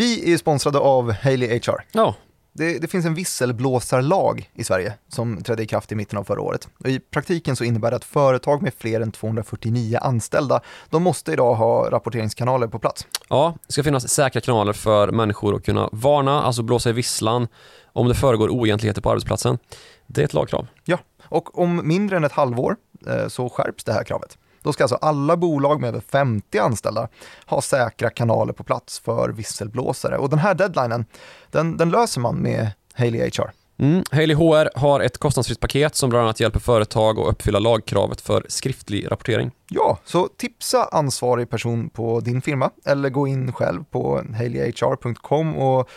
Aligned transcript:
Vi 0.00 0.32
är 0.32 0.38
sponsrade 0.38 0.78
av 0.78 1.12
Haley 1.12 1.58
HR. 1.58 1.84
Ja, 1.92 2.14
Det, 2.52 2.78
det 2.78 2.88
finns 2.88 3.06
en 3.06 3.14
visselblåsarlag 3.14 4.50
i 4.54 4.64
Sverige 4.64 4.94
som 5.08 5.42
trädde 5.42 5.62
i 5.62 5.66
kraft 5.66 5.92
i 5.92 5.94
mitten 5.94 6.18
av 6.18 6.24
förra 6.24 6.40
året. 6.40 6.68
Och 6.78 6.88
I 6.88 7.00
praktiken 7.00 7.56
så 7.56 7.64
innebär 7.64 7.90
det 7.90 7.96
att 7.96 8.04
företag 8.04 8.62
med 8.62 8.74
fler 8.78 9.00
än 9.00 9.12
249 9.12 9.98
anställda, 10.02 10.60
de 10.90 11.02
måste 11.02 11.32
idag 11.32 11.54
ha 11.54 11.90
rapporteringskanaler 11.90 12.66
på 12.66 12.78
plats. 12.78 13.06
ja, 13.28 13.54
det 13.66 13.72
ska 13.72 13.82
finnas 13.82 14.08
säkra 14.08 14.40
kanaler 14.40 14.72
för 14.72 15.10
människor 15.12 15.54
att 15.56 15.64
kunna 15.64 15.88
varna, 15.92 16.42
alltså 16.42 16.62
blåsa 16.62 16.90
i 16.90 16.92
visslan 16.92 17.48
om 17.92 18.08
det 18.08 18.14
föregår 18.14 18.48
oegentligheter 18.48 19.02
på 19.02 19.10
arbetsplatsen. 19.10 19.58
Det 20.06 20.20
är 20.20 20.24
ett 20.24 20.34
lagkrav. 20.34 20.66
Ja, 20.84 20.98
och 21.22 21.58
om 21.58 21.88
mindre 21.88 22.16
än 22.16 22.24
ett 22.24 22.32
halvår 22.32 22.76
eh, 23.06 23.28
så 23.28 23.48
skärps 23.48 23.84
det 23.84 23.92
här 23.92 24.04
kravet. 24.04 24.38
Då 24.62 24.72
ska 24.72 24.84
alltså 24.84 24.96
alla 24.96 25.36
bolag 25.36 25.80
med 25.80 25.88
över 25.88 26.00
50 26.00 26.58
anställda 26.58 27.08
ha 27.46 27.62
säkra 27.62 28.10
kanaler 28.10 28.52
på 28.52 28.64
plats 28.64 29.00
för 29.00 29.28
visselblåsare. 29.28 30.18
Och 30.18 30.30
den 30.30 30.38
här 30.38 30.54
deadlinen, 30.54 31.04
den, 31.50 31.76
den 31.76 31.90
löser 31.90 32.20
man 32.20 32.36
med 32.36 32.70
Haley 32.94 33.30
HR. 33.30 33.50
Mm. 33.80 34.04
Haley 34.10 34.34
HR 34.36 34.78
har 34.78 35.00
ett 35.00 35.18
kostnadsfritt 35.18 35.60
paket 35.60 35.96
som 35.96 36.10
bland 36.10 36.24
annat 36.24 36.40
hjälper 36.40 36.60
företag 36.60 37.18
att 37.18 37.26
uppfylla 37.26 37.58
lagkravet 37.58 38.20
för 38.20 38.44
skriftlig 38.48 39.10
rapportering. 39.10 39.50
Ja, 39.68 39.98
så 40.04 40.28
tipsa 40.36 40.84
ansvarig 40.92 41.50
person 41.50 41.90
på 41.90 42.20
din 42.20 42.42
firma 42.42 42.70
eller 42.84 43.08
gå 43.10 43.28
in 43.28 43.52
själv 43.52 43.84
på 43.84 44.22
haleyhr.com 44.38 45.56
och 45.56 45.88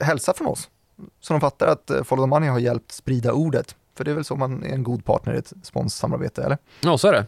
hälsa 0.00 0.34
från 0.34 0.46
oss. 0.46 0.68
Så 1.20 1.32
de 1.34 1.40
fattar 1.40 1.66
att 1.66 1.90
eh, 1.90 2.02
Follow 2.02 2.24
the 2.26 2.28
Money 2.28 2.48
har 2.48 2.58
hjälpt 2.58 2.92
sprida 2.92 3.32
ordet. 3.32 3.76
För 3.96 4.04
det 4.04 4.10
är 4.10 4.14
väl 4.14 4.24
så 4.24 4.36
man 4.36 4.64
är 4.64 4.74
en 4.74 4.82
god 4.82 5.04
partner 5.04 5.34
i 5.34 5.38
ett 5.38 5.52
sponssamarbete, 5.62 6.42
eller? 6.42 6.58
Ja, 6.80 6.98
så 6.98 7.08
är 7.08 7.12
det. 7.12 7.26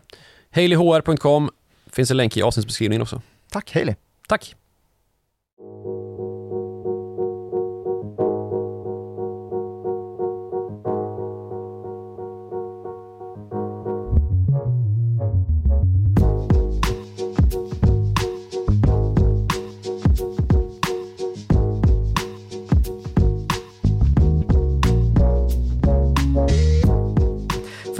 Haleyhr.com 0.54 1.50
finns 1.86 2.10
en 2.10 2.16
länk 2.16 2.36
i 2.36 2.42
avsnittsbeskrivningen 2.42 3.02
också. 3.02 3.22
Tack 3.50 3.74
Haley! 3.74 3.94
Tack! 4.28 4.56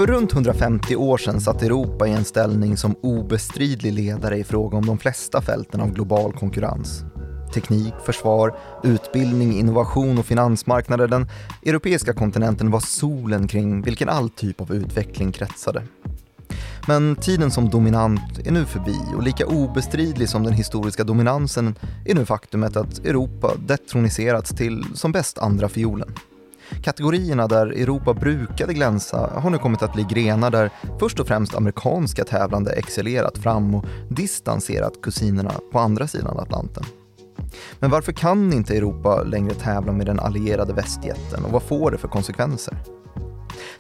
För 0.05 0.13
runt 0.13 0.33
150 0.33 0.97
år 0.97 1.19
sedan 1.19 1.41
satt 1.41 1.63
Europa 1.63 2.07
i 2.09 2.13
en 2.13 2.25
ställning 2.25 2.77
som 2.77 2.95
obestridlig 3.03 3.93
ledare 3.93 4.39
i 4.39 4.45
fråga 4.45 4.79
om 4.79 4.87
de 4.87 4.99
flesta 4.99 5.43
fälten 5.43 5.81
av 5.81 5.93
global 5.93 6.33
konkurrens. 6.33 7.05
Teknik, 7.55 7.95
försvar, 8.05 8.57
utbildning, 8.83 9.59
innovation 9.59 10.19
och 10.19 10.27
finansmarknader. 10.27 11.09
Den 11.09 11.29
europeiska 11.67 12.13
kontinenten 12.13 12.71
var 12.71 12.81
solen 12.81 13.49
kring 13.49 13.83
vilken 13.83 14.09
all 14.09 14.31
typ 14.31 14.61
av 14.61 14.75
utveckling 14.75 15.33
kretsade. 15.33 15.83
Men 16.89 17.17
tiden 17.17 17.51
som 17.51 17.71
dominant 17.71 18.39
är 18.45 18.53
nu 18.53 18.65
förbi 18.65 18.99
och 19.17 19.23
lika 19.23 19.47
obestridlig 19.47 20.29
som 20.29 20.43
den 20.43 20.53
historiska 20.53 21.05
dominansen 21.05 21.75
är 22.05 22.15
nu 22.15 22.25
faktumet 22.25 22.77
att 22.77 22.99
Europa 22.99 23.53
detroniserats 23.67 24.51
till 24.51 24.85
som 24.95 25.13
bäst 25.13 25.39
andra 25.39 25.69
fiolen. 25.69 26.15
Kategorierna 26.83 27.47
där 27.47 27.67
Europa 27.67 28.15
brukade 28.15 28.75
glänsa 28.75 29.31
har 29.35 29.51
nu 29.51 29.59
kommit 29.59 29.83
att 29.83 29.93
bli 29.93 30.07
grenar 30.11 30.51
där 30.51 30.71
först 30.99 31.21
och 31.21 31.27
främst 31.27 31.55
amerikanska 31.55 32.25
tävlande 32.25 32.73
excellerat 32.73 33.39
fram 33.39 33.75
och 33.75 33.85
distanserat 34.09 35.03
kusinerna 35.03 35.53
på 35.73 35.79
andra 35.79 36.07
sidan 36.07 36.39
Atlanten. 36.39 36.85
Men 37.79 37.91
varför 37.91 38.13
kan 38.13 38.53
inte 38.53 38.77
Europa 38.77 39.23
längre 39.23 39.55
tävla 39.55 39.93
med 39.93 40.07
den 40.07 40.21
allierade 40.21 40.73
västjätten 40.73 41.45
och 41.45 41.51
vad 41.51 41.63
får 41.63 41.91
det 41.91 41.99
för 41.99 42.09
konsekvenser? 42.09 42.77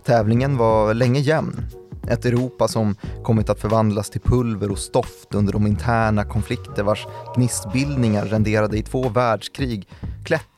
Tävlingen 0.05 0.57
var 0.57 0.95
länge 0.95 1.21
jämn. 1.21 1.61
Ett 2.09 2.25
Europa 2.25 2.69
som 2.69 2.97
kommit 3.23 3.51
att 3.51 3.61
förvandlas 3.61 4.11
till 4.11 4.21
pulver 4.21 4.71
och 4.71 4.79
stoft 4.79 5.35
under 5.35 5.53
de 5.53 5.67
interna 5.67 6.25
konflikter 6.25 6.83
vars 6.83 7.07
gnistbildningar 7.37 8.25
renderade 8.25 8.79
i 8.79 8.83
två 8.83 9.09
världskrig 9.09 9.89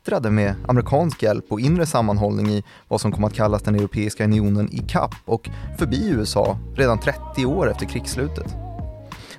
splittrade 0.07 0.31
med 0.31 0.55
amerikansk 0.69 1.23
hjälp 1.23 1.45
och 1.49 1.61
inre 1.61 1.87
sammanhållning 1.87 2.49
i 2.49 2.65
vad 2.89 3.01
som 3.01 3.13
kom 3.13 3.25
att 3.25 3.35
kallas 3.35 3.63
den 3.63 3.75
Europeiska 3.75 4.25
unionen 4.25 4.69
i 4.73 4.79
kapp 4.79 5.15
och 5.25 5.49
förbi 5.79 6.09
USA 6.09 6.59
redan 6.77 6.99
30 6.99 7.47
år 7.47 7.71
efter 7.71 7.87
krigsslutet. 7.87 8.55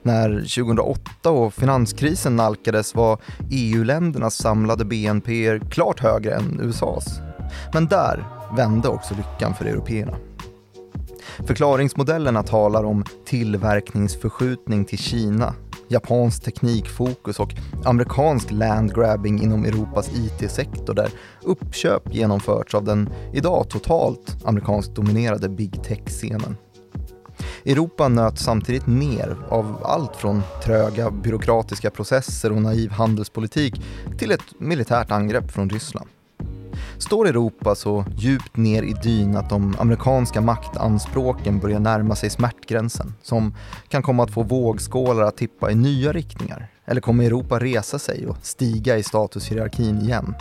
När 0.02 0.30
2008 0.40 1.30
och 1.30 1.54
finanskrisen 1.54 2.36
nalkades 2.36 2.96
var 2.96 3.18
EU-ländernas 3.52 4.36
samlade 4.36 4.86
BNP 4.86 5.60
klart 5.72 6.00
högre 6.00 6.36
än 6.36 6.60
USAs. 6.64 7.20
Men 7.74 7.86
där 7.88 8.26
vände 8.58 8.88
också 8.88 9.16
lyckan 9.16 9.56
för 9.56 9.66
européerna. 9.66 10.18
Förklaringsmodellerna 11.48 12.44
talar 12.44 12.84
om 12.84 13.04
tillverkningsförskjutning 13.26 14.86
till 14.86 15.00
Kina, 15.00 15.54
japansk 15.88 16.44
teknikfokus 16.44 17.40
och 17.40 17.53
amerikansk 17.86 18.52
landgrabbing 18.52 19.44
inom 19.44 19.66
Europas 19.66 20.09
IT-sektor 20.14 20.94
där 20.94 21.09
uppköp 21.44 22.14
genomförts 22.14 22.75
av 22.75 22.84
den 22.84 23.09
idag 23.34 23.70
totalt 23.70 24.46
amerikanskt 24.46 24.96
dominerade 24.96 25.50
big 25.50 25.84
tech-scenen. 25.84 26.58
Europa 27.66 28.08
nöts 28.08 28.44
samtidigt 28.44 28.88
ner 28.88 29.38
av 29.50 29.81
allt 29.84 30.16
från 30.16 30.42
tröga 30.64 31.12
byråkratiska 31.12 31.90
processer 31.90 32.52
och 32.52 32.62
naiv 32.62 32.92
handelspolitik 32.92 33.81
till 34.18 34.31
ett 34.31 34.59
militärt 34.59 35.12
angrepp 35.12 35.52
från 35.52 35.69
Ryssland. 35.69 36.09
Står 37.00 37.28
Europa 37.28 37.75
så 37.75 38.06
djupt 38.18 38.58
ner 38.58 38.84
i 38.84 38.94
dyn 38.94 39.35
att 39.35 39.50
de 39.50 39.75
amerikanska 39.80 40.41
maktanspråken 40.41 41.59
börjar 41.59 41.80
närma 41.80 42.16
sig 42.16 42.30
smärtgränsen 42.30 43.13
som 43.22 43.56
kan 43.88 44.02
komma 44.02 44.24
att 44.24 44.31
få 44.31 44.44
vågskålar 44.44 45.24
att 45.24 45.38
tippa 45.38 45.72
i 45.72 45.75
nya 45.75 46.13
riktningar? 46.13 46.68
Eller 46.86 47.02
kommer 47.02 47.24
Europa 47.24 47.59
resa 47.59 48.00
sig 48.00 48.28
och 48.28 48.38
stiga 48.41 48.97
i 48.97 49.03
statushierarkin 49.03 50.02
igen? 50.02 50.36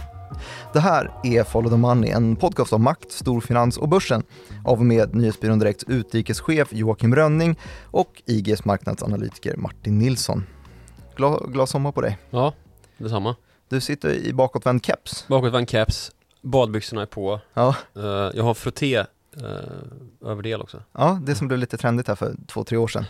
Det 0.72 0.81
här 0.81 1.11
är 1.22 1.45
Follow 1.45 1.71
the 1.71 1.77
Money, 1.77 2.11
en 2.11 2.37
podcast 2.37 2.72
om 2.72 2.83
makt, 2.83 3.12
storfinans 3.12 3.78
och 3.78 3.89
börsen 3.89 4.22
av 4.65 4.78
och 4.78 4.87
med 4.87 5.15
Nyhetsbyrån 5.15 5.59
Direkts 5.59 5.84
utrikeschef 5.89 6.69
Joakim 6.72 7.15
Rönning 7.15 7.59
och 7.84 8.22
IGs 8.27 8.65
marknadsanalytiker 8.65 9.56
Martin 9.56 9.99
Nilsson. 9.99 10.47
Glad, 11.16 11.53
glad 11.53 11.69
sommar 11.69 11.93
på 11.93 12.00
dig. 12.00 12.19
Ja, 12.31 12.55
detsamma. 12.99 13.37
Du 13.69 13.81
sitter 13.81 14.15
i 14.15 14.33
bakåtvänd 14.33 14.87
keps. 14.87 15.28
Bakåtvänd 15.28 15.69
caps, 15.69 16.11
badbyxorna 16.43 17.03
är 17.03 17.07
på. 17.07 17.41
Ja, 17.55 17.77
Eh, 17.97 18.03
jag 18.35 18.45
har 18.45 18.55
frotté 18.55 18.99
uh, 18.99 19.05
överdel 20.25 20.61
också. 20.63 20.83
ja, 20.93 21.21
det 21.23 21.35
som 21.35 21.49
blev 21.49 21.61
lite 21.61 21.77
trendigt 21.77 22.09
här 22.09 22.15
för 22.15 22.35
två, 22.47 22.65
tre 22.65 22.79
år 22.79 22.89
sedan. 22.89 23.05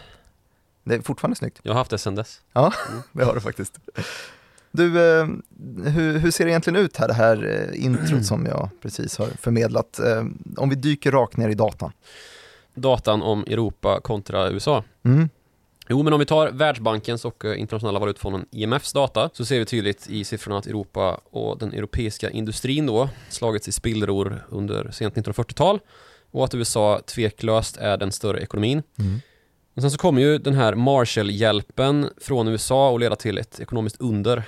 Det 0.85 0.95
är 0.95 1.01
fortfarande 1.01 1.37
snyggt. 1.37 1.59
Jag 1.63 1.73
har 1.73 1.79
haft 1.79 1.91
det 1.91 1.99
sedan 1.99 2.15
dess. 2.15 2.41
Ja, 2.53 2.73
det 3.13 3.25
har 3.25 3.35
du 3.35 3.41
faktiskt. 3.41 3.79
Du, 4.71 4.87
eh, 5.21 5.27
hur, 5.85 6.19
hur 6.19 6.31
ser 6.31 6.45
det 6.45 6.51
egentligen 6.51 6.77
ut 6.77 6.97
här, 6.97 7.09
det 7.09 7.15
här 7.15 7.69
eh, 7.75 7.85
introt 7.85 8.27
som 8.27 8.47
jag 8.47 8.69
precis 8.83 9.19
har 9.19 9.27
förmedlat? 9.27 9.99
Eh, 9.99 10.25
om 10.57 10.69
vi 10.69 10.75
dyker 10.75 11.13
rakt 11.13 11.37
ner 11.37 11.49
i 11.49 11.55
datan. 11.55 11.93
Datan 12.75 13.23
om 13.23 13.45
Europa 13.45 14.01
kontra 14.01 14.51
USA. 14.51 14.85
Mm. 15.03 15.29
Jo, 15.89 16.03
men 16.03 16.13
om 16.13 16.21
vi 16.21 16.27
tar 16.27 16.51
Världsbankens 16.51 17.25
och 17.25 17.45
eh, 17.45 17.61
Internationella 17.61 17.99
valutafonden 17.99 18.47
IMFs 18.51 18.93
data 18.93 19.31
så 19.33 19.45
ser 19.45 19.59
vi 19.59 19.65
tydligt 19.65 20.11
i 20.11 20.25
siffrorna 20.25 20.59
att 20.59 20.67
Europa 20.67 21.21
och 21.31 21.59
den 21.59 21.73
europeiska 21.73 22.31
industrin 22.31 22.87
då 22.87 23.09
slagits 23.29 23.69
i 23.69 23.73
spillror 23.73 24.47
under 24.49 24.91
sent 24.91 25.15
1940-tal 25.15 25.81
och 26.31 26.45
att 26.45 26.55
USA 26.55 27.01
tveklöst 27.07 27.77
är 27.77 27.97
den 27.97 28.13
större 28.13 28.41
ekonomin. 28.41 28.83
Mm. 28.99 29.21
Och 29.75 29.83
sen 29.83 29.91
så 29.91 29.99
kommer 29.99 30.23
ju 30.23 30.39
den 30.39 30.55
här 30.55 30.75
Marshallhjälpen 30.75 32.11
från 32.21 32.49
USA 32.49 32.95
att 32.95 33.01
leda 33.01 33.17
till 33.17 33.39
ett 33.39 33.61
ekonomiskt 33.61 34.01
under. 34.01 34.43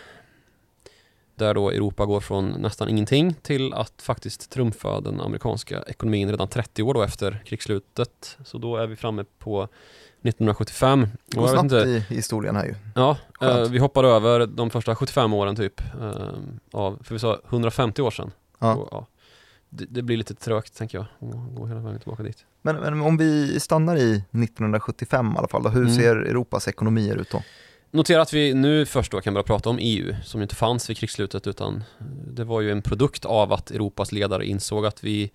Där 1.34 1.54
då 1.54 1.70
Europa 1.70 2.06
går 2.06 2.20
från 2.20 2.48
nästan 2.48 2.88
ingenting 2.88 3.34
till 3.34 3.74
att 3.74 4.02
faktiskt 4.02 4.50
trumfa 4.50 5.00
den 5.00 5.20
amerikanska 5.20 5.82
ekonomin 5.86 6.30
redan 6.30 6.48
30 6.48 6.82
år 6.82 6.94
då 6.94 7.02
efter 7.02 7.42
krigsslutet. 7.44 8.38
Så 8.44 8.58
då 8.58 8.76
är 8.76 8.86
vi 8.86 8.96
framme 8.96 9.24
på 9.38 9.68
1975. 10.22 11.02
Och 11.02 11.08
Det 11.26 11.36
går 11.36 11.48
snabbt 11.48 11.62
inte, 11.62 11.76
i 11.76 12.04
historien 12.14 12.56
här 12.56 12.64
ju. 12.64 12.74
ja, 12.94 13.16
eh, 13.40 13.62
vi 13.70 13.78
hoppar 13.78 14.04
över 14.04 14.46
de 14.46 14.70
första 14.70 14.96
75 14.96 15.32
åren 15.34 15.56
typ. 15.56 15.80
Eh, 16.00 16.28
av, 16.72 16.98
för 17.04 17.14
vi 17.14 17.18
sa 17.18 17.38
150 17.48 18.02
år 18.02 18.10
sedan. 18.10 18.30
Ja. 18.58 18.74
Och, 18.74 18.88
ja, 18.90 19.06
det, 19.68 19.84
det 19.88 20.02
blir 20.02 20.16
lite 20.16 20.34
trögt 20.34 20.76
tänker 20.76 20.98
jag, 20.98 21.06
att 21.30 21.54
gå 21.56 21.66
hela 21.66 21.80
vägen 21.80 22.00
tillbaka 22.00 22.22
dit. 22.22 22.44
Men, 22.62 22.76
men 22.76 23.00
om 23.02 23.16
vi 23.16 23.60
stannar 23.60 23.96
i 23.96 24.10
1975 24.12 25.32
i 25.34 25.38
alla 25.38 25.48
fall, 25.48 25.62
då, 25.62 25.68
hur 25.68 25.82
Mm. 25.82 25.94
ser 25.94 26.16
Europas 26.16 26.68
ekonomier 26.68 27.16
ut 27.16 27.30
då? 27.30 27.42
Notera 27.90 28.22
att 28.22 28.32
vi 28.32 28.54
nu 28.54 28.86
först 28.86 29.12
då 29.12 29.20
kan 29.20 29.34
börja 29.34 29.44
prata 29.44 29.70
om 29.70 29.78
EU 29.80 30.14
som 30.24 30.42
inte 30.42 30.54
fanns 30.54 30.90
vid 30.90 30.96
krigsslutet 30.96 31.46
utan 31.46 31.84
det 32.26 32.44
var 32.44 32.60
ju 32.60 32.70
en 32.72 32.82
produkt 32.82 33.24
av 33.24 33.52
att 33.52 33.70
Europas 33.70 34.12
ledare 34.12 34.46
insåg 34.46 34.86
att 34.86 35.04
vi 35.04 35.30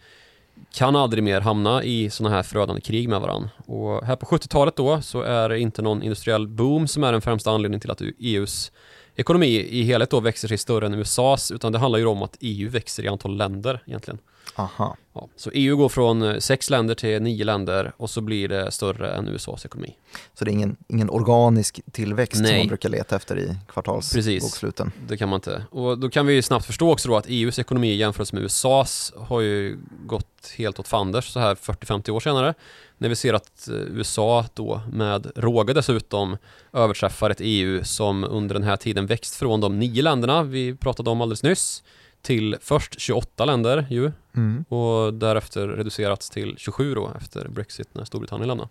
kan 0.73 0.95
aldrig 0.95 1.23
mer 1.23 1.41
hamna 1.41 1.83
i 1.83 2.09
sådana 2.09 2.35
här 2.35 2.44
förödande 2.44 2.81
krig 2.81 3.09
med 3.09 3.21
varandra. 3.21 3.50
Och 3.65 4.05
här 4.05 4.15
på 4.15 4.25
70-talet 4.25 4.75
då 4.75 5.01
så 5.01 5.21
är 5.21 5.50
det 5.50 5.59
inte 5.59 5.81
någon 5.81 6.03
industriell 6.03 6.47
boom 6.47 6.88
som 6.88 7.03
är 7.03 7.11
den 7.11 7.21
främsta 7.21 7.51
anledningen 7.51 7.81
till 7.81 7.91
att 7.91 8.01
EUs 8.19 8.71
ekonomi 9.15 9.67
i 9.69 9.83
helhet 9.83 10.09
då 10.09 10.19
växer 10.19 10.47
sig 10.47 10.57
större 10.57 10.85
än 10.85 10.94
USAs, 10.94 11.51
utan 11.51 11.71
det 11.71 11.79
handlar 11.79 12.00
ju 12.00 12.05
om 12.05 12.23
att 12.23 12.38
EU 12.39 12.69
växer 12.69 13.03
i 13.03 13.07
antal 13.07 13.38
länder 13.38 13.83
egentligen. 13.85 14.19
Aha. 14.55 14.97
Ja, 15.13 15.27
så 15.35 15.51
EU 15.53 15.77
går 15.77 15.89
från 15.89 16.21
eh, 16.21 16.38
sex 16.38 16.69
länder 16.69 16.95
till 16.95 17.21
nio 17.21 17.45
länder 17.45 17.94
och 17.97 18.09
så 18.09 18.21
blir 18.21 18.47
det 18.47 18.71
större 18.71 19.11
än 19.11 19.27
USAs 19.27 19.65
ekonomi. 19.65 19.95
Så 20.33 20.45
det 20.45 20.51
är 20.51 20.53
ingen, 20.53 20.75
ingen 20.88 21.09
organisk 21.09 21.79
tillväxt 21.91 22.35
som 22.35 22.44
Nej. 22.44 22.57
man 22.57 22.67
brukar 22.67 22.89
leta 22.89 23.15
efter 23.15 23.39
i 23.39 23.57
kvartalsboksluten? 23.67 24.91
Det 25.07 25.17
kan 25.17 25.29
man 25.29 25.38
inte. 25.38 25.65
Och 25.71 25.97
då 25.97 26.09
kan 26.09 26.25
vi 26.25 26.33
ju 26.33 26.41
snabbt 26.41 26.65
förstå 26.65 26.91
också 26.91 27.09
då 27.09 27.17
att 27.17 27.25
EUs 27.27 27.59
ekonomi 27.59 27.91
i 27.91 27.95
jämförelse 27.95 28.35
med 28.35 28.44
USAs 28.44 29.13
har 29.17 29.41
ju 29.41 29.77
gått 30.05 30.53
helt 30.57 30.79
åt 30.79 30.88
fanders 30.88 31.25
så 31.25 31.39
här 31.39 31.55
40-50 31.55 32.09
år 32.09 32.19
senare. 32.19 32.53
När 32.97 33.09
vi 33.09 33.15
ser 33.15 33.33
att 33.33 33.67
eh, 33.67 33.75
USA 33.75 34.45
då 34.53 34.81
med 34.91 35.31
råga 35.35 35.73
dessutom 35.73 36.38
överträffar 36.73 37.29
ett 37.29 37.41
EU 37.41 37.83
som 37.83 38.23
under 38.23 38.53
den 38.53 38.63
här 38.63 38.77
tiden 38.77 39.05
växt 39.05 39.35
från 39.35 39.61
de 39.61 39.79
nio 39.79 40.01
länderna 40.01 40.44
vi 40.44 40.75
pratade 40.75 41.09
om 41.09 41.21
alldeles 41.21 41.44
nyss 41.44 41.83
till 42.23 42.55
först 42.61 42.99
28 42.99 43.45
länder 43.45 43.87
ju 43.89 44.11
Mm, 44.35 44.65
och 44.69 45.13
därefter 45.13 45.67
reducerats 45.67 46.29
till 46.29 46.55
27 46.57 46.95
då 46.95 47.11
efter 47.17 47.47
Brexit 47.47 47.87
när 47.95 48.05
Storbritannien 48.05 48.47
lämnade. 48.47 48.69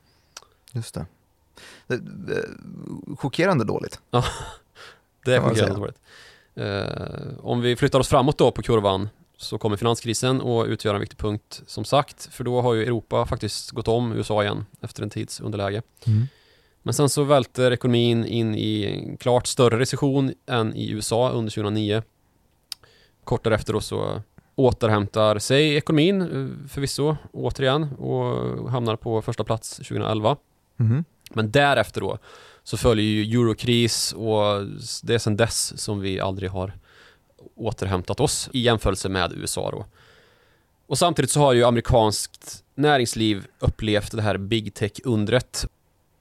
just 0.73 0.95
det. 0.95 1.07
Det- 1.87 1.97
det- 1.99 2.49
Chockerande 3.17 3.65
dåligt. 3.65 4.01
Det 5.25 5.35
är 5.37 5.41
chockerande 5.41 5.75
dåligt. 5.81 5.99
Eh, 6.55 7.39
om 7.47 7.61
vi 7.61 7.77
flyttar 7.77 8.01
oss 8.01 8.09
framåt 8.09 8.39
då 8.39 8.51
på 8.51 8.63
kurvan 8.63 9.09
så 9.37 9.59
kommer 9.59 9.77
finanskrisen 9.77 10.41
och 10.41 10.67
utgöra 10.67 10.95
en 10.95 11.01
viktig 11.01 11.19
punkt 11.19 11.63
som 11.67 11.85
sagt. 11.85 12.29
För 12.33 12.45
då 12.45 12.61
har 12.63 12.75
ju 12.75 12.83
Europa 12.83 13.27
faktiskt 13.27 13.71
gått 13.71 13.89
om 13.89 14.13
USA 14.13 14.43
igen 14.43 14.67
efter 14.81 15.03
en 15.03 15.11
tids 15.11 15.41
underläge. 15.41 15.83
Men 16.83 16.95
sen 16.95 17.09
så 17.09 17.25
välter 17.25 17.71
ekonomin 17.71 18.25
in 18.25 18.55
i 18.55 18.85
en 18.85 19.17
klart 19.17 19.47
större 19.47 19.79
recession 19.79 20.33
än 20.47 20.75
i 20.77 20.91
USA 20.91 21.31
under 21.31 21.51
2009. 21.51 22.03
Kort 23.25 23.45
därefter 23.45 23.73
då 23.73 23.81
så 23.81 24.23
återhämtar 24.55 25.39
sig 25.39 25.77
ekonomin 25.77 26.23
eh, 26.23 26.69
förvisso 26.69 27.17
återigen 27.33 27.93
och 27.93 28.71
hamnar 28.71 28.97
på 28.97 29.23
första 29.23 29.45
plats 29.45 29.77
2011. 29.77 30.37
Mhm. 30.77 31.05
Men 31.31 31.51
därefter 31.51 32.01
då 32.01 32.19
så 32.63 32.77
följer 32.77 33.05
ju 33.05 33.23
eurokris 33.23 34.13
och 34.13 34.67
det 35.03 35.15
är 35.15 35.19
sedan 35.19 35.37
dess 35.37 35.81
som 35.81 36.01
vi 36.01 36.21
aldrig 36.21 36.51
har 36.51 36.73
återhämtat 37.55 38.21
oss 38.21 38.49
i 38.53 38.61
jämförelse 38.61 39.09
med 39.09 39.33
USA 39.33 39.71
då. 39.71 39.85
Och 40.87 40.99
samtidigt 40.99 41.31
så 41.31 41.41
har 41.41 41.53
ju 41.53 41.65
amerikanskt 41.65 42.65
näringsliv 42.75 43.47
upplevt 43.59 44.13
det 44.13 44.23
här 44.23 44.37
big 44.37 44.75
tech-undret 44.75 45.67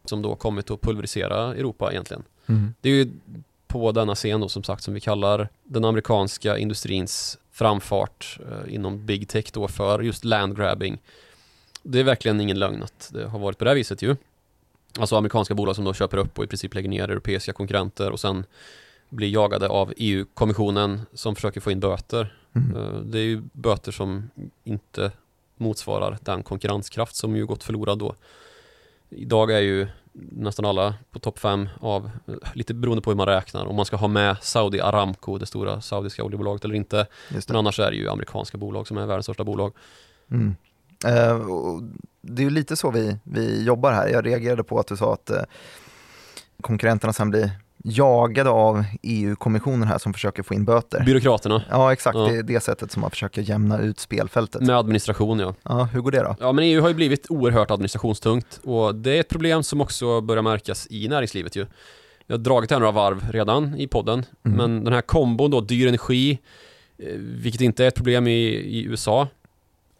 som 0.05 0.21
då 0.21 0.35
kommit 0.35 0.71
att 0.71 0.81
pulverisera 0.81 1.55
Europa 1.55 1.91
egentligen. 1.91 2.23
Mhm. 2.45 2.73
Det 2.81 2.89
är 2.89 2.93
ju 2.93 3.11
på 3.71 3.91
denna 3.91 4.15
scen 4.15 4.41
då 4.41 4.49
som 4.49 4.63
sagt 4.63 4.83
som 4.83 4.93
vi 4.93 4.99
kallar 4.99 5.49
den 5.63 5.85
amerikanska 5.85 6.57
industrins 6.57 7.37
framfart 7.51 8.39
eh, 8.51 8.73
inom 8.73 9.05
big 9.05 9.27
tech 9.27 9.45
då 9.53 9.67
för 9.67 10.01
just 10.01 10.23
landgrabbing. 10.25 11.01
Det 11.83 11.99
är 11.99 12.03
verkligen 12.03 12.41
ingen 12.41 12.59
lögn 12.59 12.83
att 12.83 13.09
det 13.13 13.27
har 13.27 13.39
varit 13.39 13.57
på 13.57 13.63
det 13.63 13.69
här 13.69 13.75
viset 13.75 14.01
ju. 14.01 14.15
Alltså 14.99 15.15
amerikanska 15.15 15.53
bolag 15.53 15.75
som 15.75 15.85
då 15.85 15.93
köper 15.93 16.17
upp 16.17 16.37
och 16.37 16.43
i 16.43 16.47
princip 16.47 16.73
lägger 16.73 16.89
ner 16.89 17.03
europeiska 17.03 17.53
konkurrenter 17.53 18.11
och 18.11 18.19
sen 18.19 18.45
blir 19.09 19.29
jagade 19.29 19.69
av 19.69 19.93
EU-kommissionen 19.97 21.01
som 21.13 21.35
försöker 21.35 21.61
få 21.61 21.71
in 21.71 21.79
böter. 21.79 22.35
Mhm. 22.51 22.75
Eh, 22.75 22.99
Det 22.99 23.19
är 23.19 23.23
ju 23.23 23.41
böter 23.53 23.91
som 23.91 24.29
inte 24.63 25.11
motsvarar 25.57 26.17
den 26.21 26.43
konkurrenskraft 26.43 27.15
som 27.15 27.35
ju 27.35 27.45
gått 27.45 27.63
förlorad 27.63 27.99
då. 27.99 28.15
Idag 29.09 29.51
är 29.51 29.59
ju 29.59 29.87
nästan 30.13 30.65
alla 30.65 30.95
på 31.11 31.19
topp 31.19 31.39
fem 31.39 31.69
av, 31.79 32.11
lite 32.53 32.73
beroende 32.73 33.01
på 33.01 33.09
hur 33.09 33.17
man 33.17 33.27
räknar, 33.27 33.65
om 33.65 33.75
man 33.75 33.85
ska 33.85 33.95
ha 33.95 34.07
med 34.07 34.37
Saudi 34.41 34.81
Aramco, 34.81 35.37
det 35.37 35.45
stora 35.45 35.81
saudiska 35.81 36.23
oljebolaget 36.23 36.65
eller 36.65 36.75
inte. 36.75 37.07
Men 37.47 37.55
annars 37.57 37.79
är 37.79 37.91
det 37.91 37.97
ju 37.97 38.09
amerikanska 38.09 38.57
bolag 38.57 38.87
som 38.87 38.97
är 38.97 39.05
världens 39.05 39.25
största 39.25 39.43
bolag. 39.43 39.73
Mm. 40.31 40.55
Eh, 41.05 41.51
och 41.51 41.83
det 42.21 42.41
är 42.41 42.43
ju 42.43 42.49
lite 42.49 42.75
så 42.75 42.91
vi, 42.91 43.17
vi 43.23 43.63
jobbar 43.63 43.91
här. 43.91 44.07
Jag 44.07 44.25
reagerade 44.25 44.63
på 44.63 44.79
att 44.79 44.87
du 44.87 44.97
sa 44.97 45.13
att 45.13 45.29
eh, 45.29 45.41
konkurrenterna 46.61 47.13
sen 47.13 47.29
blir 47.29 47.51
jagade 47.83 48.49
av 48.49 48.83
EU-kommissionen 49.01 49.87
här 49.87 49.97
som 49.97 50.13
försöker 50.13 50.43
få 50.43 50.53
in 50.53 50.65
böter. 50.65 51.03
Byråkraterna 51.05 51.63
Ja, 51.69 51.93
exakt. 51.93 52.15
Ja. 52.17 52.21
Det 52.25 52.37
är 52.37 52.43
det 52.43 52.59
sättet 52.63 52.91
som 52.91 53.01
man 53.01 53.09
försöker 53.11 53.41
jämna 53.41 53.79
ut 53.79 53.99
spelfältet. 53.99 54.61
med 54.61 54.77
administration 54.77 55.39
ja. 55.39 55.55
Ja, 55.63 55.83
hur 55.83 56.01
går 56.01 56.11
det 56.11 56.23
då? 56.23 56.35
Ja 56.39 56.51
men 56.51 56.65
EU 56.65 56.81
har 56.81 56.87
ju 56.89 56.95
blivit 56.95 57.25
oerhört 57.29 57.71
administrationstungt 57.71 58.59
och 58.63 58.95
det 58.95 59.15
är 59.17 59.19
ett 59.19 59.29
problem 59.29 59.63
som 59.63 59.81
också 59.81 60.21
börjar 60.21 60.43
märkas 60.43 60.87
i 60.89 61.07
näringslivet 61.07 61.55
ju. 61.55 61.65
Jag 62.27 62.37
har 62.37 62.43
dragit 62.43 62.71
här 62.71 62.79
några 62.79 62.91
varv 62.91 63.31
redan 63.31 63.75
i 63.75 63.87
podden, 63.87 64.25
Mm. 64.45 64.57
men 64.57 64.83
den 64.83 64.93
här 64.93 65.01
kombon 65.01 65.51
då, 65.51 65.61
dyr 65.61 65.87
energi, 65.87 66.39
eh, 66.97 67.05
vilket 67.17 67.61
inte 67.61 67.83
är 67.83 67.87
ett 67.87 67.95
problem 67.95 68.27
i, 68.27 68.47
i 68.47 68.83
USA, 68.85 69.27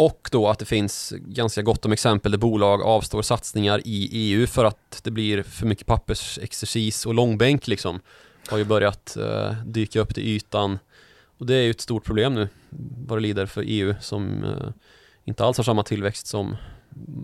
och 0.02 0.30
då 0.32 0.48
att 0.48 0.60
det 0.60 0.66
finns 0.66 1.14
ganska 1.18 1.62
gott 1.62 1.86
om 1.86 1.92
exempel 1.92 2.32
där 2.32 2.40
bolag 2.40 2.82
avstår 2.82 3.22
satsningar 3.22 3.82
i 3.86 4.10
EU 4.12 4.48
för 4.48 4.66
att 4.66 5.02
det 5.04 5.12
blir 5.12 5.44
för 5.44 5.66
mycket 5.66 5.88
pappersexercis 5.88 7.06
och 7.06 7.14
långbänk 7.14 7.68
liksom, 7.68 8.00
har 8.50 8.58
ju 8.58 8.64
börjat 8.64 9.18
eh, 9.18 9.54
dyka 9.66 10.00
upp 10.00 10.14
till 10.14 10.24
ytan. 10.24 10.80
Och 11.38 11.46
det 11.46 11.56
är 11.56 11.62
ju 11.62 11.72
ett 11.72 11.82
stort 11.82 12.06
problem 12.06 12.36
nu, 12.36 12.50
vad 13.08 13.18
det 13.18 13.22
lider 13.22 13.46
för 13.46 13.64
EU 13.68 13.96
som 14.00 14.44
eh, 14.44 14.70
inte 15.24 15.46
alls 15.46 15.58
har 15.58 15.64
samma 15.64 15.84
tillväxt 15.84 16.28
som 16.28 16.56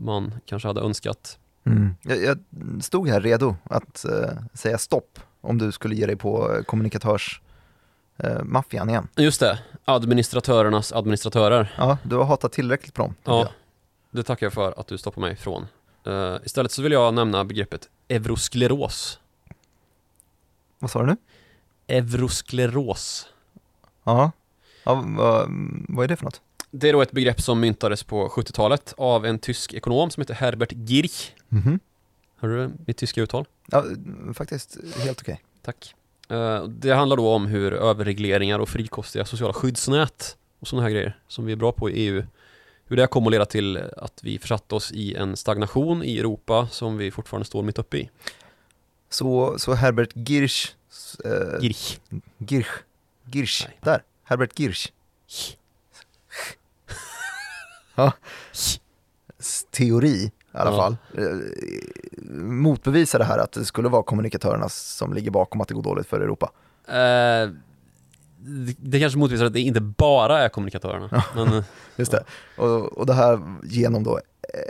man 0.01 0.33
kanske 0.45 0.67
hade 0.67 0.81
önskat. 0.81 1.39
Mm. 1.65 1.95
Jag, 2.01 2.23
jag 2.23 2.37
stod 2.83 3.09
här 3.09 3.21
redo 3.21 3.55
att 3.63 4.05
eh, 4.05 4.29
säga 4.53 4.77
stopp 4.77 5.19
om 5.41 5.57
du 5.57 5.71
skulle 5.71 5.95
ge 5.95 6.05
dig 6.05 6.15
på 6.15 6.61
kommunikatörs 6.65 7.41
eh, 8.17 8.43
maffian 8.43 8.89
igen. 8.89 9.07
Just 9.15 9.39
det, 9.39 9.59
administratörernas 9.85 10.91
administratörer. 10.93 11.75
Ja, 11.77 11.97
du 12.03 12.15
har 12.15 12.25
hatat 12.25 12.51
tillräckligt 12.51 12.93
på 12.93 13.01
dem. 13.01 13.15
Ja, 13.23 13.39
jag. 13.39 13.49
det 14.11 14.23
tackar 14.23 14.45
jag 14.45 14.53
för 14.53 14.79
att 14.79 14.87
du 14.87 14.97
stoppar 14.97 15.21
mig 15.21 15.33
ifrån. 15.33 15.67
Eh, 16.05 16.35
istället 16.43 16.71
så 16.71 16.81
vill 16.81 16.91
jag 16.91 17.13
nämna 17.13 17.45
begreppet 17.45 17.89
euroskleros. 18.09 19.19
Vad 20.79 20.91
sa 20.91 20.99
du 20.99 21.05
nu? 21.05 21.17
Euroskleros. 21.87 23.27
Ja, 24.03 24.31
ja 24.83 25.03
vad, 25.05 25.49
vad 25.87 26.03
är 26.03 26.07
det 26.07 26.15
för 26.15 26.25
något? 26.25 26.41
Det 26.71 26.89
är 26.89 26.93
då 26.93 27.01
ett 27.01 27.11
begrepp 27.11 27.41
som 27.41 27.59
myntades 27.59 28.03
på 28.03 28.29
70-talet 28.29 28.93
av 28.97 29.25
en 29.25 29.39
tysk 29.39 29.73
ekonom 29.73 30.09
som 30.09 30.21
heter 30.21 30.33
Herbert 30.33 30.71
Girch. 30.71 31.31
Mhm. 31.49 31.79
Hör 32.39 32.49
du 32.49 32.71
mitt 32.85 32.97
tyska 32.97 33.21
uttal? 33.21 33.45
Ja, 33.67 33.85
faktiskt 34.33 34.77
helt 34.97 35.21
okej. 35.21 35.41
Tack. 35.61 35.95
Eh, 36.29 36.63
Det 36.63 36.91
handlar 36.93 37.17
då 37.17 37.29
om 37.33 37.45
hur 37.47 37.73
överregleringar 37.73 38.59
och 38.59 38.69
frikostiga 38.69 39.25
sociala 39.25 39.53
skyddsnät 39.53 40.37
och 40.59 40.67
sådana 40.67 40.83
här 40.83 40.91
grejer 40.91 41.19
som 41.27 41.45
vi 41.45 41.51
är 41.51 41.55
bra 41.55 41.71
på 41.71 41.89
i 41.89 41.93
EU 41.93 42.23
hur 42.89 42.97
det 42.97 43.07
kommer 43.07 43.27
att 43.27 43.31
leda 43.31 43.45
till 43.45 43.77
att 43.97 44.19
vi 44.23 44.39
försatt 44.39 44.73
oss 44.73 44.91
i 44.91 45.15
en 45.15 45.37
stagnation 45.37 46.03
i 46.03 46.17
Europa 46.19 46.67
som 46.71 46.97
vi 46.97 47.11
fortfarande 47.11 47.45
står 47.45 47.63
mitt 47.63 47.79
uppe 47.79 47.97
i. 47.97 48.09
Så, 49.09 49.59
så 49.59 49.73
Herbert 49.73 50.11
Girsch, 50.15 50.71
eh, 51.25 51.61
Girch. 51.61 51.97
Girsch, 52.37 52.69
Girsch, 53.31 53.65
Nej. 53.67 53.77
där, 53.81 54.03
Herbert 54.23 54.59
Girsch. 54.59 54.91
ja. 57.95 58.13
Teori 59.71 60.31
i 60.53 60.57
alla 60.57 60.71
Ja. 60.71 60.77
fall. 60.77 60.97
Eh, 61.17 61.37
motbevisar 62.41 63.19
det 63.19 63.25
här 63.25 63.37
att 63.37 63.51
det 63.51 63.65
skulle 63.65 63.89
vara 63.89 64.03
kommunikatörerna 64.03 64.69
som 64.69 65.13
ligger 65.13 65.31
bakom 65.31 65.61
att 65.61 65.67
det 65.67 65.73
går 65.73 65.83
dåligt 65.83 66.07
för 66.07 66.19
Europa. 66.21 66.51
Eh, 66.87 67.49
det- 68.77 68.99
kanske 68.99 69.19
motvisar 69.19 69.45
att 69.45 69.53
det 69.53 69.59
inte 69.59 69.81
bara 69.81 70.39
är 70.39 70.49
kommunikatörerna. 70.49 71.23
Men, 71.35 71.53
eh, 71.53 71.63
Just 71.95 72.11
det. 72.11 72.23
Och, 72.57 72.97
och 72.97 73.05
det 73.05 73.13
här 73.13 73.39
genom 73.63 74.03
då 74.03 74.19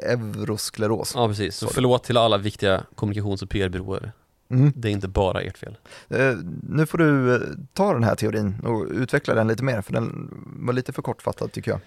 euroskleros. 0.03 1.12
ja, 1.15 1.27
precis. 1.27 1.55
Så 1.55 1.67
Så. 1.67 1.74
förlåt 1.74 2.03
till 2.03 2.17
alla 2.17 2.38
viktiga 2.38 2.84
kommunikations 2.96 3.41
och 3.41 3.50
PR-byråer. 3.50 4.12
Mm. 4.50 4.72
Det 4.75 4.88
är 4.89 4.91
inte 4.91 5.07
bara 5.07 5.41
ert 5.41 5.57
fel. 5.57 5.77
Eh, 6.10 6.36
nu 6.69 6.86
får 6.86 6.98
du 6.98 7.36
eh, 7.36 7.41
ta 7.74 7.93
den 7.93 8.03
här 8.03 8.15
teorin 8.15 8.60
och 8.63 8.86
utveckla 8.91 9.34
den 9.34 9.48
lite 9.48 9.63
mer, 9.63 9.81
för 9.81 9.93
den 9.93 10.29
var 10.60 10.74
lite 10.74 10.93
för 10.93 11.01
kortfattad 11.01 11.51
tycker 11.51 11.72
jag. 11.72 11.79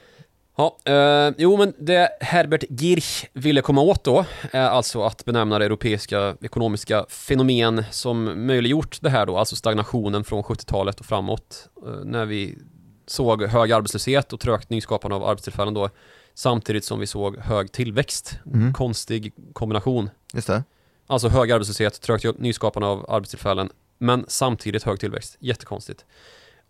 Ja, 0.57 0.79
eh, 0.85 1.35
jo 1.39 1.57
men 1.57 1.75
det 1.79 2.09
Herbert 2.21 2.65
Girch 2.69 3.25
ville 3.33 3.63
komma 3.63 3.81
åt 3.81 4.05
då 4.05 4.25
är 4.51 4.69
alltså 4.69 5.03
att 5.03 5.25
benämna 5.25 5.59
det 5.59 5.65
europeiska 5.65 6.37
ekonomiska 6.41 7.07
fenomen 7.09 7.85
som 7.91 8.47
möjliggjort 8.47 8.99
det 9.01 9.11
här 9.11 9.27
då, 9.27 9.39
alltså 9.39 9.57
stagnationen 9.57 10.25
från 10.25 10.43
70-talet 10.43 11.01
och 11.01 11.07
framåt, 11.07 11.69
eh, 11.87 12.05
när 12.05 12.27
vi 12.27 12.59
såg 13.07 13.43
hög 13.43 13.73
arbetslöshet 13.73 14.33
och 14.33 14.41
trögt 14.41 14.71
nyskapande 14.71 15.17
av 15.17 15.25
arbetstillfällen 15.25 15.75
då, 15.75 15.91
samtidigt 16.35 16.85
som 16.85 17.01
vi 17.01 17.07
såg 17.07 17.39
hög 17.39 17.73
tillväxt. 17.73 18.39
Mm. 18.47 18.73
Konstig 18.73 19.33
kombination. 19.53 20.11
Just 20.35 20.47
det. 20.47 20.65
Alltså 21.07 21.29
hög 21.29 21.53
arbetslöshet, 21.53 22.01
trögt 22.01 22.39
nyskapande 22.39 22.89
av 22.89 23.11
arbetstillfällen, 23.11 23.71
men 23.99 24.25
samtidigt 24.29 24.83
hög 24.83 25.01
tillväxt. 25.01 25.37
Jättekonstigt. 25.41 26.05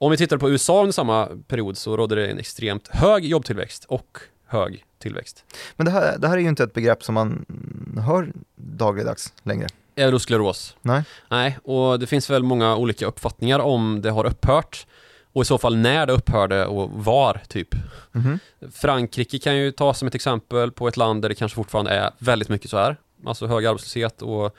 Om 0.02 0.10
vi 0.10 0.16
tittar 0.16 0.36
på 0.36 0.50
USA 0.50 0.80
under 0.80 0.92
samma 0.92 1.28
period 1.46 1.76
så 1.76 1.96
rådde 1.96 2.14
det 2.14 2.26
en 2.26 2.38
extremt 2.38 2.88
hög 2.88 3.24
jobbtillväxt 3.24 3.84
och 3.84 4.18
hög 4.46 4.84
tillväxt. 4.98 5.44
Men 5.76 5.86
det 5.86 5.92
här, 5.92 6.18
det 6.18 6.28
här 6.28 6.36
är 6.36 6.40
ju 6.40 6.48
inte 6.48 6.64
ett 6.64 6.72
begrepp 6.72 7.02
som 7.02 7.14
man 7.14 7.46
hör 8.06 8.32
dagligdags 8.56 9.32
längre. 9.42 9.66
Euroskleros. 9.96 10.76
Nej. 10.82 11.02
Nej, 11.28 11.58
och 11.64 11.98
det 11.98 12.06
finns 12.06 12.30
väl 12.30 12.42
många 12.42 12.76
olika 12.76 13.06
uppfattningar 13.06 13.58
om 13.58 14.00
det 14.02 14.10
har 14.10 14.24
upphört 14.26 14.86
och 15.32 15.42
i 15.42 15.44
så 15.44 15.58
fall 15.58 15.76
när 15.76 16.06
det 16.06 16.12
upphörde 16.12 16.66
och 16.66 16.90
var, 16.90 17.42
typ. 17.48 17.74
Mhm. 18.12 18.38
Frankrike 18.72 19.38
kan 19.38 19.56
ju 19.56 19.72
ta 19.72 19.94
som 19.94 20.08
ett 20.08 20.14
exempel 20.14 20.72
på 20.72 20.88
ett 20.88 20.96
land 20.96 21.22
där 21.22 21.28
det 21.28 21.34
kanske 21.34 21.56
fortfarande 21.56 21.90
är 21.90 22.10
väldigt 22.18 22.48
mycket 22.48 22.70
så 22.70 22.76
här. 22.76 22.96
Alltså 23.26 23.46
hög 23.46 23.66
arbetslöshet 23.66 24.22
och 24.22 24.56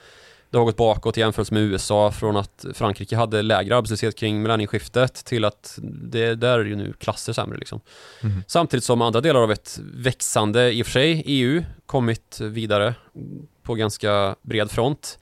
det 0.52 0.58
har 0.58 0.64
gått 0.64 0.76
bakåt 0.76 1.18
i 1.18 1.20
jämförelse 1.20 1.54
med 1.54 1.62
USA 1.62 2.10
från 2.10 2.36
att 2.36 2.64
Frankrike 2.74 3.16
hade 3.16 3.42
lägre 3.42 3.76
arbetslöshet 3.76 4.16
kring 4.16 4.42
millennieskiftet 4.42 5.14
till 5.14 5.44
att 5.44 5.78
det 5.82 6.34
där 6.34 6.58
är 6.58 6.64
ju 6.64 6.76
nu 6.76 6.92
klasser 6.98 7.32
sämre 7.32 7.58
liksom. 7.58 7.80
Mhm. 8.22 8.44
Samtidigt 8.46 8.84
som 8.84 9.02
andra 9.02 9.20
delar 9.20 9.42
av 9.42 9.52
ett 9.52 9.80
växande, 9.82 10.72
i 10.72 10.82
och 10.82 10.86
för 10.86 10.92
sig, 10.92 11.22
EU 11.26 11.62
kommit 11.86 12.40
vidare 12.40 12.94
på 13.62 13.74
ganska 13.74 14.36
bred 14.42 14.70
front. 14.70 15.18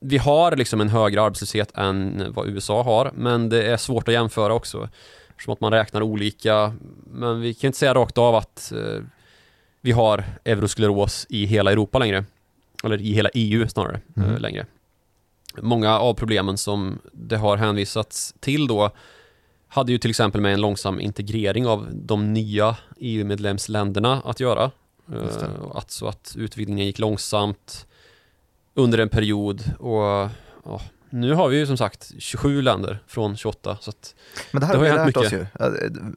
Vi 0.00 0.18
har 0.18 0.56
liksom 0.56 0.80
en 0.80 0.88
högre 0.88 1.22
arbetslöshet 1.22 1.78
än 1.78 2.24
vad 2.32 2.48
USA 2.48 2.82
har, 2.82 3.12
men 3.14 3.48
det 3.48 3.62
är 3.62 3.76
svårt 3.76 4.08
att 4.08 4.14
jämföra 4.14 4.54
också. 4.54 4.88
Eftersom 5.30 5.52
att 5.52 5.60
man 5.60 5.72
räknar 5.72 6.02
olika. 6.02 6.74
Men 7.04 7.40
vi 7.40 7.54
kan 7.54 7.68
inte 7.68 7.78
säga 7.78 7.94
rakt 7.94 8.18
av 8.18 8.34
att 8.34 8.72
eh, 8.72 9.02
vi 9.80 9.92
har 9.92 10.24
euroskleros 10.44 11.26
i 11.28 11.44
hela 11.44 11.72
Europa 11.72 11.98
längre. 11.98 12.24
Eller 12.84 13.00
i 13.02 13.12
hela 13.12 13.28
EU 13.34 13.68
snarare, 13.68 14.00
Mm. 14.16 14.30
eh, 14.30 14.40
längre. 14.40 14.66
Många 15.62 15.98
av 15.98 16.14
problemen 16.14 16.58
som 16.58 16.98
det 17.12 17.36
har 17.36 17.56
hänvisats 17.56 18.34
till 18.40 18.66
då 18.66 18.90
hade 19.68 19.92
ju 19.92 19.98
till 19.98 20.10
exempel 20.10 20.40
med 20.40 20.52
en 20.54 20.60
långsam 20.60 21.00
integrering 21.00 21.66
av 21.66 21.88
de 21.92 22.32
nya 22.32 22.76
EU-medlemsländerna 22.96 24.22
att 24.24 24.40
göra. 24.40 24.70
Eh, 25.12 25.52
att, 25.74 25.90
så 25.90 26.06
att 26.08 26.34
utvidgningen 26.38 26.86
gick 26.86 26.98
långsamt 26.98 27.86
under 28.74 28.98
en 28.98 29.08
period 29.08 29.62
och 29.78 30.28
ja, 30.64 30.80
nu 31.10 31.34
har 31.34 31.48
vi 31.48 31.58
ju 31.58 31.66
som 31.66 31.76
sagt 31.76 32.12
27 32.18 32.62
länder 32.62 33.02
från 33.06 33.36
28 33.36 33.78
så 33.80 33.92
Men 34.50 34.60
det 34.60 34.66
här 34.66 34.74
Det 34.74 34.78
har 34.78 34.84
vi 34.84 35.12
lärt 35.12 35.16
oss 35.16 35.32
ju. 35.32 35.40
Eh, 35.40 35.70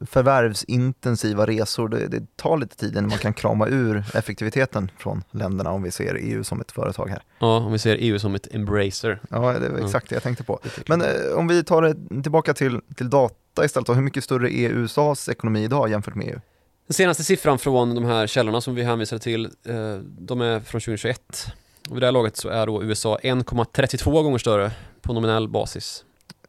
Förvärvsintensiva 0.05 1.45
resor, 1.45 1.89
det, 1.89 2.07
det 2.07 2.37
tar 2.37 2.57
lite 2.57 2.75
tid 2.75 2.91
innan 2.91 3.09
man 3.09 3.17
kan 3.17 3.33
krama 3.33 3.67
ur 3.67 4.03
effektiviteten 4.13 4.91
från 4.97 5.23
länderna 5.31 5.71
om 5.71 5.83
vi 5.83 5.91
ser 5.91 6.15
EU 6.15 6.43
som 6.43 6.61
ett 6.61 6.71
företag 6.71 7.09
här. 7.09 7.23
ja, 7.39 7.57
om 7.57 7.71
vi 7.71 7.79
ser 7.79 7.97
EU 7.99 8.19
som 8.19 8.35
ett 8.35 8.55
embracer. 8.55 9.19
Ja, 9.29 9.53
det 9.59 9.69
var 9.69 9.79
exakt 9.79 10.09
det 10.09 10.15
jag 10.15 10.23
tänkte 10.23 10.43
på. 10.43 10.59
Men 10.87 11.01
eh, 11.01 11.07
om 11.35 11.47
vi 11.47 11.63
tar 11.63 11.81
det 11.81 12.23
tillbaka 12.23 12.53
till, 12.53 12.79
till 12.95 13.09
data 13.09 13.65
istället, 13.65 13.87
då, 13.87 13.93
hur 13.93 14.01
mycket 14.01 14.23
större 14.23 14.53
är 14.53 14.69
USAs 14.69 15.29
ekonomi 15.29 15.63
idag 15.63 15.89
jämfört 15.89 16.15
med 16.15 16.27
EU? 16.27 16.39
Den 16.87 16.93
senaste 16.93 17.23
siffran 17.23 17.59
från 17.59 17.95
de 17.95 18.05
här 18.05 18.27
källorna 18.27 18.61
som 18.61 18.75
vi 18.75 18.83
hänvisade 18.83 19.19
till, 19.21 19.45
eh, 19.45 19.95
de 20.19 20.41
är 20.41 20.59
från 20.59 20.81
2021. 20.81 21.47
Och 21.89 21.95
vid 21.95 22.01
det 22.01 22.07
här 22.07 22.11
laget 22.11 22.37
så 22.37 22.49
är 22.49 22.65
då 22.67 22.83
USA 22.83 23.17
1,32 23.23 24.23
gånger 24.23 24.37
större 24.37 24.71
på 25.01 25.13
nominell 25.13 25.47
basis. 25.47 26.05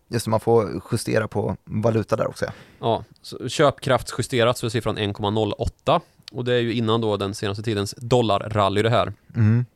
Just 0.09 0.25
det, 0.26 0.31
man 0.31 0.41
får 0.41 0.83
justera 0.93 1.29
på 1.29 1.57
valuta 1.64 2.17
där 2.17 2.26
också. 2.26 2.45
Ja. 2.45 2.53
Ja, 2.81 3.05
så 3.23 3.49
köpkraftsjusterat 3.49 4.59
så 4.59 4.67
är 4.67 4.71
siffran 4.71 4.99
1,08 4.99 6.00
och 6.33 6.45
det 6.45 6.55
är 6.55 6.61
ju 6.61 6.73
innan 6.73 7.00
då 7.00 7.17
den 7.17 7.35
senaste 7.35 7.62
tidens 7.62 7.95
dollarrally 7.99 8.83
det 8.83 8.91
här. 8.91 9.12
Mm. 9.37 9.67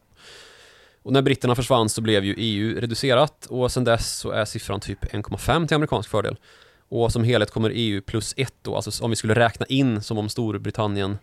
Och 1.03 1.12
när 1.12 1.23
britterna 1.23 1.55
försvann 1.55 1.88
så 1.88 2.00
blev 2.00 2.25
ju 2.25 2.35
EU 2.38 2.81
reducerat 2.81 3.47
och 3.47 3.73
sen 3.73 3.85
dess 3.85 4.17
så 4.19 4.31
är 4.31 4.45
siffran 4.45 4.81
typ 4.81 5.05
1,5 5.05 5.67
till 5.67 5.75
amerikansk 5.75 6.11
fördel. 6.11 6.37
Och 6.88 7.12
som 7.12 7.25
helhet 7.25 7.50
kommer 7.50 7.73
EU 7.75 8.03
plus 8.03 8.35
1 8.37 8.55
då, 8.62 8.77
alltså 8.77 9.05
om 9.05 9.11
vi 9.11 9.17
skulle 9.17 9.35
räkna 9.35 9.67
in 9.67 10.03
som 10.03 10.19
om 10.19 10.29
Storbritannien 10.29 11.19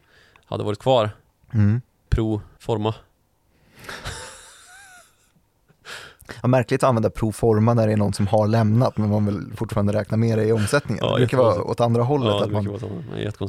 hade 0.46 0.63
varit 0.63 0.80
kvar, 0.80 1.10
Mm. 1.54 1.82
pro 2.10 2.42
forma. 2.60 2.94
Ja, 6.46 6.50
märkligt 6.50 6.84
att 6.84 6.88
använda 6.90 7.10
proforma 7.10 7.74
när 7.74 7.88
det 7.88 7.94
är 7.94 7.98
någon 7.98 8.14
som 8.14 8.28
har 8.28 8.48
lämnat 8.48 8.98
men 8.98 9.10
man 9.10 9.25
vill 9.25 9.42
fortfarande 9.58 9.94
räkna 9.94 10.18
med 10.18 10.38
det 10.38 10.46
i 10.46 10.52
omsättningen. 10.52 11.04
Ja, 11.06 11.12
det 11.12 11.18
brukar 11.18 11.38
vara 11.38 11.64
åt 11.64 11.80
andra 11.80 12.04
hållet, 12.04 12.28
Ja, 12.28 12.44
att 12.44 12.52
man, 12.52 12.66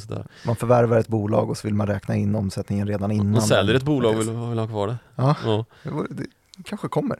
där. 0.08 0.26
man 0.46 0.56
förvärvar 0.56 0.98
ett 0.98 1.08
bolag 1.08 1.50
och 1.50 1.56
så 1.58 1.66
vill 1.66 1.74
man 1.74 1.86
räkna 1.86 2.16
in 2.16 2.34
omsättningen 2.34 2.86
redan 2.88 3.10
innan. 3.10 3.30
Man 3.30 3.42
säljer 3.42 3.74
ett 3.74 3.82
bolag 3.82 4.14
och 4.14 4.20
vill, 4.20 4.30
vill 4.30 4.58
ha 4.58 4.66
kvar 4.66 4.86
det. 4.88 4.96
Ja, 5.16 5.34
Ja. 5.44 5.64
det 5.82 6.22
det 6.56 6.62
kanske 6.64 6.88
kommer. 6.88 7.18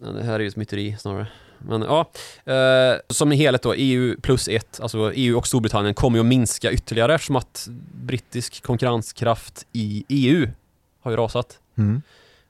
Ja, 0.00 0.06
det 0.12 0.22
här 0.24 0.34
är 0.34 0.38
ju 0.38 0.48
ett 0.48 0.56
myteri 0.56 0.96
snarare. 1.00 1.26
Men 1.58 1.82
ja, 1.82 2.10
eh, 2.52 2.96
som 3.08 3.32
i 3.32 3.36
helhet 3.36 3.62
då, 3.62 3.74
EU 3.74 4.16
plus 4.22 4.48
ett, 4.48 4.80
alltså 4.82 5.12
EU 5.14 5.38
och 5.38 5.46
Storbritannien 5.46 5.94
kommer 5.94 6.18
ju 6.18 6.20
att 6.20 6.26
minska 6.26 6.72
ytterligare 6.72 7.14
eftersom 7.14 7.36
att 7.36 7.68
brittisk 7.94 8.62
konkurrenskraft 8.62 9.66
i 9.72 10.04
EU 10.08 10.48
har 11.02 11.10
ju 11.10 11.16
rasat. 11.16 11.58
Mm. 11.78 12.02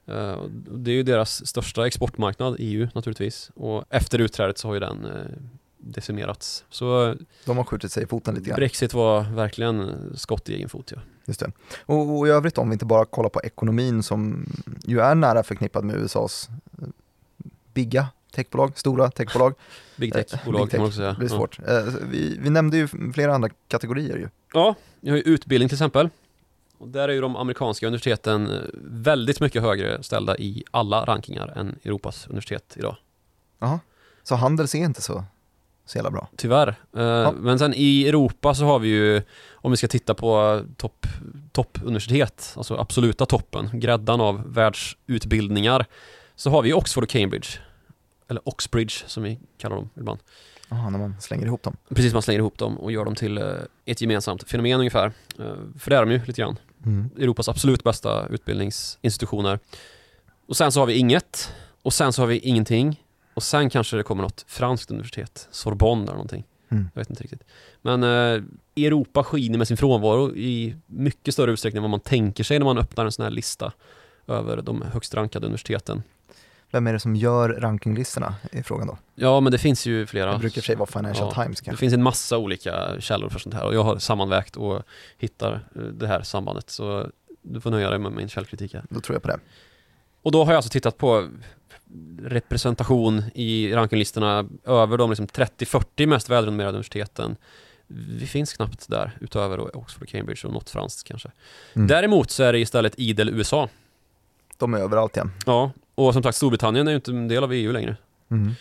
Eh, 0.07 0.41
det 0.71 0.91
är 0.91 0.95
ju 0.95 1.03
deras 1.03 1.47
största 1.47 1.87
exportmarknad, 1.87 2.55
EU 2.59 2.87
naturligtvis. 2.95 3.51
Och 3.55 3.83
efter 3.89 4.19
utträdet 4.21 4.57
så 4.57 4.67
har 4.67 4.73
ju 4.73 4.79
den 4.79 5.05
eh, 5.05 5.11
decimerats. 5.77 6.65
Så 6.69 7.15
De 7.45 7.57
har 7.57 7.63
skjutit 7.63 7.91
sig 7.91 8.03
i 8.03 8.07
foten 8.07 8.35
lite 8.35 8.47
grann. 8.49 8.55
Brexit 8.55 8.93
var 8.93 9.21
verkligen 9.35 9.91
skott 10.15 10.49
i 10.49 10.55
egen 10.55 10.69
fot 10.69 10.91
ja. 10.95 11.01
Just 11.25 11.39
det. 11.39 11.51
Och, 11.85 12.17
och 12.17 12.27
i 12.27 12.29
övrigt 12.31 12.57
om 12.57 12.69
vi 12.69 12.73
inte 12.73 12.85
bara 12.85 13.05
kollar 13.05 13.29
på 13.29 13.41
ekonomin 13.41 14.03
som 14.03 14.45
ju 14.85 14.99
är 14.99 15.15
nära 15.15 15.43
förknippad 15.43 15.83
med 15.83 15.95
USAs 15.95 16.49
eh, 16.81 16.87
bigga 17.73 18.07
techbolag, 18.31 18.77
stora 18.79 19.11
techbolag. 19.11 19.53
Big 19.95 20.15
Eh, 20.15 20.21
tech-bolag 20.21 20.61
big 20.61 20.71
kan 20.71 20.81
man 20.81 20.89
tech. 20.89 20.93
också 20.93 20.97
säga. 20.97 21.11
Det 21.11 21.17
blir 21.17 21.29
Ja. 21.29 21.35
svårt. 21.37 21.59
Eh, 21.67 21.93
Vi, 22.11 22.37
vi 22.41 22.49
nämnde 22.49 22.77
ju 22.77 22.87
flera 23.13 23.35
andra 23.35 23.49
kategorier 23.67 24.17
ju. 24.17 24.27
Ja, 24.53 24.75
jag 25.01 25.11
har 25.13 25.17
ju 25.17 25.23
utbildning 25.23 25.69
till 25.69 25.75
exempel. 25.75 26.09
Och 26.77 26.87
där 26.87 27.09
är 27.09 27.13
ju 27.13 27.21
de 27.21 27.35
amerikanska 27.35 27.87
universiteten 27.87 28.51
eh, 28.51 28.61
väldigt 28.83 29.39
mycket 29.39 29.61
högre 29.61 30.03
ställda 30.03 30.37
i 30.37 30.63
alla 30.71 31.05
rankingar 31.05 31.47
än 31.55 31.79
Europas 31.83 32.27
universitet 32.27 32.73
idag. 32.77 32.95
Jaha. 33.59 33.79
Så 34.23 34.35
Handels 34.35 34.75
är 34.75 34.79
inte 34.79 35.01
så, 35.01 35.23
så 35.85 35.97
jävla 35.97 36.11
bra. 36.11 36.27
Tyvärr. 36.37 36.67
Eh, 36.97 37.31
Men 37.31 37.59
sen 37.59 37.73
i 37.75 38.07
Europa 38.07 38.53
så 38.53 38.65
har 38.65 38.79
vi 38.79 38.87
ju, 38.87 39.21
om 39.51 39.71
vi 39.71 39.77
ska 39.77 39.87
titta 39.87 40.13
på 40.13 40.61
topp, 40.77 41.07
toppuniversitet, 41.51 42.53
alltså 42.57 42.75
absoluta 42.75 43.25
toppen, 43.25 43.69
gräddan 43.73 44.21
av 44.21 44.53
världsutbildningar, 44.53 45.85
så 46.35 46.49
har 46.49 46.61
vi 46.61 46.73
Oxford 46.73 47.03
och 47.03 47.09
Cambridge. 47.09 47.47
Eller 48.27 48.49
Oxbridge 48.49 48.93
som 49.07 49.23
vi 49.23 49.39
kallar 49.57 49.75
dem 49.75 49.89
ibland. 49.97 50.19
Jaha, 50.73 50.89
när 50.89 50.99
man 50.99 51.15
slänger 51.19 51.45
ihop 51.45 51.63
dem. 51.63 51.77
Precis, 51.89 52.13
man 52.13 52.21
slänger 52.21 52.39
ihop 52.39 52.57
dem 52.57 52.77
och 52.79 52.91
gör 52.91 53.05
dem 53.05 53.15
till 53.15 53.37
eh, 53.37 53.45
ett 53.85 54.01
gemensamt 54.01 54.49
fenomen 54.49 54.79
ungefär. 54.79 55.05
Eh, 55.39 55.55
För 55.79 55.89
det 55.89 55.95
är 55.97 56.05
de 56.05 56.11
ju 56.11 56.25
lite 56.25 56.41
grann. 56.41 56.59
Mm. 56.85 57.09
Europas 57.17 57.49
absolut 57.49 57.83
bästa 57.83 58.27
utbildningsinstitutioner. 58.27 59.59
Och 60.47 60.57
sen 60.57 60.71
så 60.71 60.79
har 60.79 60.87
vi 60.87 60.93
inget. 60.93 61.53
Och 61.81 61.93
sen 61.93 62.13
så 62.13 62.21
har 62.21 62.27
vi 62.27 62.37
ingenting. 62.39 63.03
Och 63.33 63.43
sen 63.43 63.69
kanske 63.69 63.97
det 63.97 64.03
kommer 64.03 64.23
något 64.23 64.45
franskt 64.47 64.91
universitet. 64.91 65.47
Sorbonne 65.51 66.03
eller 66.03 66.13
någonting. 66.13 66.43
Mm. 66.69 66.89
Jag 66.93 67.01
vet 67.01 67.09
inte 67.09 67.23
riktigt. 67.23 67.43
Men 67.81 68.03
eh, 68.03 68.43
Europa 68.75 69.23
skiner 69.23 69.57
med 69.57 69.67
sin 69.67 69.77
frånvaro 69.77 70.35
i 70.35 70.75
mycket 70.85 71.33
större 71.33 71.51
utsträckning 71.51 71.77
än 71.77 71.83
vad 71.83 71.91
man 71.91 71.99
tänker 71.99 72.43
sig 72.43 72.59
när 72.59 72.65
man 72.65 72.77
öppnar 72.77 73.05
en 73.05 73.11
sån 73.11 73.23
här 73.23 73.31
lista 73.31 73.71
över 74.27 74.61
de 74.61 74.81
högst 74.81 75.13
rankade 75.13 75.45
universiteten. 75.45 76.03
Vem 76.73 76.87
är 76.87 76.93
det 76.93 76.99
som 76.99 77.15
gör 77.15 77.49
rankinglistorna 77.49 78.35
i 78.51 78.63
frågan 78.63 78.87
då? 78.87 78.97
Ja, 79.15 79.39
men 79.39 79.51
det 79.51 79.57
finns 79.57 79.85
ju 79.85 80.05
flera. 80.05 80.31
Det 80.33 80.39
brukar 80.39 80.57
i 80.57 80.59
och 80.59 80.63
för 80.63 80.67
sig 80.67 80.75
vara 80.75 80.87
Financial 80.87 81.31
Ja, 81.35 81.43
Times 81.43 81.59
Det 81.59 81.65
kanske. 81.65 81.79
finns 81.79 81.93
en 81.93 82.03
massa 82.03 82.37
olika 82.37 83.01
källor 83.01 83.29
för 83.29 83.39
sånt 83.39 83.55
här 83.55 83.65
och 83.65 83.75
jag 83.75 83.83
har 83.83 83.97
sammanvägt 83.97 84.55
och 84.55 84.81
hittar 85.17 85.67
eh, 85.75 85.81
det 85.81 86.07
här 86.07 86.21
sambandet. 86.21 86.69
Så 86.69 87.09
du 87.41 87.61
får 87.61 87.71
nöja 87.71 87.89
dig 87.89 87.99
med 87.99 88.11
min 88.11 88.29
källkritik 88.29 88.73
här. 88.73 88.83
Då 88.89 88.99
tror 88.99 89.15
jag 89.15 89.21
på 89.21 89.27
det. 89.27 89.39
Och 90.21 90.31
då 90.31 90.43
har 90.43 90.51
jag 90.51 90.57
alltså 90.57 90.69
tittat 90.71 90.97
på 90.97 91.29
representation 92.21 93.23
i 93.33 93.73
rankinglistorna 93.73 94.45
över 94.65 94.97
de 94.97 95.09
liksom 95.09 95.27
30-40 95.27 96.05
mest 96.05 96.29
välrenommerade 96.29 96.69
universiteten. 96.73 97.35
Vi 97.87 98.25
finns 98.27 98.53
knappt 98.53 98.89
där 98.89 99.17
utöver 99.21 99.77
Oxford 99.77 100.03
och 100.03 100.09
Cambridge 100.09 100.47
och 100.47 100.53
något 100.53 100.69
franskt 100.69 101.07
kanske. 101.07 101.31
Mm. 101.73 101.87
Däremot 101.87 102.31
så 102.31 102.43
är 102.43 102.53
det 102.53 102.59
istället 102.59 102.99
idel 102.99 103.29
USA. 103.29 103.69
De 104.57 104.73
är 104.73 104.77
överallt 104.79 105.17
igen. 105.17 105.31
Ja, 105.45 105.71
och 105.95 106.13
som 106.13 106.23
sagt 106.23 106.37
Storbritannien 106.37 106.87
är 106.87 106.91
ju 106.91 106.95
inte 106.95 107.11
en 107.11 107.27
del 107.27 107.43
av 107.43 107.53
EU 107.53 107.71
längre. 107.71 107.95
Mm. 108.31 108.51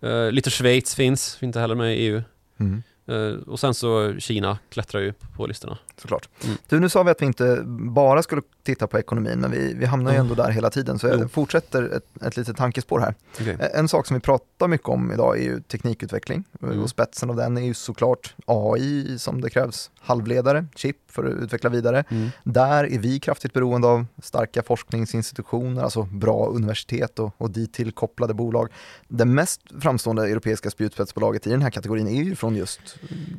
Eh, 0.00 0.32
lite 0.32 0.50
Schweiz 0.50 0.94
finns, 0.94 1.38
inte 1.40 1.60
heller 1.60 1.74
med 1.74 1.96
i 1.96 1.98
EU. 1.98 2.22
Mm. 2.60 2.82
Eh, 3.10 3.48
och 3.48 3.60
sen 3.60 3.74
så 3.74 4.14
Kina 4.18 4.58
klättrar 4.70 5.00
ju 5.00 5.12
på 5.36 5.46
listorna. 5.46 5.78
Såklart. 5.96 6.28
Mm. 6.44 6.56
Du, 6.68 6.80
nu 6.80 6.88
sa 6.88 7.02
vi 7.02 7.10
att 7.10 7.22
vi 7.22 7.26
inte 7.26 7.62
bara 7.66 8.22
skulle 8.22 8.42
titta 8.62 8.86
på 8.86 8.98
ekonomin, 8.98 9.38
men 9.40 9.50
vi, 9.50 9.74
vi 9.74 9.86
hamnar 9.86 10.10
ju 10.10 10.14
Mm. 10.16 10.30
ändå 10.30 10.42
där 10.42 10.50
hela 10.50 10.70
tiden. 10.70 10.98
Så 10.98 11.06
jag 11.06 11.20
Jo. 11.20 11.28
fortsätter 11.28 11.82
ett, 11.96 12.22
ett 12.26 12.36
litet 12.36 12.56
tankespår 12.56 13.00
här. 13.00 13.14
Okay. 13.40 13.56
En 13.74 13.88
sak 13.88 14.06
som 14.06 14.14
vi 14.14 14.20
pratar 14.20 14.68
mycket 14.68 14.88
om 14.88 15.12
idag 15.12 15.38
är 15.38 15.42
ju 15.42 15.60
teknikutveckling 15.60 16.44
Mm. 16.62 16.80
och 16.82 16.90
spetsen 16.90 17.30
av 17.30 17.36
den 17.36 17.56
är 17.58 17.62
ju 17.62 17.74
såklart 17.74 18.34
AI 18.46 19.18
som 19.18 19.40
det 19.40 19.50
krävs 19.50 19.90
halvledare, 20.00 20.66
chip 20.74 20.96
för 21.08 21.24
att 21.24 21.32
utveckla 21.42 21.70
vidare. 21.70 22.04
Mm. 22.08 22.28
Där 22.44 22.84
är 22.84 22.98
vi 22.98 23.20
kraftigt 23.20 23.52
beroende 23.52 23.88
av 23.88 24.06
starka 24.22 24.62
forskningsinstitutioner, 24.62 25.82
alltså 25.82 26.02
bra 26.02 26.46
universitet 26.46 27.18
och, 27.18 27.34
och 27.38 27.50
dit 27.50 27.72
till 27.72 27.92
kopplade 27.92 28.34
bolag. 28.34 28.68
Det 29.08 29.24
mest 29.24 29.60
framstående 29.80 30.22
europeiska 30.28 30.70
spjutspetsbolaget 30.70 31.46
i 31.46 31.50
den 31.50 31.62
här 31.62 31.70
kategorin 31.70 32.08
är 32.08 32.22
ju 32.22 32.36
från 32.36 32.56
just 32.56 32.80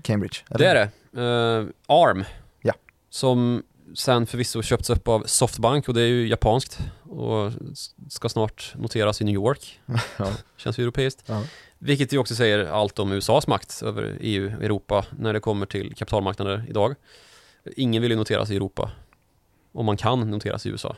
Cambridge. 0.02 0.38
Det 0.50 0.66
är 0.66 0.76
det. 0.76 0.90
Eh, 1.22 1.66
ARM. 1.88 2.24
Ja. 2.62 2.74
Som 3.10 3.64
sen 3.96 4.26
förvisso 4.26 4.62
köpts 4.62 4.90
upp 4.90 5.08
av 5.08 5.24
Softbank 5.26 5.88
och 5.88 5.94
det 5.94 6.02
är 6.02 6.08
ju 6.08 6.28
japanskt 6.28 6.80
och 7.04 7.52
ska 8.10 8.30
snart 8.30 8.74
noteras 8.78 9.22
i 9.22 9.24
New 9.24 9.36
York. 9.36 9.80
Ja. 10.18 10.28
Känns 10.58 10.80
ju 10.80 10.84
europeiskt. 10.84 11.24
Ja. 11.26 11.44
Vilket 11.78 12.14
ju 12.14 12.18
också 12.18 12.36
säger 12.36 12.66
allt 12.66 13.00
om 13.00 13.12
USAs 13.12 13.48
makt 13.48 13.84
över 13.84 14.18
EU, 14.22 14.48
Europa, 14.48 15.06
när 15.20 15.34
det 15.34 15.40
kommer 15.40 15.66
till 15.66 15.96
kapitalmarknader 15.96 16.66
idag. 16.70 16.96
Ingen 17.76 18.02
vill 18.02 18.12
ju 18.12 18.18
noteras 18.18 18.50
i 18.52 18.56
Europa. 18.56 18.92
Om 19.72 19.86
man 19.86 19.98
kan 19.98 20.32
noteras 20.32 20.66
i 20.66 20.70
USA. 20.70 20.96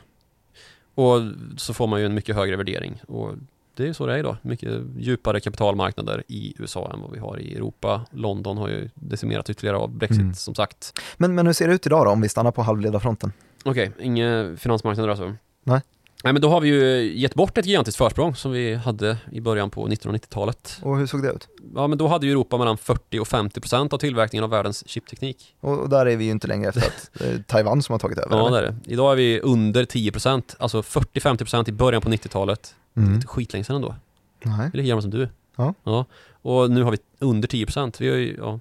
Och 0.94 1.20
så 1.56 1.74
får 1.74 1.86
man 1.86 2.00
ju 2.00 2.06
en 2.06 2.14
mycket 2.14 2.36
högre 2.36 2.56
värdering. 2.56 3.02
Och 3.08 3.34
det 3.74 3.82
är 3.82 3.86
ju 3.86 3.94
så 3.94 4.06
det 4.06 4.14
är 4.14 4.18
idag. 4.18 4.36
Mycket 4.42 4.80
djupare 4.98 5.40
kapitalmarknader 5.40 6.22
i 6.28 6.54
USA 6.58 6.90
än 6.94 7.00
vad 7.00 7.12
vi 7.12 7.18
har 7.18 7.38
i 7.40 7.54
Europa. 7.54 8.06
London 8.10 8.56
har 8.58 8.68
ju 8.68 8.90
decimerat 8.94 9.50
ytterligare 9.50 9.76
av 9.76 9.90
Brexit 9.90 10.20
Mm. 10.20 10.34
som 10.34 10.54
sagt. 10.54 11.00
Men, 11.16 11.34
men 11.34 11.46
hur 11.46 11.52
ser 11.52 11.68
det 11.68 11.74
ut 11.74 11.86
idag 11.86 12.06
då, 12.06 12.10
om 12.10 12.20
vi 12.20 12.28
stannar 12.28 12.50
på 12.52 12.62
halvledarfronten? 12.62 13.32
Okej, 13.64 13.92
inga 14.00 14.56
finansmarknader 14.58 15.08
alltså? 15.08 15.34
Nej. 15.64 15.80
Nej 16.24 16.32
men 16.32 16.42
då 16.42 16.48
har 16.48 16.60
vi 16.60 16.68
ju 16.68 17.12
gett 17.18 17.34
bort 17.34 17.58
ett 17.58 17.66
gigantiskt 17.66 17.98
försprång 17.98 18.34
som 18.34 18.52
vi 18.52 18.74
hade 18.74 19.16
i 19.32 19.40
början 19.40 19.70
på 19.70 19.88
1990-talet. 19.88 20.78
Och 20.82 20.98
hur 20.98 21.06
såg 21.06 21.22
det 21.22 21.30
ut? 21.30 21.48
Ja 21.74 21.86
men 21.86 21.98
då 21.98 22.06
hade 22.06 22.26
ju 22.26 22.32
Europa 22.32 22.58
mellan 22.58 22.78
40 22.78 23.18
och 23.18 23.28
50 23.28 23.60
procent 23.60 23.92
av 23.92 23.98
tillverkningen 23.98 24.44
av 24.44 24.50
världens 24.50 24.88
chipteknik. 24.88 25.54
Och, 25.60 25.78
och 25.78 25.88
där 25.88 26.06
är 26.06 26.16
vi 26.16 26.24
ju 26.24 26.30
inte 26.30 26.46
längre 26.46 26.68
efter 26.68 26.80
att 26.80 27.10
det 27.12 27.24
är 27.28 27.42
Taiwan 27.46 27.82
som 27.82 27.92
har 27.92 27.98
tagit 27.98 28.18
över. 28.18 28.36
Ja 28.36 28.48
eller? 28.48 28.62
det 28.62 28.68
är 28.68 28.72
det. 28.72 28.90
Idag 28.92 29.12
är 29.12 29.16
vi 29.16 29.40
under 29.40 29.84
10 29.84 30.12
procent, 30.12 30.56
alltså 30.58 30.80
40-50 30.80 31.36
procent 31.36 31.68
i 31.68 31.72
början 31.72 32.02
på 32.02 32.08
90-talet. 32.10 32.74
Mm. 32.96 33.14
Inte 33.14 33.26
skitlänge 33.26 33.64
sedan 33.64 33.76
ändå. 33.76 33.94
Nej. 34.42 34.70
Det 34.72 34.78
är 34.78 34.82
lika 34.82 34.88
gammal 34.88 35.02
som 35.02 35.10
du. 35.10 35.28
Ja. 35.56 35.74
ja. 35.84 36.04
Och 36.32 36.70
nu 36.70 36.82
har 36.82 36.90
vi 36.90 36.98
under 37.18 37.48
10 37.48 37.66
procent. 37.66 38.00
Vi 38.00 38.08
har 38.08 38.16
ju, 38.16 38.36
ja, 38.38 38.60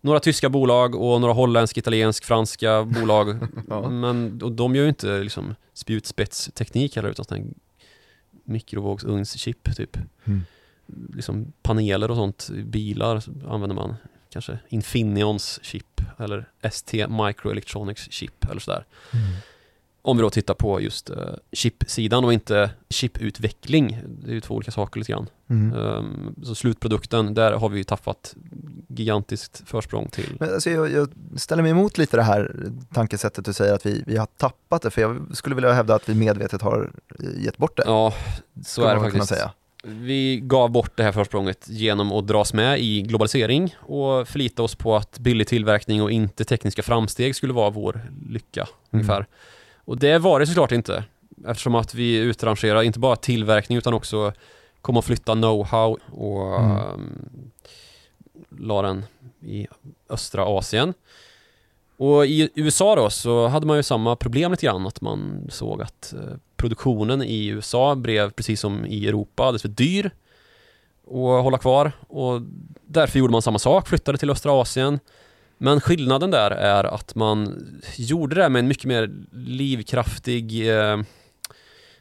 några 0.00 0.20
tyska 0.20 0.48
bolag 0.48 0.94
och 0.94 1.20
några 1.20 1.34
holländsk, 1.34 1.78
italiensk, 1.78 2.24
franska 2.24 2.84
bolag. 2.84 3.38
Ja. 3.68 3.90
Men 3.90 4.42
och 4.42 4.52
de 4.52 4.74
gör 4.74 4.82
ju 4.82 4.88
inte 4.88 5.18
liksom 5.18 5.54
spjutspetsteknik 5.74 6.96
heller 6.96 7.10
utan 7.10 7.24
sån 7.24 7.54
mikrovågsugnschip 8.44 9.76
typ. 9.76 9.96
Mm. 10.24 10.42
Liksom 11.14 11.52
paneler 11.62 12.10
och 12.10 12.16
sånt 12.16 12.50
bilar 12.64 13.24
använder 13.48 13.74
man 13.74 13.94
kanske 14.32 14.58
Infineons 14.68 15.60
chip 15.62 16.00
eller 16.18 16.48
ST 16.62 17.06
Microelectronics 17.08 18.10
chip 18.10 18.44
eller 18.50 18.60
sådär. 18.60 18.84
Mm. 19.12 19.26
Om 20.04 20.16
vi 20.16 20.22
då 20.22 20.30
tittar 20.30 20.54
på 20.54 20.80
just 20.80 21.10
uh, 21.10 21.16
chipsidan 21.52 22.24
och 22.24 22.32
inte 22.32 22.70
chiputveckling. 22.88 23.98
Det 24.06 24.30
är 24.30 24.34
ju 24.34 24.40
två 24.40 24.54
olika 24.54 24.70
saker 24.70 25.00
lite 25.00 25.12
grann. 25.12 25.26
Mm. 25.50 25.78
Ehm, 25.78 26.34
så 26.44 26.54
slutprodukten, 26.54 27.34
där 27.34 27.52
har 27.52 27.68
vi 27.68 27.78
ju 27.78 27.84
tappat 27.84 28.34
gigantiskt 28.88 29.62
försprång 29.66 30.08
till. 30.08 30.36
Men 30.40 30.54
alltså 30.54 30.70
jag, 30.70 30.92
jag 30.92 31.08
ställer 31.36 31.62
mig 31.62 31.70
emot 31.70 31.98
lite 31.98 32.16
det 32.16 32.22
här 32.22 32.70
tankesättet 32.94 33.44
du 33.44 33.52
säger 33.52 33.74
att 33.74 33.86
vi, 33.86 34.02
vi 34.06 34.16
har 34.16 34.26
tappat 34.26 34.82
det, 34.82 34.90
för 34.90 35.02
jag 35.02 35.26
skulle 35.32 35.54
vilja 35.54 35.72
hävda 35.72 35.94
att 35.94 36.08
vi 36.08 36.14
medvetet 36.14 36.62
har 36.62 36.90
eh, 37.18 37.44
gett 37.44 37.56
bort 37.56 37.76
det. 37.76 37.82
Ja, 37.86 38.14
så 38.64 38.84
är 38.84 38.94
det 38.94 39.00
faktiskt. 39.00 39.28
Säga. 39.28 39.50
Vi 39.84 40.40
gav 40.42 40.70
bort 40.70 40.96
det 40.96 41.02
här 41.02 41.12
försprånget 41.12 41.66
genom 41.68 42.12
att 42.12 42.26
dras 42.26 42.54
med 42.54 42.80
i 42.80 43.02
globalisering 43.02 43.76
och 43.78 44.28
förlita 44.28 44.62
oss 44.62 44.74
på 44.74 44.96
att 44.96 45.18
billig 45.18 45.46
tillverkning 45.46 46.02
och 46.02 46.10
inte 46.10 46.44
tekniska 46.44 46.82
framsteg 46.82 47.36
skulle 47.36 47.52
vara 47.52 47.70
vår 47.70 48.00
lycka 48.28 48.68
ungefär. 48.90 49.26
Och 49.92 49.98
det 49.98 50.18
var 50.18 50.40
det 50.40 50.46
såklart 50.46 50.72
inte 50.72 51.04
eftersom 51.46 51.74
att 51.74 51.94
vi 51.94 52.16
utrangerar 52.16 52.82
inte 52.82 52.98
bara 52.98 53.16
tillverkning 53.16 53.78
utan 53.78 53.94
också 53.94 54.32
kom 54.80 54.96
att 54.96 55.04
flytta 55.04 55.34
know-how 55.34 55.98
och 56.10 56.60
Mm. 56.60 56.76
ehm, 56.76 57.50
la 58.58 58.82
den 58.82 59.04
i 59.40 59.66
östra 60.08 60.44
Asien. 60.44 60.94
Och 61.96 62.26
i 62.26 62.50
USA 62.54 62.96
då 62.96 63.10
så 63.10 63.46
hade 63.46 63.66
man 63.66 63.76
ju 63.76 63.82
samma 63.82 64.16
problem 64.16 64.50
lite 64.50 64.66
grann 64.66 64.86
att 64.86 65.00
man 65.00 65.46
såg 65.50 65.82
att 65.82 66.12
eh, 66.12 66.36
produktionen 66.56 67.22
i 67.22 67.46
USA 67.46 67.94
blev 67.94 68.30
precis 68.30 68.60
som 68.60 68.86
i 68.86 69.08
Europa 69.08 69.42
alldeles 69.42 69.62
för 69.62 69.68
dyr 69.68 70.10
att 71.06 71.42
hålla 71.44 71.58
kvar 71.58 71.92
och 72.08 72.40
därför 72.82 73.18
gjorde 73.18 73.32
man 73.32 73.42
samma 73.42 73.58
sak, 73.58 73.88
flyttade 73.88 74.18
till 74.18 74.30
östra 74.30 74.52
Asien. 74.52 75.00
Men 75.62 75.80
skillnaden 75.80 76.30
där 76.30 76.50
är 76.50 76.84
att 76.84 77.14
man 77.14 77.64
gjorde 77.96 78.34
det 78.34 78.48
med 78.48 78.60
en 78.60 78.68
mycket 78.68 78.84
mer 78.84 79.10
livskraftig 79.32 80.68
eh, 80.70 81.00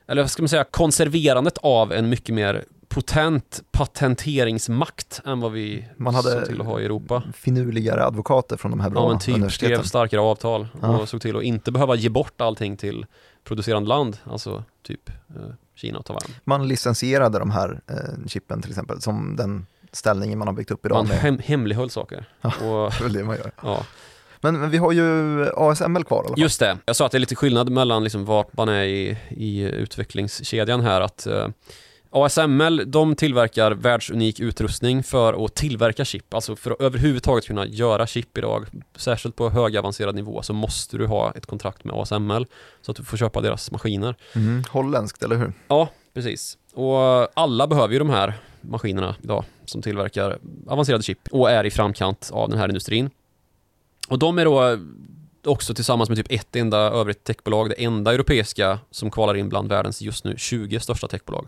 eller 0.07 0.21
vad 0.21 0.31
ska 0.31 0.43
man 0.43 0.49
säga, 0.49 0.63
konserverandet 0.63 1.57
av 1.57 1.93
en 1.93 2.09
mycket 2.09 2.35
mer 2.35 2.65
potent 2.87 3.61
patenteringsmakt 3.71 5.21
än 5.25 5.39
vad 5.39 5.51
vi 5.51 5.87
Man 5.97 6.15
hade- 6.15 6.31
såg 6.31 6.45
till 6.45 6.61
att 6.61 6.67
ha 6.67 6.79
i 6.79 6.85
Europa. 6.85 7.23
Finurligare 7.35 8.05
advokater 8.05 8.57
från 8.57 8.71
de 8.71 8.79
här 8.79 8.89
bra 8.89 9.01
Ja 9.03 9.09
men 9.09 9.19
typ 9.19 9.51
skrev 9.51 9.83
starkare 9.83 10.21
avtal 10.21 10.67
Ja. 10.81 10.97
och 10.99 11.09
såg 11.09 11.21
till 11.21 11.35
att 11.37 11.43
inte 11.43 11.71
behöva 11.71 11.95
ge 11.95 12.09
bort 12.09 12.41
allting 12.41 12.77
till 12.77 13.05
producerande 13.43 13.89
land, 13.89 14.17
alltså 14.23 14.63
typ 14.83 15.09
eh, 15.09 15.41
Kina 15.75 15.99
och 15.99 16.05
Taiwan. 16.05 16.21
Man 16.43 16.67
licensierade 16.67 17.39
de 17.39 17.51
här 17.51 17.81
eh, 17.87 18.27
chippen 18.27 18.61
till 18.61 18.71
exempel, 18.71 19.01
som 19.01 19.35
den 19.35 19.65
ställningen 19.91 20.39
man 20.39 20.47
har 20.47 20.55
byggt 20.55 20.71
upp 20.71 20.85
idag. 20.85 20.95
Man 21.07 21.17
hem, 21.17 21.39
hemlighöll 21.39 21.89
saker. 21.89 22.25
Ja. 22.41 22.49
Och, 22.49 22.93
Det 22.99 23.05
är 23.05 23.09
det 23.09 23.23
man 23.23 23.37
gör. 23.37 23.51
ja. 23.63 23.85
Men, 24.43 24.59
men 24.59 24.69
vi 24.69 24.77
har 24.77 24.91
ju 24.91 25.45
ASML 25.57 26.03
kvar 26.03 26.17
i 26.17 26.19
alla 26.19 26.27
fall. 26.27 26.39
Just 26.41 26.59
det, 26.59 26.77
jag 26.85 26.95
sa 26.95 27.05
att 27.05 27.11
det 27.11 27.17
är 27.17 27.19
lite 27.19 27.35
skillnad 27.35 27.69
mellan 27.69 28.03
liksom 28.03 28.25
vart 28.25 28.57
man 28.57 28.69
är 28.69 28.83
i, 28.83 29.17
i 29.29 29.61
utvecklingskedjan 29.61 30.81
här 30.81 31.01
att 31.01 31.27
eh, 31.27 31.47
ASML, 32.13 32.83
de 32.87 33.15
tillverkar 33.15 33.71
världsunik 33.71 34.39
utrustning 34.39 35.03
för 35.03 35.45
att 35.45 35.55
tillverka 35.55 36.05
chip, 36.05 36.33
alltså 36.33 36.55
för 36.55 36.71
att 36.71 36.81
överhuvudtaget 36.81 37.45
kunna 37.45 37.65
göra 37.65 38.07
chip 38.07 38.37
idag, 38.37 38.65
särskilt 38.95 39.35
på 39.35 39.49
högavancerad 39.49 40.15
nivå, 40.15 40.41
så 40.41 40.53
måste 40.53 40.97
du 40.97 41.05
ha 41.07 41.31
ett 41.31 41.45
kontrakt 41.45 41.83
med 41.83 41.95
ASML 41.95 42.45
så 42.81 42.91
att 42.91 42.97
du 42.97 43.03
får 43.03 43.17
köpa 43.17 43.41
deras 43.41 43.71
maskiner. 43.71 44.15
Mm, 44.35 44.63
holländskt, 44.69 45.23
eller 45.23 45.35
hur? 45.35 45.53
Ja, 45.67 45.89
precis. 46.13 46.57
Och 46.73 47.39
alla 47.39 47.67
behöver 47.67 47.93
ju 47.93 47.99
de 47.99 48.09
här 48.09 48.33
maskinerna 48.61 49.15
idag 49.23 49.43
som 49.65 49.81
tillverkar 49.81 50.39
avancerade 50.67 51.03
chip 51.03 51.27
och 51.31 51.51
är 51.51 51.63
i 51.63 51.71
framkant 51.71 52.29
av 52.33 52.49
den 52.49 52.59
här 52.59 52.67
industrin. 52.67 53.09
Och 54.07 54.19
de 54.19 54.39
är 54.39 54.45
då 54.45 54.79
också 55.45 55.73
tillsammans 55.73 56.09
med 56.09 56.17
typ 56.17 56.31
ett 56.31 56.55
enda 56.55 56.77
övrigt 56.77 57.23
techbolag, 57.23 57.69
det 57.69 57.83
enda 57.83 58.13
europeiska 58.13 58.79
som 58.91 59.11
kvalar 59.11 59.35
in 59.35 59.49
bland 59.49 59.69
världens 59.69 60.01
just 60.01 60.23
nu 60.23 60.33
20 60.37 60.79
största 60.79 61.07
techbolag. 61.07 61.47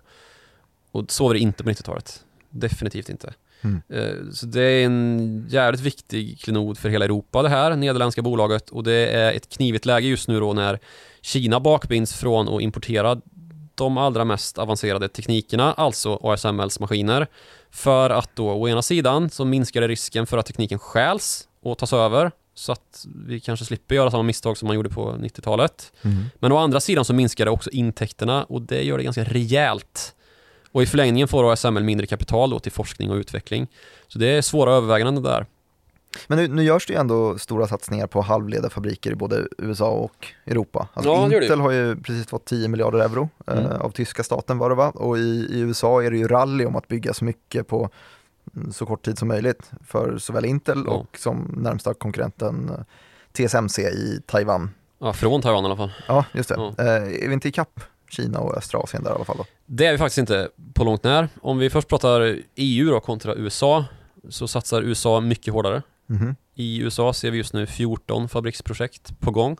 Och 0.91 1.11
så 1.11 1.27
var 1.27 1.33
det 1.33 1.39
inte 1.39 1.63
på 1.63 1.69
90-talet. 1.69 2.25
Definitivt 2.49 3.09
inte. 3.09 3.33
Mm. 3.61 3.81
Eh, 3.89 4.31
Så 4.31 4.45
det 4.45 4.61
är 4.61 4.85
en 4.85 5.45
jävligt 5.49 5.81
viktig 5.81 6.39
klenod 6.39 6.77
för 6.77 6.89
hela 6.89 7.05
Europa 7.05 7.41
det 7.41 7.49
här, 7.49 7.75
nederländska 7.75 8.21
bolaget. 8.21 8.69
Och 8.69 8.83
det 8.83 9.07
är 9.07 9.33
ett 9.33 9.49
knivigt 9.49 9.85
läge 9.85 10.07
just 10.07 10.27
nu 10.27 10.39
då 10.39 10.53
när 10.53 10.79
Kina 11.21 11.59
bakbinds 11.59 12.13
från 12.13 12.55
att 12.55 12.61
importera 12.61 13.21
de 13.75 13.97
allra 13.97 14.25
mest 14.25 14.57
avancerade 14.57 15.07
teknikerna, 15.07 15.73
alltså 15.73 16.19
ASMLs 16.23 16.79
maskiner. 16.79 17.27
För 17.71 18.09
att 18.09 18.35
då 18.35 18.49
å 18.49 18.69
ena 18.69 18.81
sidan 18.81 19.29
så 19.29 19.45
minskar 19.45 19.81
det 19.81 19.87
risken 19.87 20.27
för 20.27 20.37
att 20.37 20.45
tekniken 20.45 20.79
stjäls 20.79 21.47
och 21.61 21.77
tas 21.77 21.93
över 21.93 22.31
så 22.55 22.71
att 22.71 23.05
vi 23.27 23.39
kanske 23.39 23.65
slipper 23.65 23.95
göra 23.95 24.11
samma 24.11 24.23
misstag 24.23 24.57
som 24.57 24.67
man 24.67 24.75
gjorde 24.75 24.89
på 24.89 25.11
90-talet. 25.11 25.93
Mm. 26.01 26.25
Men 26.39 26.51
å 26.51 26.57
andra 26.57 26.79
sidan 26.79 27.05
så 27.05 27.13
minskar 27.13 27.45
det 27.45 27.51
också 27.51 27.69
intäkterna 27.69 28.43
och 28.43 28.61
det 28.61 28.83
gör 28.83 28.97
det 28.97 29.03
ganska 29.03 29.23
rejält. 29.23 30.15
Och 30.71 30.83
i 30.83 30.85
förlängningen 30.85 31.27
får 31.27 31.53
ASML 31.53 31.83
mindre 31.83 32.07
kapital 32.07 32.49
då 32.49 32.59
till 32.59 32.71
forskning 32.71 33.11
och 33.11 33.15
utveckling. 33.15 33.67
Så 34.07 34.19
det 34.19 34.27
är 34.27 34.41
svåra 34.41 34.73
överväganden 34.73 35.23
där. 35.23 35.45
Men 36.27 36.37
nu, 36.37 36.47
nu 36.47 36.63
görs 36.63 36.87
det 36.87 36.93
ju 36.93 36.99
ändå 36.99 37.37
stora 37.37 37.67
satsningar 37.67 38.07
på 38.07 38.21
halvledarfabriker 38.21 39.11
i 39.11 39.15
både 39.15 39.47
USA 39.57 39.89
och 39.89 40.27
Europa. 40.45 40.87
Alltså 40.93 41.11
Ja, 41.11 41.25
det 41.27 41.33
gör 41.33 41.39
det. 41.39 41.45
Intel 41.45 41.59
har 41.59 41.71
ju 41.71 41.95
precis 41.95 42.27
fått 42.27 42.45
10 42.45 42.67
miljarder 42.67 42.99
euro 42.99 43.29
eh, 43.47 43.57
Mm. 43.65 43.81
av 43.81 43.89
tyska 43.91 44.23
staten 44.23 44.57
var 44.57 44.69
det 44.69 44.75
va? 44.75 44.89
Och 44.89 45.17
i, 45.17 45.21
i 45.51 45.59
USA 45.59 46.03
är 46.03 46.11
det 46.11 46.17
ju 46.17 46.27
rally 46.27 46.65
om 46.65 46.75
att 46.75 46.87
bygga 46.87 47.13
så 47.13 47.25
mycket 47.25 47.67
på 47.67 47.89
mm, 48.55 48.71
så 48.73 48.85
kort 48.85 49.05
tid 49.05 49.17
som 49.17 49.27
möjligt 49.27 49.71
för 49.87 50.17
såväl 50.17 50.45
Intel 50.45 50.83
Ja. 50.87 50.91
och 50.91 51.17
som 51.17 51.53
närmsta 51.57 51.93
konkurrenten 51.93 52.69
eh, 52.69 53.45
TSMC 53.47 53.81
i 53.81 54.21
Taiwan. 54.25 54.69
Ja, 54.99 55.13
från 55.13 55.41
Taiwan 55.41 55.63
i 55.63 55.65
alla 55.65 55.77
fall. 55.77 55.91
Ja, 56.07 56.25
just 56.33 56.49
det. 56.49 56.55
Ja. 56.57 56.73
Eh, 56.77 57.23
är 57.23 57.27
vi 57.27 57.33
inte 57.33 57.47
i 57.47 57.51
kapp 57.51 57.79
Kina 58.09 58.39
och 58.39 58.57
östra 58.57 58.79
Asien 58.79 59.03
där 59.03 59.11
i 59.11 59.13
alla 59.15 59.25
fall 59.25 59.37
då? 59.37 59.45
Det 59.65 59.85
är 59.85 59.91
vi 59.91 59.97
faktiskt 59.97 60.17
inte 60.17 60.49
på 60.73 60.83
långt 60.83 61.03
när. 61.03 61.29
Om 61.41 61.57
vi 61.57 61.69
först 61.69 61.87
pratar 61.87 62.37
EU 62.55 62.89
då 62.89 62.99
kontra 62.99 63.35
USA 63.35 63.85
så 64.29 64.47
satsar 64.47 64.81
USA 64.81 65.19
mycket 65.19 65.53
hårdare. 65.53 65.81
Mhm. 66.07 66.35
I 66.55 66.77
USA 66.79 67.13
ser 67.13 67.31
vi 67.31 67.37
just 67.37 67.53
nu 67.53 67.65
14 67.65 68.29
fabriksprojekt 68.29 69.19
på 69.19 69.31
gång. 69.31 69.57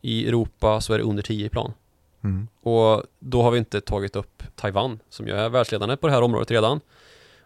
I 0.00 0.28
Europa 0.28 0.80
så 0.80 0.94
är 0.94 0.98
det 0.98 1.04
under 1.04 1.22
10 1.22 1.46
i 1.46 1.48
plan. 1.48 1.72
Mm. 2.24 2.48
Och 2.60 3.02
då 3.18 3.42
har 3.42 3.50
vi 3.50 3.58
inte 3.58 3.80
tagit 3.80 4.16
upp 4.16 4.42
Taiwan 4.56 4.98
som 5.08 5.26
ju 5.26 5.32
är 5.32 5.48
världsledande 5.48 5.96
på 5.96 6.06
det 6.06 6.12
här 6.12 6.22
området 6.22 6.50
redan. 6.50 6.80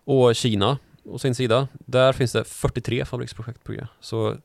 Och 0.04 0.34
Kina 0.34 0.78
å 1.04 1.18
sin 1.18 1.34
sida, 1.34 1.68
där 1.72 2.12
finns 2.12 2.32
det 2.32 2.44
43 2.44 3.04
fabriksprojekt 3.04 3.64
på 3.64 3.72
G. 3.72 3.86
Så 4.00 4.36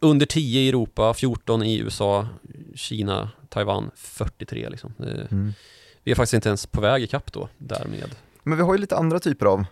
under 0.00 0.26
10 0.26 0.60
i 0.60 0.68
Europa, 0.68 1.14
14 1.14 1.62
i 1.62 1.78
USA, 1.78 2.28
Kina, 2.74 3.30
Taiwan 3.48 3.90
43 3.94 4.68
liksom. 4.68 4.94
Mm. 5.30 5.52
vi 6.02 6.10
är 6.10 6.14
faktiskt 6.14 6.34
inte 6.34 6.48
ens 6.48 6.66
på 6.66 6.80
väg 6.80 7.02
ikapp 7.02 7.32
då 7.32 7.48
därmed. 7.58 8.14
Men 8.42 8.58
vi 8.58 8.64
har 8.64 8.74
ju 8.74 8.80
lite 8.80 8.96
andra 8.96 9.20
typer 9.20 9.46
av 9.46 9.64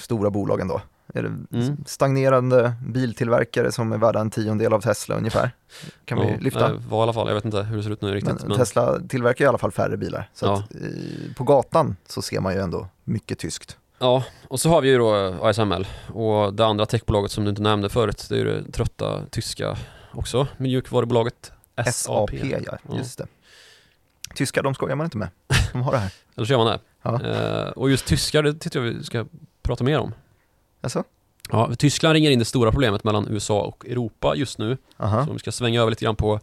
stora 0.00 0.30
bolag 0.30 0.60
ändå. 0.60 0.82
Är 1.14 1.24
Mm. 1.24 1.84
stagnerande 1.86 2.72
biltillverkare 2.86 3.72
som 3.72 3.92
är 3.92 3.98
värda 3.98 4.20
en 4.20 4.30
tiondel 4.30 4.72
av 4.72 4.80
Tesla 4.80 5.14
ungefär? 5.14 5.50
Kan 6.04 6.18
vi 6.20 6.28
Ja, 6.30 6.36
lyfta? 6.40 6.68
nej, 6.68 6.78
var 6.88 6.98
i 6.98 7.02
alla 7.02 7.12
fall, 7.12 7.28
jag 7.28 7.34
vet 7.34 7.44
inte 7.44 7.62
hur 7.62 7.76
det 7.76 7.82
ser 7.82 7.90
ut 7.90 8.02
nu 8.02 8.14
riktigt. 8.14 8.38
Men, 8.40 8.48
Men, 8.48 8.58
Tesla 8.58 8.98
tillverkar 9.08 9.44
i 9.44 9.48
alla 9.48 9.58
fall 9.58 9.70
färre 9.72 9.96
bilar. 9.96 10.28
Så 10.34 10.46
Ja. 10.46 10.52
att, 10.54 10.74
eh, 10.74 11.34
på 11.36 11.44
gatan 11.44 11.96
så 12.08 12.22
ser 12.22 12.40
man 12.40 12.54
ju 12.54 12.60
ändå 12.60 12.88
mycket 13.04 13.38
tyskt. 13.38 13.76
Ja, 13.98 14.24
och 14.48 14.60
så 14.60 14.68
har 14.68 14.80
vi 14.80 14.88
ju 14.88 14.98
då 14.98 15.14
ASML 15.42 15.86
och 16.12 16.54
det 16.54 16.66
andra 16.66 16.86
techbolaget 16.86 17.30
som 17.30 17.44
du 17.44 17.50
inte 17.50 17.62
nämnde 17.62 17.88
förut, 17.88 18.26
det 18.28 18.34
är 18.34 18.38
ju 18.38 18.44
det 18.44 18.72
trötta 18.72 19.20
tyska 19.30 19.76
också, 20.12 20.46
mjukvarubolaget 20.56 21.52
SAP. 21.76 21.92
SAP, 21.94 22.32
ja, 22.32 22.58
Ja. 22.88 22.96
just 22.96 23.18
det. 23.18 23.26
Tyskar, 24.34 24.62
de 24.62 24.74
skojar 24.74 24.96
man 24.96 25.04
inte 25.04 25.18
med. 25.18 25.28
De 25.72 25.82
har 25.82 25.92
det 25.92 25.98
här. 25.98 26.12
Eller 26.36 26.46
så 26.46 26.52
gör 26.52 26.58
man 26.58 26.66
det. 26.66 26.78
Ja. 27.02 27.22
Eh, 27.22 27.68
och 27.70 27.90
just 27.90 28.06
tyskar, 28.06 28.42
det 28.42 28.54
tycker 28.54 28.78
jag 28.82 28.92
vi 28.92 29.04
ska 29.04 29.26
prata 29.62 29.84
mer 29.84 29.98
om. 29.98 30.14
Alltså? 30.82 31.04
Ja, 31.50 31.74
Tyskland 31.78 32.12
ringer 32.14 32.30
in 32.30 32.38
det 32.38 32.44
stora 32.44 32.70
problemet 32.70 33.04
mellan 33.04 33.28
USA 33.30 33.60
och 33.60 33.86
Europa 33.86 34.34
just 34.36 34.58
nu. 34.58 34.76
Aha. 34.96 35.24
Så 35.24 35.30
om 35.30 35.36
vi 35.36 35.40
ska 35.40 35.52
svänga 35.52 35.80
över 35.80 35.90
lite 35.90 36.04
grann 36.04 36.16
på 36.16 36.40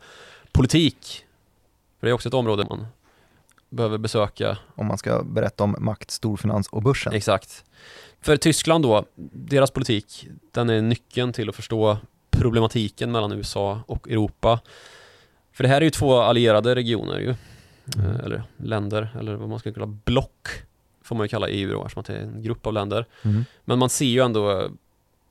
politik. 0.51 1.25
För 1.99 2.07
det 2.07 2.11
är 2.11 2.13
också 2.13 2.27
ett 2.27 2.33
område 2.33 2.65
man 2.69 2.87
behöver 3.69 3.97
besöka. 3.97 4.57
Om 4.75 4.85
man 4.85 4.97
ska 4.97 5.23
berätta 5.23 5.63
om 5.63 5.75
makt, 5.79 6.11
storfinans 6.11 6.67
och 6.67 6.81
börsen. 6.81 7.13
Exakt. 7.13 7.63
För 8.21 8.37
Tyskland 8.37 8.83
då, 8.83 9.05
deras 9.33 9.71
politik, 9.71 10.27
den 10.51 10.69
är 10.69 10.81
nyckeln 10.81 11.33
till 11.33 11.49
att 11.49 11.55
förstå 11.55 11.97
problematiken 12.29 13.11
mellan 13.11 13.31
USA 13.31 13.81
och 13.87 14.09
Europa. 14.09 14.59
För 15.51 15.63
det 15.63 15.67
här 15.67 15.77
är 15.77 15.85
ju 15.85 15.89
två 15.89 16.19
allierade 16.19 16.75
regioner 16.75 17.19
ju. 17.19 17.35
Mm. 17.97 18.11
Eh, 18.11 18.25
Eller 18.25 18.43
länder, 18.57 19.15
eller 19.19 19.35
vad 19.35 19.49
man 19.49 19.59
ska 19.59 19.73
kalla 19.73 19.85
block. 19.85 20.47
Får 21.09 21.15
man 21.15 21.23
ju 21.23 21.29
kalla 21.29 21.49
EU 21.49 21.71
då, 21.71 21.81
eftersom 21.81 22.03
det 22.07 22.13
är 22.13 22.21
en 22.21 22.41
grupp 22.41 22.67
av 22.67 22.73
länder. 22.73 23.05
Mm. 23.25 23.45
Men 23.65 23.79
man 23.79 23.89
ser 23.89 24.05
ju 24.05 24.19
ändå 24.19 24.59
eh, 24.59 24.69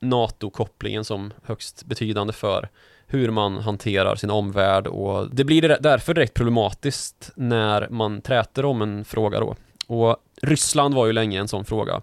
NATO-kopplingen 0.00 1.04
som 1.04 1.32
högst 1.42 1.84
betydande 1.84 2.32
för 2.32 2.68
hur 3.06 3.30
man 3.30 3.58
hanterar 3.58 4.16
sin 4.16 4.30
omvärld 4.30 4.86
och 4.86 5.34
det 5.34 5.44
blir 5.44 5.76
därför 5.80 6.14
direkt 6.14 6.34
problematiskt 6.34 7.30
när 7.36 7.88
man 7.88 8.20
träter 8.20 8.64
om 8.64 8.82
en 8.82 9.04
fråga 9.04 9.40
då. 9.40 9.56
Och 9.86 10.16
Ryssland 10.42 10.94
var 10.94 11.06
ju 11.06 11.12
länge 11.12 11.40
en 11.40 11.48
sån 11.48 11.64
fråga. 11.64 12.02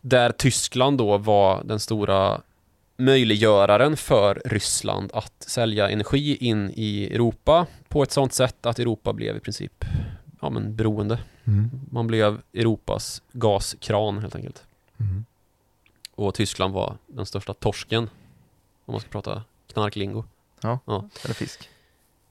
Där 0.00 0.32
Tyskland 0.32 0.98
då 0.98 1.18
var 1.18 1.64
den 1.64 1.80
stora 1.80 2.40
möjliggöraren 2.96 3.96
för 3.96 4.42
Ryssland 4.44 5.10
att 5.14 5.42
sälja 5.46 5.90
energi 5.90 6.36
in 6.36 6.70
i 6.74 7.10
Europa 7.14 7.66
på 7.88 8.02
ett 8.02 8.12
sånt 8.12 8.32
sätt 8.32 8.66
att 8.66 8.78
Europa 8.78 9.12
blev 9.12 9.36
i 9.36 9.40
princip 9.40 9.84
ja, 10.42 10.50
men 10.50 10.76
beroende. 10.76 11.18
Mm. 11.44 11.70
Man 11.90 12.06
blev 12.06 12.40
Europas 12.52 13.22
gaskran 13.32 14.18
helt 14.18 14.36
enkelt. 14.36 14.64
Mm. 15.00 15.24
Och 16.14 16.34
Tyskland 16.34 16.74
var 16.74 16.96
den 17.06 17.26
största 17.26 17.54
torsken. 17.54 18.10
Om 18.84 18.92
man 18.92 19.00
ska 19.00 19.10
prata 19.10 19.42
knarklingo. 19.72 20.24
Eller 21.24 21.34
fisk. 21.34 21.68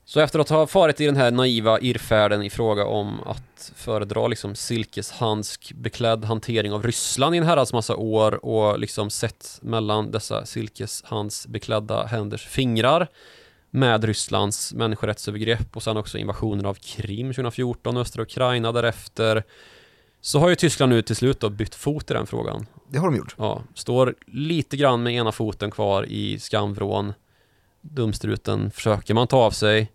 Så 0.06 0.20
efter 0.20 0.40
att 0.40 0.50
ha 0.50 0.68
farit 0.68 1.02
i 1.02 1.06
den 1.06 1.16
här 1.16 1.32
naiva 1.32 1.80
irrfärden 1.80 2.44
i 2.44 2.50
fråga 2.50 2.86
om 2.86 3.22
att 3.22 3.72
föredra 3.76 4.28
liksom 4.28 4.56
silkeshandsk 4.56 5.74
beklädd 5.74 6.26
hantering 6.26 6.74
av 6.74 6.84
Ryssland 6.84 7.36
i 7.36 7.38
en 7.38 7.44
herrans 7.44 7.74
massa 7.74 7.96
år 7.96 8.46
och 8.46 8.80
liksom 8.80 9.10
sett 9.10 9.60
mellan 9.62 10.12
dessa 10.12 10.46
silkeshandsbeklädda 10.46 12.06
händers 12.06 12.48
fingrar 12.48 13.08
med 13.72 14.04
Rysslands 14.04 14.74
människorättsövergrepp 14.74 15.76
och 15.76 15.84
sen 15.84 15.98
också 15.98 16.18
invasionen 16.18 16.66
av 16.66 16.74
Krim 16.74 17.28
2014 17.28 17.96
och 17.96 18.02
östra 18.02 18.24
Ukraina 18.24 18.72
därefter 18.72 19.44
så 20.22 20.40
har 20.40 20.50
ju 20.50 20.56
Tyskland 20.56 20.90
nu 20.90 21.02
till 21.02 21.16
slut 21.16 21.40
då 21.40 21.50
bytt 21.50 21.76
fot 21.76 22.12
i 22.12 22.14
den 22.14 22.28
frågan. 22.28 22.66
Det 22.90 22.98
har 22.98 23.08
de 23.08 23.18
gjort. 23.18 23.36
Ja, 23.38 23.64
står 23.74 24.16
lite 24.28 24.78
grann 24.78 25.04
med 25.04 25.14
ena 25.14 25.32
foten 25.32 25.72
kvar 25.72 26.06
i 26.06 26.40
skamvrån. 26.40 27.14
Dumstruten 27.82 28.72
försöker 28.72 29.14
man 29.14 29.28
ta 29.28 29.38
av 29.38 29.52
sig. 29.52 29.92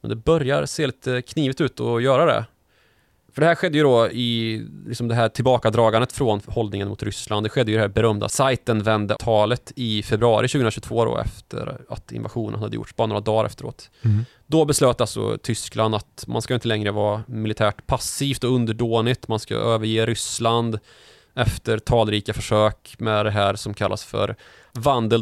Men 0.00 0.08
det 0.08 0.16
börjar 0.16 0.66
se 0.66 0.86
lite 0.86 1.22
knivigt 1.22 1.60
ut 1.60 1.80
att 1.80 2.02
göra 2.02 2.26
det. 2.26 2.44
För 3.32 3.40
det 3.40 3.46
här 3.46 3.54
skedde 3.54 3.78
ju 3.78 3.84
då 3.84 4.08
i 4.08 4.62
liksom 4.86 5.08
det 5.08 5.14
här 5.14 5.28
tillbakadragandet 5.28 6.12
från 6.12 6.40
hållningen 6.46 6.88
mot 6.88 7.02
Ryssland. 7.02 7.46
Det 7.46 7.50
skedde 7.50 7.70
ju 7.70 7.76
det 7.76 7.82
här 7.82 7.88
berömda 7.88 8.28
Seitenwende-talet 8.28 9.72
i 9.76 10.02
februari 10.02 10.48
2022 10.48 11.04
då 11.04 11.18
efter 11.18 11.80
att 11.88 12.12
invasionen 12.12 12.60
hade 12.60 12.76
gjorts, 12.76 12.96
bara 12.96 13.06
några 13.06 13.20
dagar 13.20 13.44
efteråt. 13.44 13.90
Mm. 14.02 14.24
Då 14.46 14.64
beslöt 14.64 15.00
alltså 15.00 15.38
Tyskland 15.42 15.94
att 15.94 16.24
man 16.26 16.42
ska 16.42 16.54
inte 16.54 16.68
längre 16.68 16.90
vara 16.90 17.22
militärt 17.28 17.86
passivt 17.86 18.44
och 18.44 18.54
underdånigt. 18.54 19.28
Man 19.28 19.38
ska 19.38 19.54
överge 19.54 20.06
Ryssland 20.06 20.78
efter 21.34 21.78
talrika 21.78 22.32
försök 22.32 22.94
med 22.98 23.26
det 23.26 23.30
här 23.30 23.54
som 23.54 23.74
kallas 23.74 24.04
för 24.04 24.36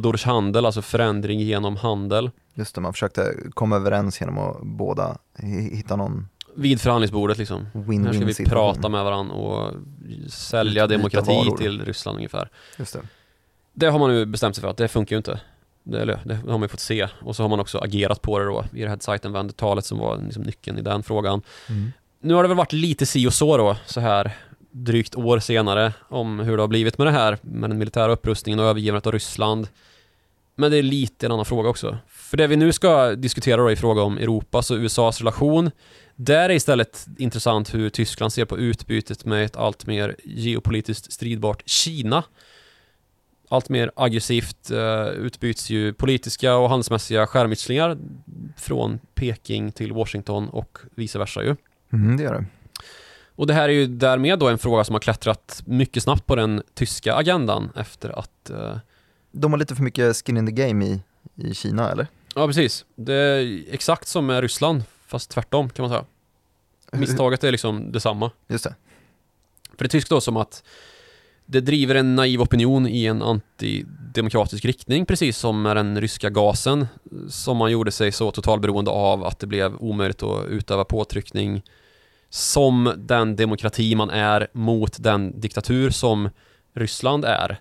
durch 0.00 0.26
Handel, 0.26 0.66
alltså 0.66 0.82
förändring 0.82 1.40
genom 1.40 1.76
handel. 1.76 2.30
Just 2.54 2.74
det, 2.74 2.80
man 2.80 2.92
försökte 2.92 3.34
komma 3.54 3.76
överens 3.76 4.20
genom 4.20 4.38
att 4.38 4.62
båda 4.62 5.18
hi- 5.38 5.76
hitta 5.76 5.96
någon 5.96 6.28
Vid 6.58 6.80
förhandlingsbordet 6.80 7.38
liksom. 7.38 7.64
Här 7.64 7.82
ska 7.82 7.92
win-win 7.92 8.24
vi 8.24 8.34
situation. 8.34 8.74
prata 8.74 8.88
med 8.88 9.04
varandra 9.04 9.34
och 9.34 9.74
sälja 10.28 10.84
Utbyta 10.84 10.86
demokrati 10.86 11.48
varor. 11.48 11.56
till 11.56 11.84
Ryssland 11.84 12.16
ungefär. 12.16 12.48
Just 12.78 12.92
det. 12.92 13.00
Det 13.72 13.86
har 13.86 13.98
man 13.98 14.10
nu 14.10 14.26
bestämt 14.26 14.56
sig 14.56 14.62
för 14.62 14.68
att 14.68 14.76
det 14.76 14.88
funkar 14.88 15.16
ju 15.16 15.18
inte. 15.18 15.40
Det, 15.82 16.00
eller, 16.00 16.20
det 16.24 16.34
har 16.34 16.46
man 16.46 16.62
ju 16.62 16.68
fått 16.68 16.80
se. 16.80 17.08
Och 17.20 17.36
så 17.36 17.42
har 17.42 17.48
man 17.48 17.60
också 17.60 17.78
agerat 17.78 18.22
på 18.22 18.38
det 18.38 18.44
då 18.44 18.64
i 18.74 18.82
det 18.82 18.88
här 18.88 18.96
Seitenwende-talet 18.96 19.84
som 19.84 19.98
var 19.98 20.18
liksom 20.24 20.42
nyckeln 20.42 20.78
i 20.78 20.82
den 20.82 21.02
frågan. 21.02 21.42
Mm. 21.68 21.92
Nu 22.20 22.34
har 22.34 22.42
det 22.42 22.48
väl 22.48 22.56
varit 22.56 22.72
lite 22.72 23.06
si 23.06 23.26
och 23.26 23.34
så 23.34 23.56
då, 23.56 23.76
så 23.86 24.00
här 24.00 24.36
drygt 24.70 25.16
år 25.16 25.38
senare, 25.38 25.92
om 26.08 26.38
hur 26.38 26.56
det 26.56 26.62
har 26.62 26.68
blivit 26.68 26.98
med 26.98 27.06
det 27.06 27.10
här, 27.10 27.38
med 27.42 27.70
den 27.70 27.78
militära 27.78 28.12
upprustningen 28.12 28.60
och 28.60 28.66
övergivandet 28.66 29.06
av 29.06 29.12
Ryssland. 29.12 29.68
Men 30.54 30.70
det 30.70 30.76
är 30.76 30.82
lite 30.82 31.26
en 31.26 31.32
annan 31.32 31.44
fråga 31.44 31.68
också. 31.68 31.98
För 32.28 32.36
det 32.36 32.46
vi 32.46 32.56
nu 32.56 32.72
ska 32.72 33.14
diskutera 33.14 33.56
då 33.62 33.70
i 33.70 33.76
fråga 33.76 34.02
om 34.02 34.18
Europas 34.18 34.70
och 34.70 34.76
USAs 34.76 35.18
relation, 35.20 35.70
där 36.16 36.50
är 36.50 36.54
istället 36.54 37.06
intressant 37.18 37.74
hur 37.74 37.90
Tyskland 37.90 38.32
ser 38.32 38.44
på 38.44 38.58
utbytet 38.58 39.24
med 39.24 39.44
ett 39.44 39.56
allt 39.56 39.86
mer 39.86 40.16
geopolitiskt 40.24 41.12
stridbart 41.12 41.62
Kina. 41.66 42.24
Allt 43.48 43.68
mer 43.68 43.90
aggressivt 43.96 44.70
eh, 44.70 45.06
utbyts 45.06 45.70
ju 45.70 45.92
politiska 45.92 46.56
och 46.56 46.68
handelsmässiga 46.68 47.26
skärmytslingar 47.26 47.98
från 48.56 48.98
Peking 49.14 49.72
till 49.72 49.92
Washington 49.92 50.48
och 50.48 50.78
vice 50.94 51.18
versa 51.18 51.42
ju. 51.42 51.56
Mm, 51.92 52.16
det 52.16 52.22
gör 52.22 52.34
det. 52.34 52.44
Och 53.34 53.46
det 53.46 53.54
här 53.54 53.68
är 53.68 53.72
ju 53.72 53.86
därmed 53.86 54.38
då 54.38 54.48
en 54.48 54.58
fråga 54.58 54.84
som 54.84 54.94
har 54.94 55.00
klättrat 55.00 55.62
mycket 55.66 56.02
snabbt 56.02 56.26
på 56.26 56.36
den 56.36 56.62
tyska 56.74 57.14
agendan 57.14 57.70
efter 57.76 58.18
att 58.18 58.50
eh, 58.50 58.78
De 59.32 59.52
har 59.52 59.58
lite 59.58 59.74
för 59.74 59.82
mycket 59.82 60.16
skin 60.16 60.36
in 60.36 60.46
the 60.46 60.52
game 60.52 60.84
i, 60.84 61.02
i 61.34 61.54
Kina, 61.54 61.90
eller? 61.90 62.06
Ja 62.38 62.46
precis, 62.46 62.84
det 62.94 63.14
är 63.14 63.64
exakt 63.70 64.08
som 64.08 64.26
med 64.26 64.40
Ryssland 64.40 64.82
fast 65.06 65.30
tvärtom 65.30 65.70
kan 65.70 65.82
man 65.82 65.90
säga. 65.90 66.04
Misstaget 66.92 67.44
är 67.44 67.52
liksom 67.52 67.92
detsamma. 67.92 68.30
Just 68.48 68.64
det. 68.64 68.74
För 69.76 69.84
det 69.84 69.88
tyskt 69.88 70.10
då 70.10 70.20
som 70.20 70.36
att 70.36 70.62
det 71.46 71.60
driver 71.60 71.94
en 71.94 72.16
naiv 72.16 72.40
opinion 72.40 72.86
i 72.86 73.06
en 73.06 73.22
antidemokratisk 73.22 74.64
riktning 74.64 75.06
precis 75.06 75.38
som 75.38 75.62
med 75.62 75.76
den 75.76 76.00
ryska 76.00 76.30
gasen 76.30 76.86
som 77.28 77.56
man 77.56 77.70
gjorde 77.70 77.90
sig 77.90 78.12
så 78.12 78.30
totalberoende 78.30 78.90
av 78.90 79.24
att 79.24 79.38
det 79.38 79.46
blev 79.46 79.76
omöjligt 79.76 80.22
att 80.22 80.46
utöva 80.48 80.84
påtryckning 80.84 81.62
som 82.30 82.92
den 82.96 83.36
demokrati 83.36 83.94
man 83.94 84.10
är 84.10 84.48
mot 84.52 85.02
den 85.02 85.40
diktatur 85.40 85.90
som 85.90 86.30
Ryssland 86.74 87.24
är. 87.24 87.60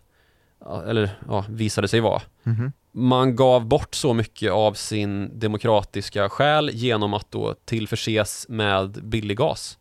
Eller 0.88 1.20
ja, 1.28 1.46
visade 1.50 1.88
sig 1.88 2.00
vara. 2.00 2.22
Mhm. 2.44 2.72
Man 3.00 3.36
gav 3.36 3.66
bort 3.66 3.96
så 3.96 4.14
mycket 4.14 4.52
av 4.52 4.74
sin 4.74 5.40
demokratiska 5.40 6.30
själ 6.30 6.70
genom 6.74 7.14
att 7.14 7.32
då 7.32 7.56
tillförses 7.66 8.46
med 8.50 8.90
billig 9.04 9.38
gas. 9.38 9.78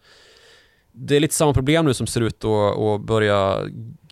Det 0.93 1.17
är 1.17 1.21
lite 1.21 1.35
samma 1.35 1.53
problem 1.53 1.85
nu 1.85 1.95
som 1.95 2.07
ser 2.07 2.21
ut 2.21 2.45
att 2.45 3.01
börja 3.01 3.59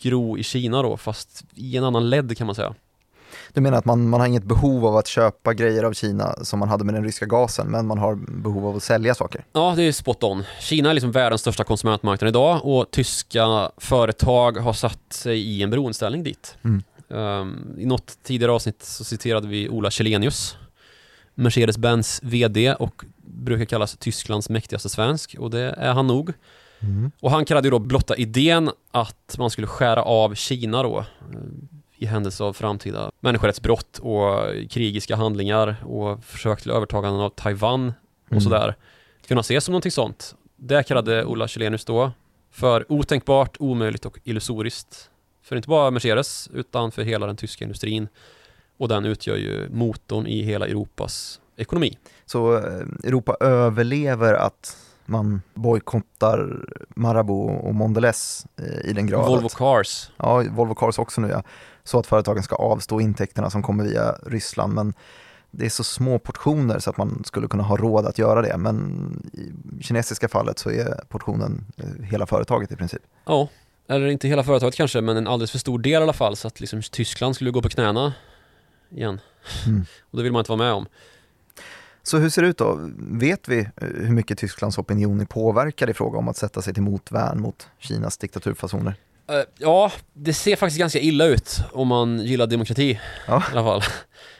gro 0.03 0.38
i 0.38 0.43
Kina 0.43 0.83
då, 0.83 0.97
fast 0.97 1.45
i 1.55 1.77
en 1.77 1.85
annan 1.85 2.11
ledd 2.11 2.38
kan 2.38 2.47
man 2.47 2.55
säga. 2.55 2.75
Du 3.53 3.61
menar 3.61 3.79
att 3.79 3.85
man, 3.85 4.09
man 4.09 4.21
har 4.21 4.27
inget 4.27 4.45
behov 4.45 4.87
av 4.87 4.97
att 4.97 5.07
köpa 5.07 5.55
grejer 5.55 5.85
av 5.85 5.93
Kina 5.93 6.35
som 6.45 6.59
man 6.59 6.69
hade 6.69 6.85
med 6.85 6.95
den 6.95 7.05
ryska 7.05 7.27
gasen, 7.27 7.67
men 7.67 7.87
man 7.87 7.99
har 7.99 8.14
behov 8.14 8.67
av 8.67 8.77
att 8.77 8.83
sälja 8.83 9.14
saker? 9.14 9.45
Ja, 9.53 9.75
det 9.77 9.83
är 9.83 9.93
spot 9.93 10.23
on. 10.23 10.45
Kina 10.61 10.90
är 10.90 10.95
liksom 10.95 11.12
världens 11.12 11.40
största 11.40 11.64
konsumentmarknad 11.64 12.29
idag 12.29 12.61
och 12.64 12.90
tyska 12.90 13.71
företag 13.77 14.57
har 14.57 14.73
satt 14.73 15.12
sig 15.12 15.38
i 15.40 15.62
en 15.62 15.71
beroendeställning 15.71 16.23
dit. 16.23 16.57
Mm. 16.64 16.83
Um, 17.09 17.77
I 17.79 17.87
något 17.87 18.19
tidigare 18.23 18.53
avsnitt 18.53 18.83
så 18.83 19.05
citerade 19.05 19.49
vi 19.49 19.69
Ola 19.69 19.90
Källenius, 19.90 20.57
Mercedes-Benz 21.35 22.21
VD 22.23 22.75
och 22.75 23.05
brukar 23.17 23.64
kallas 23.64 23.97
Tysklands 23.97 24.49
mäktigaste 24.49 24.88
svensk 24.88 25.35
och 25.38 25.51
det 25.51 25.61
är 25.79 25.93
han 25.93 26.07
nog. 26.07 26.33
Mm. 26.81 27.11
Och 27.21 27.31
han 27.31 27.45
kallade 27.45 27.67
ju 27.67 27.71
då 27.71 27.79
blotta 27.79 28.17
idén 28.17 28.71
att 28.90 29.35
man 29.38 29.51
skulle 29.51 29.67
skära 29.67 30.03
av 30.03 30.35
Kina 30.35 30.83
då 30.83 30.99
eh, 30.99 31.05
i 31.97 32.07
händelse 32.07 32.45
av 32.45 32.53
framtida 32.53 33.11
människorättsbrott 33.21 33.99
och 33.99 34.38
krigiska 34.71 35.17
handlingar 35.17 35.77
och 35.85 36.25
försök 36.25 36.62
till 36.62 36.71
övertagande 36.71 37.23
av 37.23 37.31
Taiwan 37.31 37.93
och 38.27 38.33
Mm. 38.33 38.40
sådär 38.40 38.75
kunna 39.29 39.40
ses 39.40 39.64
som 39.64 39.73
någonting 39.73 39.93
sånt. 39.93 40.35
Det 40.57 40.83
kallade 40.83 41.25
Ola 41.25 41.49
Källenius 41.49 41.85
då 41.85 42.12
för 42.51 42.93
otänkbart, 42.93 43.57
omöjligt 43.59 44.07
och 44.07 44.19
illusoriskt. 44.25 45.11
För 45.44 45.57
inte 45.57 45.68
bara 45.68 45.90
Mercedes, 45.90 46.48
utan 46.52 46.92
för 46.92 47.02
hela 47.02 47.26
den 47.26 47.37
tyska 47.37 47.64
industrin. 47.64 48.09
Och 48.76 48.88
den 48.88 49.04
utgör 49.04 49.37
ju 49.37 49.68
motorn 49.70 50.26
i 50.26 50.42
hela 50.42 50.66
Europas 50.66 51.40
ekonomi. 51.57 51.98
Så 52.26 52.57
eh, 52.57 52.87
Europa 53.04 53.37
överlever 53.40 54.35
att 54.35 54.76
man 55.07 55.42
bojkottar 55.54 56.66
Marabou 56.96 57.48
och 57.48 57.74
Mondelez 57.74 58.46
eh, 58.57 58.90
i 58.90 58.92
den 58.92 59.07
graden. 59.07 59.28
Volvo 59.28 59.48
Cars. 59.48 60.11
Ja, 60.16 60.44
Volvo 60.50 60.74
Cars 60.74 60.98
också 60.98 61.20
nu 61.20 61.28
ja. 61.28 61.42
Så 61.85 61.98
att 61.98 62.07
företagen 62.07 62.42
ska 62.42 62.57
avstå 62.57 63.00
intäkterna 63.00 63.50
som 63.50 63.62
kommer 63.62 63.85
via 63.85 64.12
Ryssland. 64.26 64.74
Men 64.74 64.94
det 65.50 65.66
är 65.66 65.70
så 65.70 65.85
små 65.85 66.18
portioner 66.18 66.78
så 66.78 66.90
att 66.90 66.96
man 66.96 67.22
skulle 67.24 67.48
kunna 67.48 67.62
ha 67.62 67.76
råd 67.76 68.07
att 68.07 68.18
göra 68.18 68.42
det. 68.42 68.57
Men 68.57 69.30
i 69.33 69.83
kinesiska 69.83 70.28
fallet 70.28 70.59
så 70.59 70.70
är 70.70 71.04
portionen 71.09 71.64
eh, 71.76 72.04
hela 72.04 72.26
företaget 72.26 72.72
i 72.72 72.76
princip. 72.76 73.02
Ja, 73.24 73.48
eller 73.88 74.07
inte 74.07 74.29
hela 74.29 74.44
företaget 74.44 74.75
kanske, 74.75 75.01
men 75.01 75.16
en 75.16 75.27
alldeles 75.27 75.51
för 75.51 75.59
stor 75.59 75.79
del 75.79 75.92
i 75.92 75.97
alla 75.97 76.12
fall 76.12 76.37
så 76.37 76.49
att 76.49 76.61
liksom 76.61 76.83
Tyskland 76.83 77.35
skulle 77.35 77.51
gå 77.51 77.62
på 77.62 77.68
knäna 77.68 78.14
igen. 78.90 79.20
Mm. 79.66 79.87
Och 80.11 80.16
det 80.16 80.23
vill 80.23 80.33
man 80.33 80.40
inte 80.40 80.51
vara 80.51 80.62
med 80.62 80.73
om. 80.73 80.87
Så 82.03 82.18
hur 82.18 82.31
ser 82.31 82.42
det 82.42 82.49
ut 82.49 82.59
då? 82.59 82.90
Vet 82.99 83.49
vi 83.49 83.59
eh, 83.59 83.66
hur 83.77 84.12
mycket 84.12 84.38
Tysklands 84.38 84.79
opinion 84.79 85.20
är 85.20 85.25
påverkad 85.25 85.90
i 85.90 85.94
fråga 85.94 86.18
om 86.18 86.29
att 86.29 86.37
sätta 86.37 86.62
sig 86.62 86.75
till 86.75 86.83
motvärn 86.83 87.40
mot 87.40 87.68
Kinas 87.79 88.18
diktaturfasoner? 88.18 88.94
Uh, 89.31 89.42
ja, 89.59 89.92
det 90.12 90.35
ser 90.35 90.57
faktiskt 90.57 90.79
ganska 90.79 90.99
illa 90.99 91.25
ut 91.25 91.61
om 91.73 91.88
man 91.88 92.20
gillar 92.20 92.47
demokrati 92.47 93.01
ja. 93.27 93.42
i 93.55 93.57
alla 93.57 93.64
fall. 93.64 93.83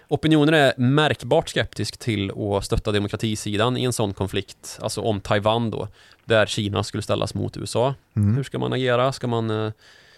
Opinionen 0.09 0.54
är 0.54 0.74
märkbart 0.76 1.48
skeptisk 1.48 1.96
till 1.96 2.30
att 2.30 2.64
stötta 2.64 2.92
demokratisidan 2.92 3.76
i 3.76 3.85
en 3.85 3.92
sån 3.92 4.14
konflikt, 4.14 4.78
alltså 4.83 5.00
om 5.00 5.20
Taiwan 5.20 5.70
då, 5.70 5.88
där 6.24 6.46
Kina 6.46 6.82
skulle 6.82 7.02
ställas 7.02 7.34
mot 7.34 7.56
USA. 7.56 7.94
Mm. 8.16 8.37
Hur 8.37 8.42
ska 8.42 8.58
man 8.58 8.72
agera? 8.72 9.12
Ska 9.12 9.26
man 9.26 9.50
uh, 9.50 9.72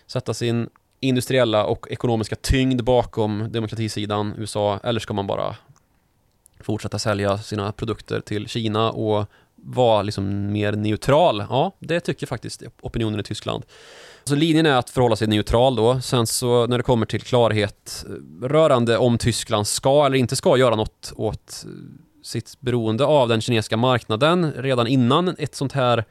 sätta 0.07 0.35
sin 0.35 0.69
industriella 1.01 1.65
och 1.65 1.87
ekonomiska 1.91 2.37
tyngd 2.37 2.85
bakom 2.85 3.49
demokratisidan 3.53 4.35
USA 4.39 4.81
eller 4.83 5.01
ska 5.01 5.15
man 5.15 5.27
bara 5.27 5.57
fortsätta 6.61 6.99
sälja 6.99 7.39
sina 7.39 7.73
produkter 7.73 8.21
till 8.21 8.49
Kina 8.49 8.91
och 8.91 9.27
vara 9.57 10.03
liksom 10.03 10.53
mer 10.53 10.73
neutral. 10.73 11.45
Ja, 11.51 11.73
det 11.79 12.01
tycker 12.01 12.27
faktiskt 12.27 12.63
opinionen 12.81 13.21
i 13.21 13.23
Tyskland. 13.23 13.65
Så 14.25 14.35
linjen 14.35 14.67
är 14.67 14.75
att 14.75 14.91
förhålla 14.91 15.17
sig 15.17 15.29
neutral 15.29 15.77
då. 15.77 16.01
Sen 16.01 16.27
så 16.27 16.67
när 16.67 16.79
det 16.79 16.85
kommer 16.85 17.07
till 17.07 17.23
klarhet 17.23 18.05
rörande 18.43 18.99
om 18.99 19.19
Tyskland 19.19 19.67
ska 19.67 20.07
eller 20.07 20.19
inte 20.19 20.37
ska 20.37 20.57
göra 20.57 20.77
något 20.77 21.13
åt 21.17 21.67
sitt 22.27 22.61
beroende 22.61 23.05
av 23.05 23.29
den 23.29 23.41
kinesiska 23.41 23.77
marknaden 23.77 24.53
redan 24.53 24.87
innan 24.87 25.29
ett 25.39 25.55
sånt 25.55 25.73
här 25.73 26.05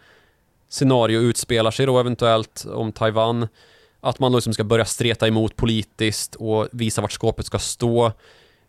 scenario 0.69 1.19
utspelar 1.19 1.71
sig 1.71 1.85
då 1.85 1.99
eventuellt 1.99 2.65
om 2.73 2.91
Taiwan. 2.91 3.47
Att 4.01 4.19
man 4.19 4.31
liksom 4.31 4.53
ska 4.53 4.63
börja 4.63 4.85
streta 4.85 5.27
emot 5.27 5.55
politiskt 5.55 6.35
och 6.35 6.67
visa 6.71 7.01
vart 7.01 7.11
skåpet 7.11 7.45
ska 7.45 7.59
stå. 7.59 8.11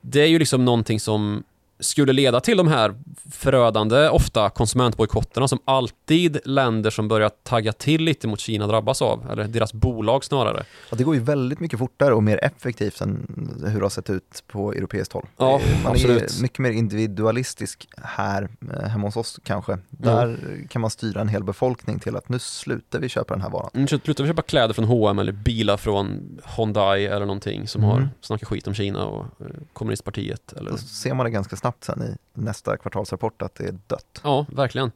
Det 0.00 0.20
är 0.20 0.26
ju 0.26 0.38
liksom 0.38 0.64
någonting 0.64 1.00
som 1.00 1.44
skulle 1.80 2.12
leda 2.12 2.40
till 2.40 2.56
de 2.56 2.68
här 2.68 2.94
förödande, 3.30 4.08
ofta 4.08 4.50
konsumentbojkotterna 4.50 5.48
som 5.48 5.58
alltid 5.64 6.38
länder 6.44 6.90
som 6.90 7.08
börjar 7.08 7.28
tagga 7.28 7.72
till 7.72 8.02
lite 8.02 8.28
mot 8.28 8.40
Kina 8.40 8.66
drabbas 8.66 9.02
av, 9.02 9.30
eller 9.30 9.44
deras 9.44 9.72
bolag 9.72 10.24
snarare. 10.24 10.64
Ja, 10.90 10.96
det 10.96 11.04
går 11.04 11.14
ju 11.14 11.20
väldigt 11.20 11.60
mycket 11.60 11.78
fortare 11.78 12.14
och 12.14 12.22
mer 12.22 12.44
effektivt 12.44 13.00
än 13.00 13.26
hur 13.66 13.74
det 13.74 13.84
har 13.84 13.90
sett 13.90 14.10
ut 14.10 14.42
på 14.46 14.72
europeiskt 14.72 15.12
håll. 15.12 15.26
Ja, 15.36 15.60
man 15.84 15.92
absolut. 15.92 16.22
är 16.22 16.42
mycket 16.42 16.58
mer 16.58 16.70
individualistisk 16.70 17.88
här 17.96 18.48
eh, 18.72 18.88
hemma 18.88 19.06
hos 19.06 19.16
oss 19.16 19.40
kanske. 19.44 19.78
Där 19.88 20.24
mm. 20.24 20.68
kan 20.68 20.80
man 20.80 20.90
styra 20.90 21.20
en 21.20 21.28
hel 21.28 21.44
befolkning 21.44 21.98
till 21.98 22.16
att 22.16 22.28
nu 22.28 22.38
slutar 22.38 22.98
vi 22.98 23.08
köpa 23.08 23.34
den 23.34 23.42
här 23.42 23.50
varan. 23.50 23.70
Mm, 23.74 23.88
slutar 23.88 24.24
vi 24.24 24.30
köpa 24.30 24.42
kläder 24.42 24.74
från 24.74 24.84
H&M 24.84 25.18
eller 25.18 25.32
bilar 25.32 25.76
från 25.76 26.38
Hyundai 26.56 27.06
eller 27.06 27.26
någonting 27.26 27.68
som 27.68 27.84
mm. 27.84 27.94
har 27.94 28.08
snackat 28.20 28.48
skit 28.48 28.66
om 28.66 28.74
Kina 28.74 29.04
och 29.04 29.24
eh, 29.40 29.46
kommunistpartiet. 29.72 30.52
Eller... 30.52 30.70
Då 30.70 30.76
ser 30.76 31.14
man 31.14 31.24
det 31.24 31.30
ganska 31.30 31.56
snabbt 31.56 31.65
snabbt 31.66 31.84
sen 31.84 32.02
i 32.02 32.40
nästa 32.40 32.76
kvartalsrapport 32.76 33.42
att 33.42 33.54
det 33.54 33.64
är 33.64 33.78
dött. 33.86 34.20
Ja, 34.22 34.46
verkligen. 34.48 34.92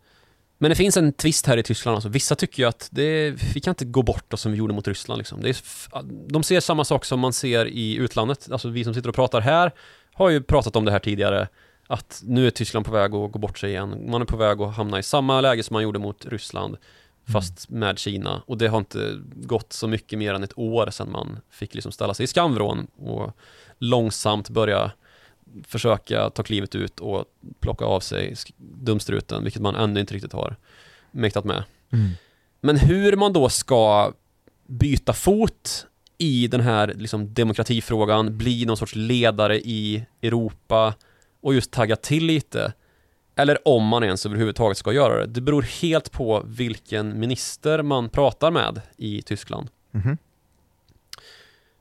Men 0.59 0.70
det 0.70 0.74
finns 0.74 0.96
en 0.96 1.12
twist 1.12 1.46
här 1.46 1.56
i 1.56 1.62
Tyskland 1.62 1.94
alltså. 1.94 2.09
Vissa 2.09 2.35
tycker 2.35 2.62
ju 2.62 2.68
att 2.68 2.88
det, 2.92 3.30
vi 3.54 3.61
kan 3.61 3.70
inte 3.70 3.85
gå 3.85 4.02
bort 4.02 4.33
oss 4.33 4.40
som 4.40 4.52
vi 4.52 4.59
gjorde 4.59 4.74
mot 4.74 4.88
Ryssland 4.88 5.18
liksom. 5.18 5.42
Det 5.42 5.48
är, 5.48 5.56
de 6.28 6.42
ser 6.42 6.61
samma 6.61 6.85
sak 6.85 7.04
som 7.04 7.20
man 7.20 7.33
ser 7.33 7.66
i 7.66 7.96
utlandet. 7.96 8.52
Alltså 8.52 8.68
vi 8.68 8.85
som 8.85 8.94
sitter 8.94 9.09
och 9.09 9.14
pratar 9.14 9.40
här 9.40 9.72
har 10.12 10.30
ju 10.30 10.42
pratat 10.42 10.76
om 10.76 10.85
det 10.85 10.92
här 10.92 10.98
tidigare. 10.98 11.48
Att 11.87 12.22
nu 12.24 12.46
är 12.46 12.50
Tyskland 12.50 12.87
på 12.87 12.92
väg 12.92 13.14
att 13.14 13.33
gå 13.33 13.38
bort 13.38 13.59
sig 13.59 13.70
igen. 13.70 14.11
Man 14.11 14.22
är 14.22 14.26
på 14.26 14.37
väg 14.37 14.61
att 14.61 14.76
hamna 14.76 14.98
i 14.98 15.02
samma 15.02 15.40
läge 15.40 15.62
som 15.62 15.74
man 15.74 15.83
gjorde 15.83 15.98
mot 15.98 16.26
Ryssland. 16.26 16.76
Fast 17.33 17.70
mm. 17.70 17.80
med 17.80 17.98
Kina. 17.98 18.42
Och 18.46 18.59
det 18.59 18.68
har 18.68 18.78
inte 18.78 19.20
gått 19.35 19.72
så 19.72 19.88
mycket 19.88 20.18
mer 20.18 20.35
än 20.35 20.42
ett 20.42 20.59
år 20.59 20.90
sedan 20.90 21.11
man 21.11 21.38
fick 21.50 21.74
liksom 21.74 21.92
ställa 21.92 22.14
sig 22.14 22.24
i 22.24 22.26
skamvrån 22.26 22.87
och 22.96 23.37
långsamt 23.78 24.48
börja 24.50 24.92
försöka 25.66 26.30
ta 26.30 26.42
klivet 26.42 26.74
ut 26.74 27.00
och 27.00 27.24
plocka 27.60 27.84
av 27.84 28.00
sig 28.00 28.34
dumstruten, 28.58 29.44
vilket 29.44 29.62
man 29.62 29.76
ännu 29.76 30.00
inte 30.00 30.14
riktigt 30.14 30.32
har 30.32 30.56
mäktat 31.10 31.44
med. 31.44 31.64
Mm. 31.92 32.10
Men 32.60 32.76
hur 32.76 33.16
man 33.16 33.32
då 33.32 33.48
ska 33.48 34.12
byta 34.66 35.12
fot 35.12 35.86
i 36.18 36.46
den 36.46 36.60
här 36.60 36.94
liksom, 36.96 37.34
demokratifrågan, 37.34 38.38
bli 38.38 38.64
någon 38.64 38.76
sorts 38.76 38.94
ledare 38.94 39.58
i 39.58 40.06
Europa 40.22 40.94
och 41.40 41.54
just 41.54 41.70
tagga 41.70 41.96
till 41.96 42.26
lite. 42.26 42.72
Eller 43.36 43.68
om 43.68 43.86
man 43.86 44.04
ens 44.04 44.26
överhuvudtaget 44.26 44.78
ska 44.78 44.92
göra 44.92 45.20
det. 45.20 45.26
Det 45.26 45.40
beror 45.40 45.62
helt 45.62 46.12
på 46.12 46.42
vilken 46.46 47.20
minister 47.20 47.82
man 47.82 48.08
pratar 48.08 48.50
med 48.50 48.80
i 48.96 49.22
Tyskland. 49.22 49.68
Mm. 49.94 50.18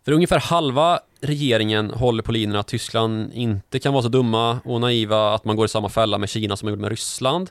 För 0.09 0.13
ungefär 0.13 0.39
halva 0.39 0.99
regeringen 1.21 1.89
håller 1.89 2.23
på 2.23 2.31
linjen 2.31 2.59
att 2.59 2.67
Tyskland 2.67 3.33
inte 3.33 3.79
kan 3.79 3.93
vara 3.93 4.03
så 4.03 4.09
dumma 4.09 4.59
och 4.65 4.81
naiva 4.81 5.33
att 5.33 5.45
man 5.45 5.55
går 5.55 5.65
i 5.65 5.69
samma 5.69 5.89
fälla 5.89 6.17
med 6.17 6.29
Kina 6.29 6.57
som 6.57 6.65
man 6.65 6.71
gjorde 6.71 6.81
med 6.81 6.89
Ryssland. 6.89 7.49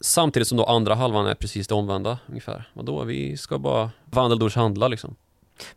Samtidigt 0.00 0.48
som 0.48 0.58
då 0.58 0.64
andra 0.64 0.94
halvan 0.94 1.26
är 1.26 1.34
precis 1.34 1.68
det 1.68 1.74
omvända 1.74 2.18
ungefär. 2.26 2.68
Vadå, 2.72 3.04
vi 3.04 3.36
ska 3.36 3.58
bara 3.58 3.90
Wandeldurch 4.04 4.56
handla 4.56 4.88
liksom. 4.88 5.16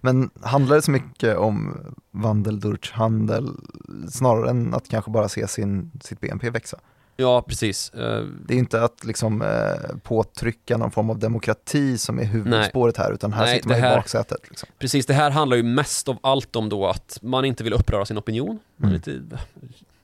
Men 0.01 0.29
handlar 0.41 0.75
det 0.75 0.81
så 0.81 0.91
mycket 0.91 1.37
om 1.37 1.77
vandeldurch-handel 2.11 3.49
snarare 4.11 4.49
än 4.49 4.73
att 4.73 4.89
kanske 4.89 5.11
bara 5.11 5.29
se 5.29 5.47
sin, 5.47 5.91
sitt 6.03 6.21
BNP 6.21 6.49
växa? 6.49 6.79
Ja, 7.19 7.41
precis. 7.41 7.89
Eh, 7.89 8.23
det 8.45 8.53
är 8.53 8.57
inte 8.57 8.81
att 8.81 9.05
liksom 9.05 9.41
eh, 9.41 9.97
påtrycka 10.03 10.77
någon 10.77 10.91
form 10.91 11.09
av 11.09 11.19
demokrati 11.19 11.97
som 11.97 12.19
är 12.19 12.23
huvudspåret 12.23 12.97
här, 12.97 13.13
utan 13.13 13.33
här 13.33 13.45
Nej, 13.45 13.55
sitter 13.55 13.69
man 13.69 13.79
här, 13.79 13.93
i 13.93 13.95
baksätet. 13.95 14.39
Liksom. 14.49 14.69
Precis, 14.79 15.05
det 15.05 15.13
här 15.13 15.31
handlar 15.31 15.57
ju 15.57 15.63
mest 15.63 16.09
av 16.09 16.17
allt 16.21 16.55
om 16.55 16.69
då 16.69 16.87
att 16.87 17.19
man 17.21 17.45
inte 17.45 17.63
vill 17.63 17.73
uppröra 17.73 18.05
sin 18.05 18.17
opinion. 18.17 18.59
Mm. 18.79 18.93
lite, 18.93 19.21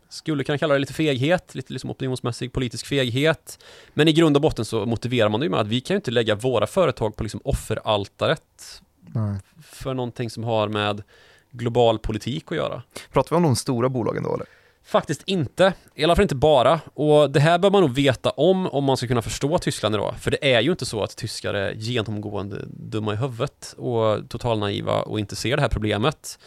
skulle 0.09 0.43
kunna 0.43 0.57
kalla 0.57 0.73
det 0.73 0.79
lite 0.79 0.93
feghet, 0.93 1.55
lite 1.55 1.73
liksom 1.73 1.89
opinionsmässig 1.89 2.53
politisk 2.53 2.85
feghet. 2.85 3.59
Men 3.93 4.07
i 4.07 4.13
grund 4.13 4.35
och 4.35 4.41
botten 4.41 4.65
så 4.65 4.85
motiverar 4.85 5.29
man 5.29 5.39
det 5.39 5.45
ju 5.45 5.49
med 5.49 5.59
att 5.59 5.67
vi 5.67 5.81
kan 5.81 5.93
ju 5.93 5.97
inte 5.97 6.11
lägga 6.11 6.35
våra 6.35 6.67
företag 6.67 7.15
på 7.15 7.23
liksom 7.23 7.41
offeraltaret 7.43 8.81
Nej. 9.01 9.39
för 9.63 9.93
någonting 9.93 10.29
som 10.29 10.43
har 10.43 10.67
med 10.67 11.03
global 11.51 11.99
politik 11.99 12.51
att 12.51 12.57
göra. 12.57 12.83
Pratar 13.11 13.29
vi 13.29 13.35
om 13.35 13.43
de 13.43 13.55
stora 13.55 13.89
bolagen 13.89 14.23
då 14.23 14.33
eller? 14.33 14.47
Faktiskt 14.85 15.23
inte, 15.25 15.73
i 15.95 16.03
alla 16.03 16.15
fall 16.15 16.23
inte 16.23 16.35
bara. 16.35 16.81
Och 16.93 17.31
det 17.31 17.39
här 17.39 17.59
bör 17.59 17.71
man 17.71 17.81
nog 17.81 17.93
veta 17.93 18.29
om, 18.29 18.67
om 18.67 18.83
man 18.83 18.97
ska 18.97 19.07
kunna 19.07 19.21
förstå 19.21 19.57
Tyskland 19.57 19.95
idag. 19.95 20.15
För 20.19 20.31
det 20.31 20.53
är 20.53 20.61
ju 20.61 20.71
inte 20.71 20.85
så 20.85 21.03
att 21.03 21.15
tyskar 21.15 21.53
är 21.53 21.71
genomgående 21.73 22.65
dumma 22.67 23.13
i 23.13 23.15
huvudet 23.15 23.75
och 23.77 24.29
totalnaiva 24.29 25.01
och 25.01 25.19
inte 25.19 25.35
ser 25.35 25.55
det 25.55 25.61
här 25.61 25.69
problemet. 25.69 26.39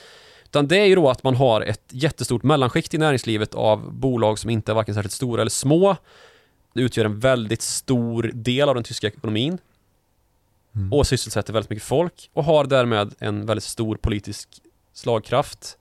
Utan 0.44 0.68
det 0.68 0.78
är 0.78 0.84
ju 0.84 0.94
då 0.94 1.10
att 1.10 1.22
man 1.22 1.36
har 1.36 1.60
ett 1.60 1.84
jättestort 1.88 2.42
mellanskikt 2.42 2.94
i 2.94 2.98
näringslivet 2.98 3.54
av 3.54 3.92
bolag 3.92 4.38
som 4.38 4.50
inte 4.50 4.72
är 4.72 4.74
varken 4.74 4.94
särskilt 4.94 5.12
stora 5.12 5.40
eller 5.40 5.50
små. 5.50 5.96
Det 6.74 6.82
utgör 6.82 7.04
en 7.04 7.20
väldigt 7.20 7.62
stor 7.62 8.30
del 8.34 8.68
av 8.68 8.74
den 8.74 8.84
tyska 8.84 9.06
ekonomin. 9.06 9.58
Mm. 10.74 10.92
Och 10.92 11.06
sysselsätter 11.06 11.52
väldigt 11.52 11.70
mycket 11.70 11.84
folk 11.84 12.30
och 12.32 12.44
har 12.44 12.64
därmed 12.64 13.14
en 13.18 13.46
väldigt 13.46 13.64
stor 13.64 13.96
politisk 13.96 14.48
slagkraft. 14.92 15.78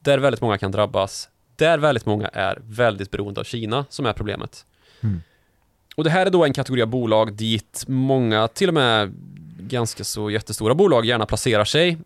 Där 0.00 0.18
väldigt 0.18 0.40
många 0.40 0.58
kan 0.58 0.72
drabbas 0.72 1.28
där 1.56 1.78
väldigt 1.78 2.06
många 2.06 2.28
är 2.28 2.58
väldigt 2.62 3.10
beroende 3.10 3.40
av 3.40 3.44
Kina 3.44 3.84
som 3.88 4.06
är 4.06 4.12
problemet. 4.12 4.66
Mm. 5.00 5.22
Och 5.96 6.04
det 6.04 6.10
här 6.10 6.26
är 6.26 6.30
då 6.30 6.44
en 6.44 6.52
kategori 6.52 6.82
av 6.82 6.88
bolag 6.88 7.32
dit 7.32 7.84
många, 7.88 8.48
till 8.48 8.68
och 8.68 8.74
med 8.74 9.14
ganska 9.58 10.04
så 10.04 10.30
jättestora 10.30 10.74
bolag 10.74 11.04
gärna 11.04 11.26
placerar 11.26 11.64
sig. 11.64 11.98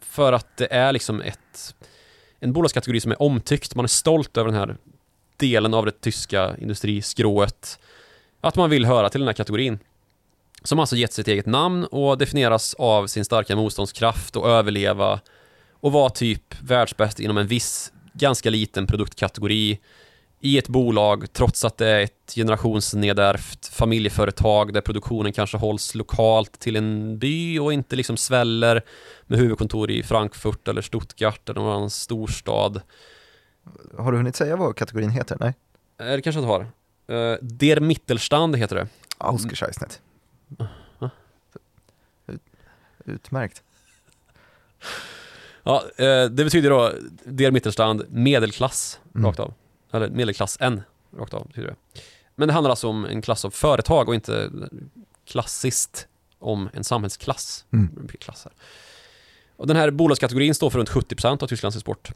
För 0.00 0.32
att 0.32 0.56
det 0.56 0.72
är 0.72 0.92
liksom 0.92 1.20
ett, 1.20 1.74
en 2.40 2.52
bolagskategori 2.52 3.00
som 3.00 3.12
är 3.12 3.22
omtyckt. 3.22 3.74
Man 3.74 3.84
är 3.84 3.88
stolt 3.88 4.36
över 4.36 4.50
den 4.50 4.58
här 4.58 4.76
delen 5.36 5.74
av 5.74 5.86
det 5.86 6.00
tyska 6.00 6.56
industriskrået. 6.58 7.78
Att 8.40 8.56
man 8.56 8.70
vill 8.70 8.84
höra 8.84 9.08
till 9.08 9.20
den 9.20 9.28
här 9.28 9.34
kategorin. 9.34 9.78
Som 10.62 10.78
alltså 10.78 10.96
gett 10.96 11.12
sitt 11.12 11.28
eget 11.28 11.46
namn 11.46 11.84
och 11.84 12.18
definieras 12.18 12.74
av 12.74 13.06
sin 13.06 13.24
starka 13.24 13.56
motståndskraft 13.56 14.36
och 14.36 14.50
överleva 14.50 15.20
och 15.72 15.92
vara 15.92 16.10
typ 16.10 16.62
världsbäst 16.62 17.20
inom 17.20 17.38
en 17.38 17.46
viss 17.46 17.92
ganska 18.12 18.50
liten 18.50 18.86
produktkategori 18.86 19.80
i 20.42 20.58
ett 20.58 20.68
bolag 20.68 21.32
trots 21.32 21.64
att 21.64 21.76
det 21.76 21.86
är 21.86 22.00
ett 22.00 22.32
generationsnedärvt 22.36 23.66
familjeföretag 23.66 24.72
där 24.72 24.80
produktionen 24.80 25.32
kanske 25.32 25.56
hålls 25.56 25.94
lokalt 25.94 26.58
till 26.60 26.76
en 26.76 27.18
by 27.18 27.58
och 27.58 27.72
inte 27.72 27.96
liksom 27.96 28.16
sväller 28.16 28.82
med 29.26 29.38
huvudkontor 29.38 29.90
i 29.90 30.02
Frankfurt 30.02 30.68
eller 30.68 30.82
Stuttgart 30.82 31.48
eller 31.48 31.60
någon 31.60 31.76
annan 31.76 31.90
storstad. 31.90 32.80
Har 33.98 34.12
du 34.12 34.18
hunnit 34.18 34.36
säga 34.36 34.56
vad 34.56 34.76
kategorin 34.76 35.10
heter? 35.10 35.36
Nej? 35.40 35.54
Eh, 35.98 36.06
Det 36.16 36.22
kanske 36.22 36.40
jag 36.40 36.60
inte 36.60 36.68
har. 37.12 37.30
Eh, 37.32 37.38
Der 37.42 37.80
Mittelstand 37.80 38.56
heter 38.56 38.76
det. 38.76 38.88
Ausgescheißnet. 39.18 40.00
Ut- 42.26 42.40
Utmärkt. 43.04 43.62
Ja, 45.62 45.84
eh, 45.96 46.24
det 46.24 46.44
betyder 46.44 46.70
då 46.70 46.92
Der 47.24 47.50
Mittelstand 47.50 48.04
medelklass 48.08 49.00
Mm. 49.14 49.26
rakt 49.26 49.40
av. 49.40 49.54
Eller 49.92 50.08
medelklass 50.10 50.56
N 50.60 50.82
rakt 51.18 51.34
av 51.34 51.46
betyder 51.46 51.68
det. 51.68 52.00
Men 52.34 52.48
det 52.48 52.54
handlar 52.54 52.70
alltså 52.70 52.88
om 52.88 53.04
en 53.04 53.22
klass 53.22 53.44
av 53.44 53.50
företag 53.50 54.08
och 54.08 54.14
inte 54.14 54.50
klassiskt 55.26 56.06
om 56.38 56.68
en 56.72 56.84
samhällsklass. 56.84 57.64
Mm. 57.72 58.08
Klasser. 58.20 58.52
Och 59.56 59.66
den 59.66 59.76
här 59.76 59.90
bolagskategorin 59.90 60.54
står 60.54 60.70
för 60.70 60.78
runt 60.78 60.88
70% 60.88 61.42
av 61.42 61.46
Tysklands 61.46 61.76
export. 61.76 62.12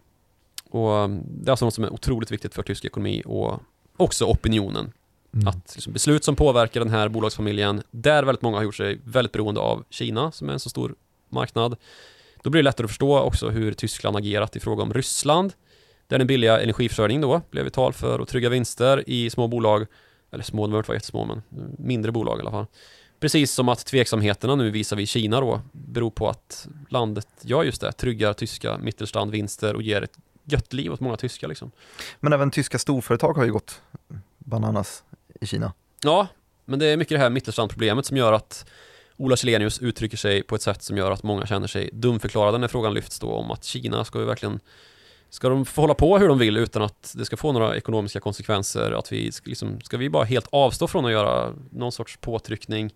Och 0.70 0.90
um, 0.90 1.22
det 1.26 1.48
är 1.48 1.50
alltså 1.50 1.64
något 1.64 1.74
som 1.74 1.84
är 1.84 1.92
otroligt 1.92 2.30
viktigt 2.30 2.54
för 2.54 2.62
tysk 2.62 2.84
ekonomi 2.84 3.22
och 3.26 3.60
också 3.96 4.24
opinionen. 4.24 4.92
Mm. 5.34 5.48
Att 5.48 5.72
liksom 5.74 5.92
beslut 5.92 6.24
som 6.24 6.36
påverkar 6.36 6.80
den 6.80 6.90
här 6.90 7.08
bolagsfamiljen, 7.08 7.82
där 7.90 8.22
väldigt 8.22 8.42
många 8.42 8.56
har 8.56 8.64
gjort 8.64 8.74
sig 8.74 9.00
väldigt 9.04 9.32
beroende 9.32 9.60
av 9.60 9.84
Kina 9.90 10.32
som 10.32 10.48
är 10.48 10.52
en 10.52 10.60
så 10.60 10.70
stor 10.70 10.94
marknad. 11.28 11.76
Då 12.44 12.50
blir 12.50 12.62
det 12.62 12.64
lättare 12.64 12.84
att 12.84 12.90
förstå 12.90 13.20
också 13.20 13.48
hur 13.48 13.72
Tyskland 13.72 14.16
agerat 14.16 14.56
i 14.56 14.60
fråga 14.60 14.82
om 14.82 14.92
Ryssland. 14.92 15.52
Där 16.06 16.18
den 16.18 16.26
billiga 16.26 16.60
energiförsörjningen 16.60 17.22
då 17.22 17.42
blev 17.50 17.64
vital 17.64 17.92
för 17.92 18.20
att 18.20 18.28
trygga 18.28 18.48
vinster 18.48 19.04
i 19.06 19.30
små 19.30 19.48
bolag, 19.48 19.86
eller 20.32 20.44
små, 20.44 20.62
de 20.62 20.70
behöver 20.70 20.78
inte 20.78 20.88
vara 20.88 20.96
jättesmå 20.96 21.24
men 21.24 21.42
mindre 21.78 22.12
bolag 22.12 22.38
i 22.38 22.40
alla 22.40 22.50
fall. 22.50 22.66
Precis 23.20 23.52
som 23.52 23.68
att 23.68 23.86
tveksamheterna 23.86 24.54
nu 24.54 24.70
visar 24.70 24.96
vi 24.96 25.06
Kina 25.06 25.40
då 25.40 25.60
beror 25.72 26.10
på 26.10 26.28
att 26.28 26.68
landet 26.88 27.28
gör 27.40 27.64
just 27.64 27.80
det, 27.80 27.92
tryggar 27.92 28.32
tyska 28.32 28.78
mittelstandvinster 28.78 29.74
och 29.74 29.82
ger 29.82 30.02
ett 30.02 30.18
gött 30.44 30.72
liv 30.72 30.92
åt 30.92 31.00
många 31.00 31.16
tyskar 31.16 31.48
liksom. 31.48 31.70
Men 32.20 32.32
även 32.32 32.50
tyska 32.50 32.78
storföretag 32.78 33.34
har 33.34 33.44
ju 33.44 33.52
gått 33.52 33.80
bananas 34.38 35.04
i 35.40 35.46
Kina. 35.46 35.72
Ja, 36.02 36.26
men 36.64 36.78
det 36.78 36.86
är 36.86 36.96
mycket 36.96 37.14
det 37.14 37.22
här 37.22 37.30
mittelstandproblemet 37.30 38.06
som 38.06 38.16
gör 38.16 38.32
att 38.32 38.66
Ola 39.16 39.36
Källenius 39.36 39.78
uttrycker 39.78 40.16
sig 40.16 40.42
på 40.42 40.54
ett 40.54 40.62
sätt 40.62 40.82
som 40.82 40.96
gör 40.96 41.10
att 41.10 41.22
många 41.22 41.46
känner 41.46 41.66
sig 41.66 41.90
dumförklarade 41.92 42.58
när 42.58 42.68
frågan 42.68 42.94
lyfts 42.94 43.18
då 43.18 43.32
om 43.32 43.50
att 43.50 43.64
Kina 43.64 44.04
ska 44.04 44.18
ju 44.18 44.24
verkligen 44.24 44.60
Ska 45.34 45.48
de 45.48 45.64
få 45.64 45.80
hålla 45.80 45.94
på 45.94 46.18
hur 46.18 46.28
de 46.28 46.38
vill 46.38 46.56
utan 46.56 46.82
att 46.82 47.14
det 47.16 47.24
ska 47.24 47.36
få 47.36 47.52
några 47.52 47.76
ekonomiska 47.76 48.20
konsekvenser? 48.20 48.92
Att 48.92 49.12
vi 49.12 49.32
ska, 49.32 49.48
liksom, 49.48 49.80
ska 49.80 49.96
vi 49.96 50.10
bara 50.10 50.24
helt 50.24 50.48
avstå 50.50 50.86
från 50.86 51.04
att 51.04 51.12
göra 51.12 51.52
någon 51.70 51.92
sorts 51.92 52.16
påtryckning? 52.16 52.94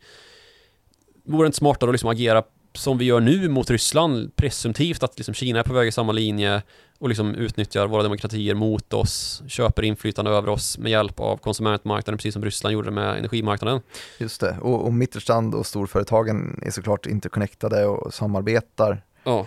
Vore 1.24 1.44
det 1.44 1.46
inte 1.46 1.58
smartare 1.58 1.90
att 1.90 1.94
liksom 1.94 2.10
agera 2.10 2.42
som 2.72 2.98
vi 2.98 3.04
gör 3.04 3.20
nu 3.20 3.48
mot 3.48 3.70
Ryssland 3.70 4.36
presumtivt 4.36 5.02
att 5.02 5.18
liksom 5.18 5.34
Kina 5.34 5.58
är 5.58 5.62
på 5.62 5.72
väg 5.72 5.88
i 5.88 5.92
samma 5.92 6.12
linje 6.12 6.62
och 6.98 7.08
liksom 7.08 7.34
utnyttjar 7.34 7.86
våra 7.86 8.02
demokratier 8.02 8.54
mot 8.54 8.92
oss, 8.92 9.42
köper 9.48 9.82
inflytande 9.82 10.30
över 10.30 10.48
oss 10.48 10.78
med 10.78 10.90
hjälp 10.90 11.20
av 11.20 11.36
konsumentmarknaden 11.36 12.18
precis 12.18 12.32
som 12.32 12.44
Ryssland 12.44 12.72
gjorde 12.72 12.90
med 12.90 13.18
energimarknaden. 13.18 13.80
Just 14.18 14.40
det, 14.40 14.56
och, 14.60 14.84
och 14.84 14.92
Mittelstand 14.92 15.54
och 15.54 15.66
storföretagen 15.66 16.60
är 16.62 16.70
såklart 16.70 17.06
interconnectade 17.06 17.86
och 17.86 18.14
samarbetar. 18.14 19.02
Ja, 19.24 19.46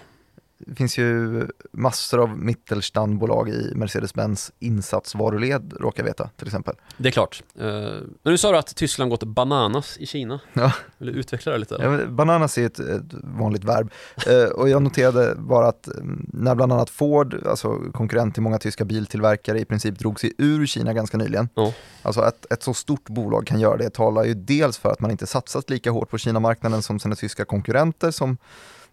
Det 0.67 0.75
finns 0.75 0.97
ju 0.97 1.47
massor 1.71 2.19
av 2.21 2.37
Mittelstandbolag 2.37 3.49
i 3.49 3.73
Mercedes-Benz 3.75 4.51
insatsvaruled, 4.59 5.73
råkar 5.79 6.03
jag 6.03 6.07
veta 6.07 6.29
till 6.37 6.47
exempel. 6.47 6.75
det 6.97 7.09
är 7.09 7.11
klart. 7.11 7.43
Eh, 7.59 7.65
Men 7.65 8.03
nu 8.23 8.37
sa 8.37 8.51
du 8.51 8.57
att 8.57 8.75
Tyskland 8.75 9.11
gått 9.11 9.23
bananas 9.23 9.97
i 9.97 10.05
Kina. 10.05 10.39
Ja. 10.53 10.73
Vill 10.97 11.13
du 11.13 11.19
utveckla 11.19 11.51
det 11.51 11.57
lite? 11.57 11.75
Ja, 11.79 12.05
Bananas 12.07 12.57
är 12.57 12.65
ett, 12.65 12.79
ett 12.79 13.13
vanligt 13.23 13.63
verb 13.63 13.91
Eh, 14.27 14.49
och 14.49 14.69
jag 14.69 14.81
noterade 14.81 15.35
bara 15.37 15.67
att 15.67 15.87
mm, 15.87 16.25
när 16.33 16.55
bland 16.55 16.73
annat 16.73 16.89
Ford, 16.89 17.47
alltså 17.47 17.79
konkurrent 17.93 18.33
till 18.33 18.43
många 18.43 18.57
tyska 18.57 18.85
biltillverkare, 18.85 19.59
i 19.59 19.65
princip 19.65 19.99
drog 19.99 20.19
sig 20.19 20.33
ur 20.37 20.65
Kina 20.65 20.93
ganska 20.93 21.17
nyligen. 21.17 21.49
Ja. 21.55 21.73
Alltså 22.01 22.21
att 22.21 22.51
ett 22.53 22.63
så 22.63 22.73
stort 22.73 23.09
bolag 23.09 23.47
kan 23.47 23.59
göra 23.59 23.77
det 23.77 23.89
talar 23.89 24.23
ju 24.23 24.33
dels 24.33 24.77
för 24.77 24.91
att 24.91 24.99
man 24.99 25.11
inte 25.11 25.27
satsat 25.27 25.69
lika 25.69 25.91
hårt 25.91 26.09
på 26.09 26.17
Kina-marknaden 26.17 26.81
som 26.81 26.99
sina 26.99 27.15
tyska 27.15 27.45
konkurrenter 27.45 28.11
som 28.11 28.37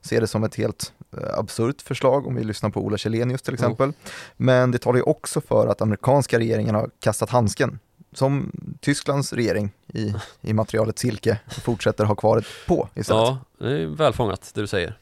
ser 0.03 0.21
det 0.21 0.27
som 0.27 0.45
ett 0.45 0.55
helt 0.55 0.93
eh, 1.17 1.39
absurt 1.39 1.83
förslag 1.83 2.27
om 2.27 2.35
vi 2.35 2.45
lyssnar 2.45 2.71
på 2.71 2.81
Ola 2.81 2.97
Källenius 2.99 3.43
till 3.43 3.55
exempel. 3.55 3.93
Men 4.37 4.71
det 4.71 4.79
talar 4.79 4.97
ju 4.97 5.03
också 5.03 5.41
för 5.41 5.67
att 5.67 5.83
amerikanska 5.83 6.39
regeringen 6.39 6.75
har 6.75 6.91
kastat 7.01 7.31
handsken 7.31 7.79
som 8.13 8.53
Tysklands 8.81 9.33
regering 9.33 9.71
i, 9.87 10.15
i 10.41 10.53
materialet 10.53 10.99
silke 10.99 11.41
fortsätter 11.65 12.05
ha 12.05 12.15
kvar 12.15 12.47
på 12.67 12.89
istället. 12.95 13.23
Ja, 13.23 13.39
det 13.59 13.83
är 13.83 13.87
väl 13.87 14.13
fångat 14.13 14.51
det 14.55 14.61
du 14.61 14.67
säger. 14.67 14.99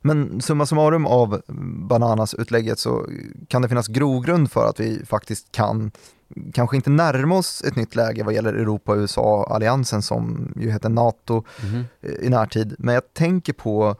Men 0.00 0.40
summa 0.40 0.66
summarum 0.66 1.06
av 1.06 1.42
Bananas-utlägget 1.88 2.78
så 2.78 3.06
kan 3.48 3.62
det 3.62 3.68
finnas 3.68 3.88
grogrund 3.88 4.52
för 4.52 4.68
att 4.68 4.80
vi 4.80 5.04
faktiskt 5.04 5.52
kan 5.52 5.90
kanske 6.52 6.76
inte 6.76 6.90
närma 6.90 7.36
oss 7.36 7.62
ett 7.62 7.76
nytt 7.76 7.94
läge 7.94 8.22
vad 8.22 8.34
gäller 8.34 8.52
Europa 8.52 8.92
och 8.92 8.98
USA-alliansen 8.98 10.02
som 10.02 10.52
ju 10.56 10.70
heter 10.70 10.88
NATO 10.88 11.44
eh, 12.00 12.12
i 12.12 12.28
närtid. 12.28 12.74
Men 12.78 12.94
jag 12.94 13.14
tänker 13.14 13.52
på 13.52 13.96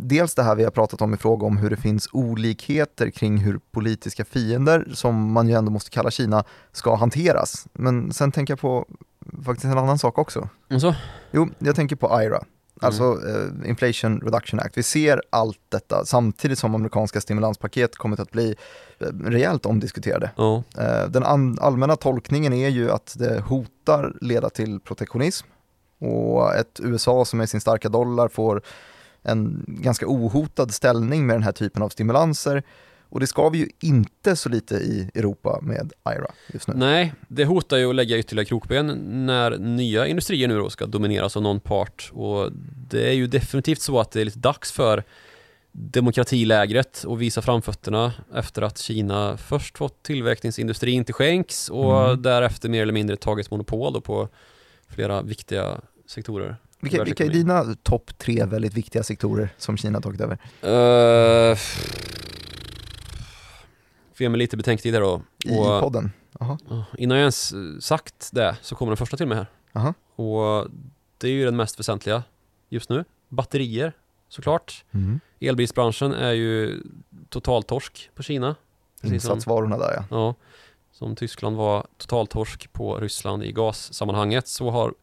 dels 0.00 0.34
det 0.34 0.42
här 0.42 0.54
vi 0.54 0.64
har 0.64 0.70
pratat 0.70 1.02
om 1.02 1.14
i 1.14 1.16
fråga 1.16 1.46
om 1.46 1.56
hur 1.56 1.70
det 1.70 1.76
finns 1.76 2.08
olikheter 2.12 3.10
kring 3.10 3.38
hur 3.38 3.60
politiska 3.70 4.24
fiender, 4.24 4.88
som 4.92 5.32
man 5.32 5.48
ju 5.48 5.54
ändå 5.54 5.70
måste 5.70 5.90
kalla 5.90 6.10
Kina, 6.10 6.44
ska 6.72 6.94
hanteras. 6.94 7.66
Men 7.72 8.12
sen 8.12 8.32
tänker 8.32 8.52
jag 8.52 8.60
på 8.60 8.86
faktiskt 9.44 9.64
en 9.64 9.78
annan 9.78 9.98
sak 9.98 10.18
också. 10.18 10.48
Och 10.70 10.80
så? 10.80 10.94
Jo, 11.30 11.48
jag 11.58 11.76
tänker 11.76 11.96
på 11.96 12.22
IRA, 12.22 12.44
alltså 12.80 13.04
eh, 13.04 13.70
Inflation 13.70 14.20
Reduction 14.20 14.60
Act. 14.60 14.78
Vi 14.78 14.82
ser 14.82 15.22
allt 15.30 15.60
detta 15.68 16.04
samtidigt 16.04 16.58
som 16.58 16.74
amerikanska 16.74 17.20
stimulanspaket 17.20 17.96
kommit 17.96 18.20
att 18.20 18.30
bli 18.30 18.56
eh, 18.98 19.06
rejält 19.06 19.66
omdiskuterade. 19.66 20.30
Ja. 20.36 20.62
Eh, 20.78 21.08
den 21.08 21.24
allmänna 21.60 21.96
tolkningen 21.96 22.52
är 22.52 22.68
ju 22.68 22.90
att 22.90 23.14
det 23.18 23.40
hotar 23.40 24.16
leda 24.20 24.50
till 24.50 24.80
protektionism 24.80 25.46
och 25.98 26.54
ett 26.54 26.80
USA 26.82 27.24
som 27.24 27.38
med 27.38 27.48
sin 27.48 27.60
starka 27.60 27.88
dollar 27.88 28.28
får 28.28 28.62
en 29.28 29.64
ganska 29.68 30.06
ohotad 30.08 30.70
ställning 30.70 31.26
med 31.26 31.36
den 31.36 31.42
här 31.42 31.52
typen 31.52 31.82
av 31.82 31.88
stimulanser. 31.88 32.62
Och 33.10 33.20
det 33.20 33.26
ska 33.26 33.48
vi 33.48 33.58
ju 33.58 33.68
inte 33.80 34.36
så 34.36 34.48
lite 34.48 34.74
i 34.74 35.10
Europa 35.14 35.58
med 35.62 35.92
IRA 36.06 36.30
just 36.52 36.68
nu. 36.68 36.74
Nej, 36.76 37.14
det 37.28 37.44
hotar 37.44 37.76
ju 37.76 37.88
att 37.88 37.94
lägga 37.94 38.18
ytterligare 38.18 38.44
krokben 38.44 38.86
när 39.26 39.58
nya 39.58 40.06
industrier 40.06 40.48
nu 40.48 40.58
då 40.58 40.70
ska 40.70 40.86
domineras 40.86 41.36
av 41.36 41.42
någon 41.42 41.60
part 41.60 42.10
och 42.14 42.52
det 42.90 43.08
är 43.08 43.12
ju 43.12 43.26
definitivt 43.26 43.80
så 43.80 44.00
att 44.00 44.10
det 44.10 44.20
är 44.20 44.24
lite 44.24 44.38
dags 44.38 44.72
för 44.72 45.04
demokratilägret 45.72 47.04
att 47.08 47.18
visa 47.18 47.42
framfötterna 47.42 48.12
efter 48.34 48.62
att 48.62 48.78
Kina 48.78 49.36
först 49.36 49.78
fått 49.78 50.02
tillverkningsindustrin 50.02 51.04
till 51.04 51.14
skänks 51.14 51.68
och 51.68 52.04
Mm. 52.04 52.22
därefter 52.22 52.68
mer 52.68 52.82
eller 52.82 52.92
mindre 52.92 53.16
tagit 53.16 53.50
monopol 53.50 54.00
på 54.00 54.28
flera 54.88 55.22
viktiga 55.22 55.80
sektorer. 56.06 56.56
Vilka, 56.80 57.04
vilka 57.04 57.24
är 57.24 57.28
dina 57.28 57.74
topp 57.82 58.18
tre 58.18 58.44
väldigt 58.44 58.74
viktiga 58.74 59.02
sektorer 59.02 59.54
som 59.56 59.76
Kina 59.76 60.00
tagit 60.00 60.20
över? 60.20 60.38
Uh, 60.62 61.56
Får 64.14 64.24
ge 64.24 64.28
mig 64.28 64.38
lite 64.38 64.56
betänketid 64.56 64.94
här 64.94 65.00
då. 65.00 65.22
I 65.44 65.58
Och- 65.58 65.80
podden? 65.80 66.12
Jaha. 66.40 66.58
Ja, 66.68 66.84
Innan 66.98 67.16
jag 67.18 67.22
ens 67.22 67.52
eh, 67.52 67.58
sagt 67.80 68.30
det 68.32 68.56
så 68.62 68.74
kommer 68.74 68.90
den 68.90 68.96
första 68.96 69.16
till 69.16 69.26
mig 69.26 69.38
här. 69.38 69.46
Jaha. 69.72 69.94
Och 70.14 70.68
det 71.18 71.28
är 71.28 71.32
ju 71.32 71.44
den 71.44 71.56
mest 71.56 71.78
väsentliga 71.80 72.22
just 72.68 72.90
nu. 72.90 73.04
Batterier, 73.28 73.92
såklart. 74.28 74.84
Mm. 74.92 75.20
Elbilsbranschen 75.40 76.12
är 76.14 76.32
ju 76.32 76.82
totaltorsk 77.28 78.10
på 78.14 78.22
Kina. 78.22 78.54
Insatsvarorna 79.02 79.78
där 79.78 79.92
ja. 79.96 80.04
ja, 80.10 80.34
som 80.92 81.16
Tyskland 81.16 81.56
var 81.56 81.86
totaltorsk 81.96 82.72
på 82.72 82.96
Ryssland 82.96 83.44
i 83.44 83.52
gassammanhanget 83.52 84.48
så 84.48 84.70
har 84.70 84.94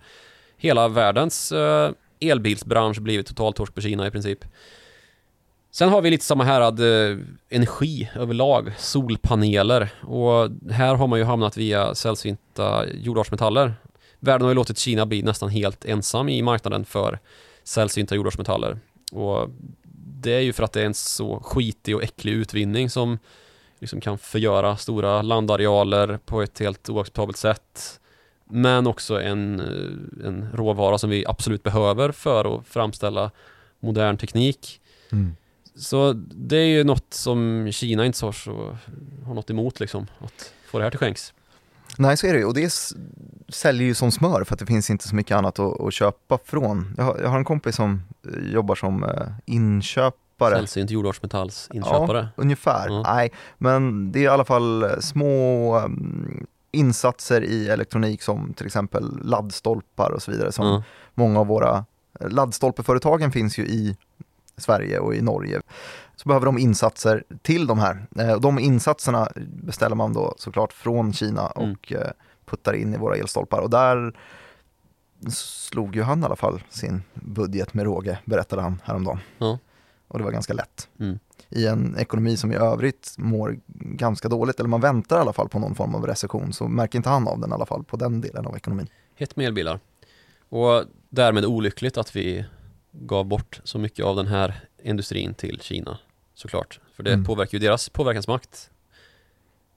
hela 0.58 0.88
världens 0.88 1.52
eh, 1.52 1.92
elbilsbransch 2.20 3.00
blivit 3.00 3.28
totaltorsk 3.28 3.76
på 3.76 3.82
Kina 3.82 4.08
i 4.08 4.12
princip. 4.12 4.40
Sen 5.72 5.90
har 5.90 6.02
vi 6.02 6.10
lite 6.10 6.26
samma 6.26 6.44
härad 6.44 6.80
eh, 6.80 7.18
energi 7.50 8.10
överlag, 8.16 8.74
solpaneler 8.78 9.90
och 10.02 10.50
här 10.72 10.96
har 10.96 11.08
man 11.08 11.20
ju 11.20 11.26
hamnat 11.26 11.58
via 11.58 11.96
sällsynta 11.96 12.86
jordartsmetaller. 12.94 13.74
Världen 14.20 14.42
har 14.42 14.50
ju 14.50 14.56
låtit 14.56 14.78
Kina 14.78 15.06
bli 15.06 15.24
nästan 15.24 15.50
helt 15.50 15.86
ensam 15.86 16.30
i 16.30 16.42
marknaden 16.42 16.86
för 16.86 17.20
sällsynta 17.64 18.16
jordartsmetaller. 18.16 18.80
Och 19.12 19.50
det 20.22 20.34
är 20.34 20.40
ju 20.40 20.54
för 20.54 20.64
att 20.64 20.74
det 20.74 20.82
är 20.82 20.86
en 20.86 20.94
så 20.94 21.40
skitig 21.40 21.96
och 21.96 22.04
äcklig 22.04 22.34
utvinning 22.34 22.90
som 22.90 23.20
liksom 23.80 24.02
kan 24.02 24.18
förgöra 24.18 24.78
stora 24.78 25.22
landarealer 25.22 26.20
på 26.26 26.42
ett 26.42 26.60
helt 26.60 26.90
oacceptabelt 26.90 27.38
sätt. 27.38 28.00
Men 28.50 28.88
också 28.88 29.22
en, 29.22 29.60
eh, 29.60 30.28
en 30.28 30.50
råvara 30.54 30.98
som 30.98 31.10
vi 31.10 31.26
absolut 31.28 31.64
behöver 31.64 32.12
för 32.12 32.56
att 32.56 32.68
framställa 32.68 33.32
modern 33.80 34.18
teknik. 34.18 34.82
Mm. 35.12 35.36
Så 35.76 36.14
det 36.36 36.58
är 36.58 36.66
ju 36.68 36.84
något 36.84 37.14
som 37.14 37.70
Kina 37.72 38.06
inte 38.06 38.26
har, 38.26 38.32
så, 38.32 38.78
har 39.26 39.34
något 39.34 39.50
emot 39.50 39.80
liksom. 39.80 40.08
Att 40.20 40.54
få 40.66 40.78
det 40.78 40.84
här 40.84 40.92
till 40.92 41.00
skänks. 41.00 41.34
Nej, 41.98 42.18
så 42.18 42.28
är 42.28 42.34
det 42.34 42.40
ju. 42.40 42.46
Och 42.46 42.54
det 42.54 42.74
säljer 43.50 43.88
ju 43.88 43.94
som 43.94 44.12
smör 44.12 44.44
för 44.44 44.54
att 44.54 44.60
det 44.60 44.66
finns 44.66 44.90
inte 44.90 45.08
så 45.08 45.16
mycket 45.16 45.38
annat 45.38 45.60
att, 45.60 45.82
att 45.82 45.94
köpa 45.94 46.40
från. 46.46 46.94
Jag 46.98 47.04
har, 47.04 47.20
jag 47.22 47.30
har 47.30 47.38
en 47.38 47.46
kompis 47.46 47.76
som 47.76 48.04
eh, 48.28 48.54
jobbar 48.54 48.76
som 48.76 49.04
eh, 49.04 49.28
inköpare. 49.46 50.56
Sällsynt 50.56 50.92
jordartsmetallsinköpare. 50.92 52.28
Ungefär, 52.36 52.88
Ja. 52.90 53.04
nej. 53.14 53.32
Men 53.58 54.12
det 54.12 54.20
är 54.20 54.24
i 54.24 54.28
alla 54.28 54.46
fall 54.46 55.02
små 55.02 55.80
um, 55.80 56.48
insatser 56.76 57.42
i 57.44 57.70
elektronik 57.70 58.22
som 58.22 58.54
till 58.54 58.66
exempel 58.66 59.20
laddstolpar 59.24 60.12
och 60.12 60.22
så 60.22 60.32
vidare. 60.32 60.52
Som 60.52 60.68
Ja. 60.68 60.84
många 61.14 61.40
av 61.40 61.48
våra 61.48 61.86
eh, 62.20 62.30
laddstolpeföretagen 62.30 63.32
finns 63.32 63.58
ju 63.58 63.64
i 63.66 63.98
Sverige 64.58 65.00
och 65.00 65.16
i 65.16 65.22
Norge. 65.22 65.62
Så 66.16 66.28
behöver 66.30 66.46
de 66.46 66.58
insatser 66.58 67.24
till 67.42 67.68
de 67.68 67.80
här. 67.80 68.08
Eh, 68.20 68.32
och 68.34 68.42
De 68.42 68.60
insatserna 68.60 69.30
beställer 69.46 69.96
man 69.96 70.14
då 70.14 70.34
såklart 70.38 70.74
från 70.74 71.14
Kina 71.14 71.52
Mm. 71.56 71.72
och 71.72 71.92
eh, 71.94 72.12
puttar 72.46 72.74
in 72.74 72.94
i 72.94 72.98
våra 72.98 73.16
elstolpar. 73.16 73.60
Och 73.60 73.70
där 73.70 74.14
slog 75.30 75.96
ju 75.96 76.02
han 76.04 76.22
i 76.22 76.26
alla 76.26 76.36
fall 76.36 76.64
sin 76.70 77.04
budget 77.14 77.74
med 77.74 77.86
råge, 77.86 78.20
berättade 78.26 78.62
han 78.62 78.82
häromdagen. 78.84 79.20
Ja. 79.38 79.60
Och 80.08 80.18
det 80.18 80.24
var 80.26 80.32
ganska 80.32 80.54
lätt. 80.54 80.88
Mm. 81.00 81.20
I 81.50 81.66
en 81.68 81.96
ekonomi 81.98 82.38
som 82.38 82.52
i 82.52 82.56
övrigt 82.56 83.16
mår 83.18 83.60
ganska 83.78 84.30
dåligt, 84.30 84.60
eller 84.60 84.70
man 84.70 84.82
väntar 84.82 85.18
i 85.18 85.20
alla 85.20 85.34
fall 85.34 85.50
på 85.50 85.60
någon 85.60 85.76
form 85.76 85.96
av 85.96 86.06
recession, 86.08 86.54
så 86.54 86.68
märker 86.68 87.00
inte 87.00 87.10
han 87.10 87.28
av 87.28 87.40
den 87.40 87.50
i 87.50 87.54
alla 87.54 87.66
fall 87.66 87.84
på 87.84 87.98
den 87.98 88.22
delen 88.22 88.46
av 88.46 88.56
ekonomin. 88.56 88.88
Hett 89.16 89.36
med 89.36 89.46
elbilar. 89.46 89.80
Och 90.50 90.84
därmed 91.10 91.46
olyckligt 91.46 91.98
att 91.98 92.16
vi 92.16 92.46
gav 92.92 93.26
bort 93.26 93.62
så 93.64 93.80
mycket 93.80 94.06
av 94.06 94.16
den 94.16 94.28
här 94.28 94.68
industrin 94.84 95.34
till 95.34 95.60
Kina 95.62 95.98
såklart. 96.34 96.80
För 96.96 97.04
det 97.04 97.14
Mm. 97.14 97.26
påverkar 97.26 97.58
ju 97.58 97.66
deras 97.68 97.90
påverkansmakt 97.90 98.70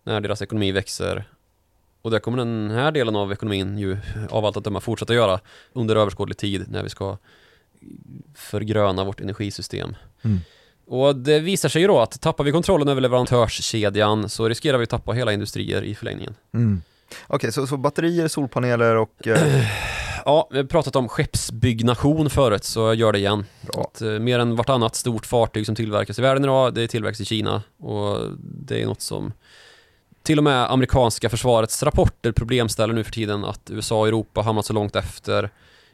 när 0.04 0.20
deras 0.20 0.42
ekonomi 0.42 0.72
växer. 0.72 1.28
Och 2.02 2.10
det 2.10 2.20
kommer 2.20 2.38
den 2.38 2.70
här 2.70 2.92
delen 2.92 3.16
av 3.16 3.32
ekonomin 3.32 3.78
ju 3.78 3.98
av 4.30 4.44
allt 4.44 4.56
att 4.56 4.64
döma 4.64 4.80
fortsätta 4.80 5.14
göra 5.14 5.40
under 5.72 5.96
överskådlig 5.96 6.36
tid 6.36 6.64
när 6.70 6.82
vi 6.82 6.88
ska 6.88 7.16
förgröna 8.34 9.04
vårt 9.04 9.20
energisystem. 9.20 9.96
Mm. 10.22 10.38
Och 10.88 11.16
det 11.16 11.40
visar 11.40 11.68
sig 11.68 11.82
ju 11.82 11.88
då 11.88 12.00
att 12.00 12.20
tappar 12.20 12.44
vi 12.44 12.52
kontrollen 12.52 12.88
över 12.88 13.00
leverantörskedjan 13.00 14.28
så 14.28 14.48
riskerar 14.48 14.78
vi 14.78 14.84
att 14.84 14.90
tappa 14.90 15.12
hela 15.12 15.32
industrier 15.32 15.82
i 15.82 15.94
förlängningen. 15.94 16.34
Mm. 16.54 16.82
Okej, 17.26 17.52
så, 17.52 17.66
så 17.66 17.76
batterier, 17.76 18.28
solpaneler 18.28 18.96
och... 18.96 19.26
Eh, 19.26 19.64
Ja, 20.24 20.48
vi 20.50 20.56
har 20.56 20.64
pratat 20.64 20.96
om 20.96 21.08
skeppsbyggnation 21.08 22.30
förut 22.30 22.64
så 22.64 22.80
jag 22.80 22.94
gör 22.94 23.12
det 23.12 23.18
igen. 23.18 23.44
Att, 23.74 24.00
eh, 24.02 24.08
mer 24.08 24.38
än 24.38 24.56
vartannat 24.56 24.94
stort 24.94 25.26
fartyg 25.26 25.66
som 25.66 25.74
tillverkas 25.74 26.18
i 26.18 26.22
världen 26.22 26.44
idag, 26.44 26.74
det 26.74 26.88
tillverkas 26.88 27.20
i 27.20 27.24
Kina 27.24 27.62
och 27.78 28.18
det 28.38 28.82
är 28.82 28.86
något 28.86 29.00
som 29.00 29.32
till 30.22 30.38
och 30.38 30.44
med 30.44 30.72
amerikanska 30.72 31.28
försvarets 31.28 31.82
rapporter 31.82 32.32
problemställer 32.32 32.94
nu 32.94 33.04
för 33.04 33.12
tiden 33.12 33.44
att 33.44 33.70
USA 33.70 34.00
och 34.00 34.08
Europa 34.08 34.42
hamnat 34.42 34.66
så 34.66 34.72
långt 34.72 34.96
efter 34.96 35.50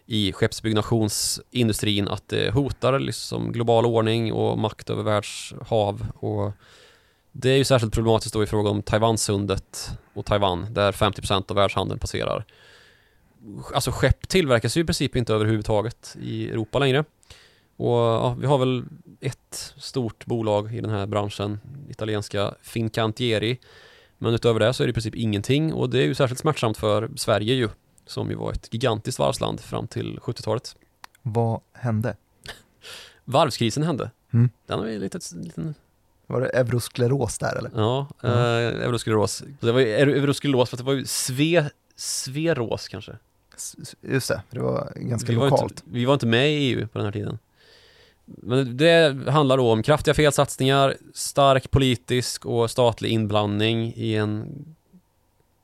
i 0.06 0.32
skeppsbyggnationsindustrin 0.32 2.08
att 2.08 2.28
det 2.28 2.54
hotar 2.54 2.98
liksom 2.98 3.52
global 3.52 3.86
ordning 3.86 4.32
och 4.32 4.58
makt 4.58 4.90
över 4.90 5.02
världshav 5.02 6.06
och 6.14 6.52
det 7.32 7.50
är 7.50 7.56
ju 7.56 7.64
särskilt 7.64 7.94
problematiskt 7.94 8.34
då 8.34 8.42
i 8.42 8.46
fråga 8.46 8.70
om 8.70 8.82
Taiwansundet 8.82 9.90
och 10.14 10.26
Taiwan 10.26 10.66
där 10.70 10.92
50% 10.92 11.50
av 11.50 11.56
världshandeln 11.56 12.00
passerar. 12.00 12.44
Alltså 13.74 13.90
skepp 13.90 14.28
tillverkas 14.28 14.76
ju 14.76 14.80
i 14.80 14.84
princip 14.84 15.16
inte 15.16 15.34
överhuvudtaget 15.34 16.16
i 16.22 16.48
Europa 16.48 16.78
längre. 16.78 17.04
Och 17.76 17.96
ja, 17.96 18.36
vi 18.40 18.46
har 18.46 18.58
väl 18.58 18.84
ett 19.20 19.74
stort 19.76 20.26
bolag 20.26 20.74
i 20.74 20.80
den 20.80 20.90
här 20.90 21.06
branschen, 21.06 21.60
italienska 21.90 22.54
Fincantieri. 22.62 23.58
Men 24.18 24.34
utöver 24.34 24.60
det 24.60 24.74
så 24.74 24.82
är 24.82 24.86
det 24.86 24.90
i 24.90 24.94
princip 24.94 25.14
ingenting 25.14 25.72
och 25.72 25.90
det 25.90 25.98
är 25.98 26.06
ju 26.06 26.14
särskilt 26.14 26.40
smärtsamt 26.40 26.76
för 26.78 27.10
Sverige 27.16 27.54
ju, 27.54 27.68
som 28.06 28.30
ju 28.30 28.36
var 28.36 28.52
ett 28.52 28.68
gigantiskt 28.74 29.18
varvsland 29.18 29.60
fram 29.60 29.86
till 29.86 30.18
70-talet. 30.18 30.76
Vad 31.22 31.60
hände? 31.72 32.16
Varvskrisen 33.24 33.82
hände. 33.82 34.10
Mm. 34.32 34.50
Den 34.66 34.78
har 34.78 34.86
vi 34.86 34.98
lite, 34.98 35.18
liten, 35.34 35.74
Var 36.26 36.40
det 36.40 36.48
euroskleros 36.48 37.38
där 37.38 37.56
eller? 37.58 37.70
ja, 37.74 38.06
Ja. 38.20 38.28
eh, 38.28 38.84
euroskleros. 38.86 39.42
Det 39.60 39.72
var 39.72 39.80
ju 39.80 39.86
euro- 39.94 40.10
euroskleros 40.16 40.70
för 40.70 40.76
att 40.76 40.78
det 40.78 40.84
var 40.84 40.92
ju 40.92 41.04
sve, 41.06 41.70
sveros 41.96 42.88
kanske. 42.88 43.12
Just 44.00 44.28
det, 44.28 44.42
det 44.50 44.60
var 44.60 44.92
ganska 44.96 45.32
vi 45.32 45.38
var, 45.38 45.50
lokalt. 45.50 45.72
inte, 45.72 45.82
vi 45.86 46.04
var 46.04 46.14
inte 46.14 46.26
med 46.26 46.50
i 46.52 46.54
EU 46.56 46.88
på 46.88 46.98
den 46.98 47.04
här 47.04 47.12
tiden. 47.12 47.38
Men 48.24 48.76
det 48.76 49.16
handlar 49.30 49.56
då 49.56 49.72
om 49.72 49.82
kraftiga 49.82 50.14
felsatsningar, 50.14 50.96
stark 51.14 51.70
politisk 51.70 52.46
och 52.46 52.70
statlig 52.70 53.10
inblandning 53.10 53.92
i 53.96 54.14
en 54.14 54.46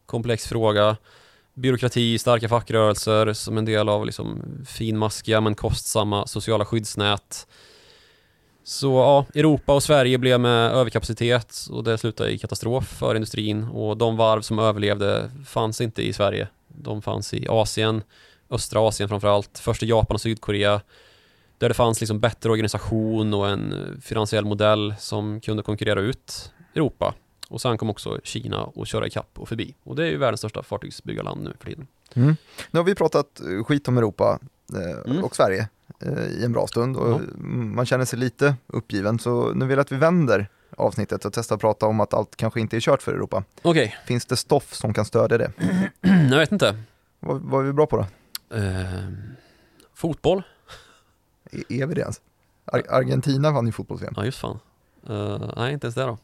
komplex 0.06 0.46
fråga, 0.46 0.96
byråkrati, 1.60 2.18
starka 2.18 2.48
fackrörelser 2.48 3.32
som 3.32 3.58
en 3.58 3.64
del 3.64 3.88
av 3.88 4.06
liksom 4.06 4.42
finmaskiga 4.66 5.40
men 5.40 5.54
kostsamma 5.54 6.26
sociala 6.26 6.64
skyddsnät. 6.64 7.46
Så 8.64 8.92
ja, 8.92 9.26
Europa 9.34 9.74
och 9.74 9.82
Sverige 9.82 10.18
blev 10.18 10.40
med 10.40 10.72
överkapacitet 10.72 11.66
och 11.70 11.84
det 11.84 11.98
slutade 11.98 12.30
i 12.30 12.38
katastrof 12.38 12.88
för 12.88 13.14
industrin 13.14 13.64
och 13.64 13.96
de 13.96 14.16
varv 14.16 14.40
som 14.40 14.58
överlevde 14.58 15.30
fanns 15.46 15.80
inte 15.80 16.02
i 16.02 16.12
Sverige. 16.12 16.48
De 16.68 17.02
fanns 17.02 17.34
i 17.34 17.46
Asien, 17.48 18.02
östra 18.50 18.80
Asien 18.80 19.08
framförallt, 19.08 19.58
först 19.58 19.82
i 19.82 19.86
Japan 19.86 20.14
och 20.14 20.20
Sydkorea 20.20 20.80
där 21.58 21.68
det 21.68 21.74
fanns 21.74 22.00
liksom 22.00 22.20
bättre 22.20 22.50
organisation 22.50 23.34
och 23.34 23.48
en 23.48 24.00
finansiell 24.02 24.44
modell 24.44 24.94
som 24.98 25.40
kunde 25.40 25.62
konkurrera 25.62 26.00
ut 26.00 26.52
Europa. 26.74 27.14
Och 27.50 27.60
sen 27.60 27.78
kom 27.78 27.90
också 27.90 28.20
Kina 28.24 28.64
och 28.64 28.86
köra 28.86 29.06
ikapp 29.06 29.28
och 29.38 29.48
förbi. 29.48 29.74
Och 29.82 29.96
det 29.96 30.02
är 30.04 30.10
ju 30.10 30.16
världens 30.16 30.40
största 30.40 30.62
fartygsbyggarland 30.62 31.44
nu 31.44 31.52
för 31.58 31.66
tiden. 31.66 31.86
Mm. 32.14 32.36
Nu 32.70 32.78
har 32.78 32.84
vi 32.84 32.94
pratat 32.94 33.40
eh, 33.40 33.64
skit 33.64 33.88
om 33.88 33.98
Europa 33.98 34.38
eh, 34.74 35.10
Mm. 35.10 35.24
och 35.24 35.36
Sverige 35.36 35.68
eh, 36.00 36.24
i 36.26 36.44
en 36.44 36.52
bra 36.52 36.66
stund 36.66 36.96
och 36.96 37.10
Ja. 37.10 37.20
man 37.44 37.86
känner 37.86 38.04
sig 38.04 38.18
lite 38.18 38.54
uppgiven 38.66 39.18
så 39.18 39.52
nu 39.54 39.66
vill 39.66 39.76
jag 39.76 39.80
att 39.80 39.92
vi 39.92 39.96
vänder 39.96 40.48
avsnittet 40.76 41.24
och 41.24 41.32
testar 41.32 41.54
att 41.56 41.60
prata 41.60 41.86
om 41.86 42.00
att 42.00 42.14
allt 42.14 42.36
kanske 42.36 42.60
inte 42.60 42.76
är 42.76 42.80
kört 42.80 43.02
för 43.02 43.12
Europa. 43.12 43.44
Okej, 43.62 43.96
Finns 44.06 44.26
det 44.26 44.36
stoff 44.36 44.74
som 44.74 44.94
kan 44.94 45.04
stödja 45.04 45.38
det? 45.38 45.52
jag 46.30 46.38
vet 46.38 46.52
inte. 46.52 46.82
Vad, 47.20 47.40
vad 47.40 47.60
är 47.62 47.66
vi 47.66 47.72
bra 47.72 47.86
på 47.86 47.96
då? 47.96 48.06
Ehm, 48.56 49.16
fotboll? 49.94 50.42
Är, 51.50 51.72
är 51.72 51.86
vi 51.86 51.94
det 51.94 52.00
ens? 52.00 52.20
Ar 52.64 52.82
Argentina 52.88 53.50
vann 53.52 53.66
ju 53.66 53.72
fotbolls-VM. 53.72 54.14
Ja, 54.16 54.24
just 54.24 54.38
fan. 54.38 54.58
Eh, 55.08 55.50
nej, 55.56 55.72
inte 55.72 55.86
ens 55.86 55.94
det 55.94 56.02
då. 56.02 56.18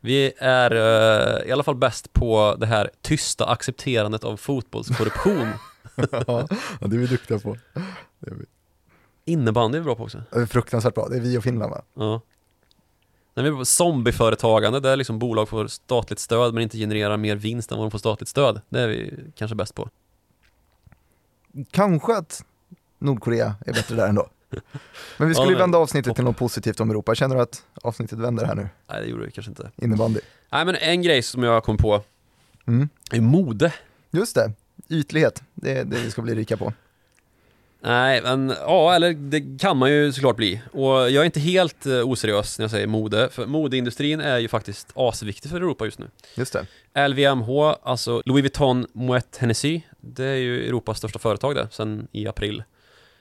Vi 0.00 0.32
är 0.38 0.70
eh, 0.70 1.48
i 1.48 1.52
alla 1.52 1.62
fall 1.62 1.74
bäst 1.74 2.12
på 2.12 2.56
det 2.60 2.66
här 2.66 2.90
tysta 3.02 3.46
accepterandet 3.46 4.24
av 4.24 4.36
fotbollskorruption. 4.36 5.48
ja, 5.96 6.48
det 6.80 6.96
är 6.96 7.00
vi 7.00 7.06
duktiga 7.06 7.38
på. 7.38 7.56
Det 8.18 8.30
är 8.30 8.34
vi. 8.34 8.44
Innebandy 9.24 9.78
är 9.78 9.80
vi 9.80 9.84
bra 9.84 9.94
på 9.94 10.02
också. 10.02 10.22
Det 10.30 10.40
är 10.40 10.46
fruktansvärt 10.46 10.94
bra, 10.94 11.08
det 11.08 11.16
är 11.16 11.20
vi 11.20 11.38
och 11.38 11.42
Finland 11.42 11.70
va? 11.70 11.82
Ja. 11.94 12.20
När 13.34 13.42
vi 13.42 13.48
är 13.48 13.52
på 13.52 13.64
zombieföretagande 13.64 14.80
där 14.80 14.96
liksom 14.96 15.18
bolag 15.18 15.48
får 15.48 15.66
statligt 15.66 16.18
stöd 16.18 16.54
men 16.54 16.62
inte 16.62 16.78
genererar 16.78 17.16
mer 17.16 17.36
vinst 17.36 17.72
än 17.72 17.78
vad 17.78 17.86
de 17.86 17.90
får 17.90 17.98
statligt 17.98 18.28
stöd. 18.28 18.60
Det 18.68 18.80
är 18.80 18.88
vi 18.88 19.14
kanske 19.34 19.54
bäst 19.54 19.74
på. 19.74 19.88
Kanske 21.70 22.16
att 22.16 22.44
Nordkorea 22.98 23.54
är 23.66 23.72
bättre 23.72 23.96
där 23.96 24.08
ändå. 24.08 24.28
Men 25.16 25.28
vi 25.28 25.34
skulle 25.34 25.46
Ja, 25.46 25.50
men- 25.50 25.58
vända 25.58 25.78
avsnittet 25.78 26.14
till 26.14 26.24
något 26.24 26.36
positivt 26.36 26.80
om 26.80 26.90
Europa. 26.90 27.14
Känner 27.14 27.36
du 27.36 27.42
att 27.42 27.62
avsnittet 27.82 28.18
vänder 28.18 28.44
här 28.46 28.54
nu? 28.54 28.68
Nej, 28.90 29.00
det 29.02 29.06
gjorde 29.08 29.24
vi 29.26 29.30
kanske 29.30 29.50
inte. 29.50 29.70
Innebandy. 29.76 30.20
Nej, 30.52 30.64
men 30.64 30.74
en 30.76 31.02
grej 31.02 31.22
som 31.22 31.42
jag 31.42 31.64
kom 31.64 31.76
på 31.76 32.02
Mm. 32.66 32.88
är 33.12 33.20
mode. 33.20 33.72
Just 34.10 34.34
det, 34.34 34.52
ytlighet. 34.88 35.42
Det 35.54 35.78
är 35.78 35.84
det 35.84 35.96
vi 35.98 36.10
ska 36.10 36.22
bli 36.22 36.34
rika 36.34 36.56
på. 36.56 36.72
Nej, 37.80 38.22
men 38.22 38.54
ja, 38.60 38.94
eller 38.94 39.12
det 39.12 39.58
kan 39.60 39.76
man 39.76 39.90
ju 39.90 40.12
såklart 40.12 40.36
bli. 40.36 40.60
Och 40.72 40.90
jag 40.90 41.14
är 41.14 41.24
inte 41.24 41.40
helt 41.40 41.86
eh, 41.86 42.08
oseriös 42.08 42.58
när 42.58 42.62
jag 42.64 42.70
säger 42.70 42.86
mode, 42.86 43.28
för 43.30 43.46
modeindustrin 43.46 44.20
är 44.20 44.38
ju 44.38 44.48
faktiskt 44.48 44.88
asviktig 44.94 45.50
för 45.50 45.56
Europa 45.56 45.84
just 45.84 45.98
nu. 45.98 46.06
Just 46.36 46.56
det. 46.94 47.08
LVMH, 47.08 47.74
alltså 47.82 48.22
Louis 48.24 48.42
Vuitton 48.42 48.86
Moet 48.92 49.36
Hennessy, 49.36 49.80
det 50.00 50.24
är 50.24 50.34
ju 50.36 50.66
Europas 50.68 50.98
största 50.98 51.18
företag 51.18 51.54
det, 51.54 51.68
sen 51.70 52.08
i 52.12 52.26
april. 52.28 52.62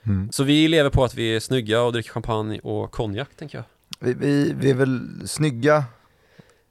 Mm. 0.03 0.31
Så 0.31 0.43
vi 0.43 0.67
lever 0.67 0.89
på 0.89 1.03
att 1.03 1.15
vi 1.15 1.35
är 1.35 1.39
snygga 1.39 1.81
och 1.81 1.93
dricker 1.93 2.11
champagne 2.11 2.59
och 2.59 2.91
konjak, 2.91 3.29
tänker 3.37 3.57
jag. 3.57 3.65
Vi, 3.99 4.13
vi, 4.13 4.53
vi 4.53 4.69
är 4.69 4.73
väl 4.73 5.21
snygga, 5.27 5.83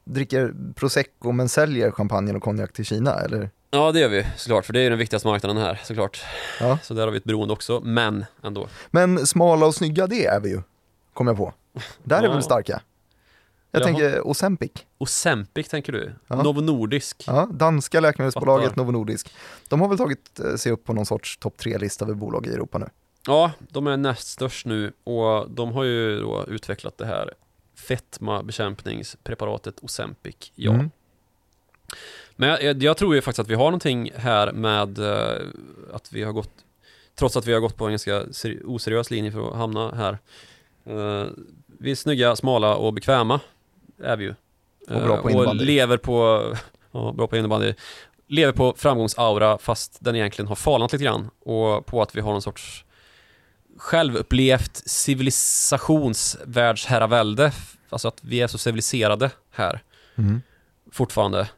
dricker 0.05 0.55
prosecco 0.75 1.33
men 1.33 1.49
säljer 1.49 1.91
champagne 1.91 2.33
och 2.35 2.43
konjak 2.43 2.73
till 2.73 2.85
Kina, 2.85 3.15
eller? 3.15 3.51
Ja, 3.71 3.93
det 3.93 4.01
gör 4.01 4.09
vi 4.09 4.27
såklart, 4.37 4.67
för 4.67 4.73
det 4.73 4.81
är 4.81 4.91
den 4.91 4.99
viktigaste 4.99 5.29
marknaden 5.29 5.57
här, 5.57 5.81
såklart. 5.85 6.25
Ja. 6.61 6.79
Så 6.83 6.95
där 6.95 7.03
har 7.05 7.11
vi 7.11 7.19
ett 7.19 7.25
beroende 7.25 7.53
också, 7.55 7.81
men 7.85 8.25
ändå. 8.43 8.69
Men 8.91 9.27
smala 9.27 9.67
och 9.67 9.75
snygga, 9.75 10.07
det 10.07 10.27
är 10.27 10.41
vi 10.41 10.49
ju, 10.51 10.63
kom 11.15 11.27
jag 11.27 11.37
på. 11.37 11.55
Där 12.03 12.19
är 12.19 12.23
Ja. 12.23 12.29
vi 12.29 12.35
väl 12.35 12.43
starka. 12.43 12.81
Jag 13.71 13.81
Jaha. 13.83 13.87
tänker 13.87 14.27
Ozempic. 14.27 14.71
Ozempic 14.99 15.69
tänker 15.69 15.93
du? 15.93 16.13
Ja. 16.27 16.43
Novo 16.43 16.61
Nordisk? 16.61 17.25
Ja, 17.27 17.49
danska 17.53 18.01
läkemedelsbolaget 18.01 18.69
Fattar. 18.69 18.77
Novo 18.83 18.91
Nordisk. 18.93 19.35
De 19.69 19.81
har 19.81 19.89
väl 19.89 19.99
tagit 19.99 20.41
eh, 20.41 20.55
sig 20.55 20.73
upp 20.73 20.85
på 20.85 20.93
någon 20.93 21.07
sorts 21.07 21.37
topp 21.39 21.57
tre-lista 21.57 22.05
över 22.05 22.15
bolag 22.15 22.47
i 22.47 22.51
Europa 22.51 22.79
nu. 22.79 22.87
Ja, 23.27 23.53
de 23.59 23.87
är 23.87 23.97
näst 23.97 24.29
störst 24.29 24.67
nu 24.67 24.93
och 25.05 25.51
de 25.51 25.73
har 25.73 25.85
ju 25.85 26.21
då 26.21 26.45
utvecklat 26.49 26.99
det 26.99 27.07
här 27.07 27.35
fetmabekämpningspreparatet 27.77 29.75
Ozempic, 29.83 30.53
ja. 30.55 30.73
Mm. 30.73 30.91
Men 32.37 32.49
jag, 32.49 32.83
jag, 32.83 32.97
tror 32.97 33.15
ju 33.15 33.21
faktiskt 33.21 33.39
att 33.39 33.49
vi 33.49 33.55
har 33.55 33.65
någonting 33.65 34.11
här 34.17 34.53
med 34.53 34.99
uh, 34.99 35.49
att 35.93 36.13
vi 36.13 36.23
har 36.23 36.33
gått, 36.33 36.51
trots 37.15 37.37
att 37.37 37.47
vi 37.47 37.53
har 37.53 37.61
gått 37.61 37.77
på 37.77 37.85
en 37.85 37.93
ganska 37.93 38.25
oseriös 38.65 39.11
linje 39.11 39.33
för 39.33 39.49
att 39.49 39.57
hamna 39.57 39.95
här. 39.95 40.19
Uh, 40.95 41.27
vi 41.67 41.91
är 41.91 41.95
snygga, 41.95 42.37
smala 42.37 42.77
och 42.77 42.93
bekväma, 42.93 43.41
är 43.99 44.17
vi 44.17 44.25
ju. 44.25 44.35
Och 44.89 45.03
bra 45.03 45.23
på 45.23 45.31
innebandy. 45.31 45.63
Och 45.63 45.67
lever 45.67 45.97
på, 45.97 46.43
ja, 46.93 47.13
bra 47.17 47.27
på 47.27 47.37
innebandy. 47.37 47.75
Lever 48.27 48.53
på 48.53 48.75
framgångsaura 48.77 49.59
fast 49.59 50.05
den 50.05 50.17
egentligen 50.17 50.49
har 50.49 50.57
falnat 50.57 50.93
lite 50.93 51.05
grann. 51.05 51.31
Och 51.41 51.87
på 51.87 52.03
att 52.03 52.17
vi 52.17 52.21
har 52.21 52.33
någon 52.33 52.43
sorts 52.43 52.86
självupplevt 53.79 54.83
civilisationsvärldsherravälde. 54.87 57.53
Alltså 57.91 58.09
att 58.09 58.25
vi 58.25 58.41
är 58.41 58.47
så 58.47 58.59
civiliserade 58.59 59.31
här. 59.51 59.83
Mm. 60.15 60.43
Fortfarande. 60.93 61.49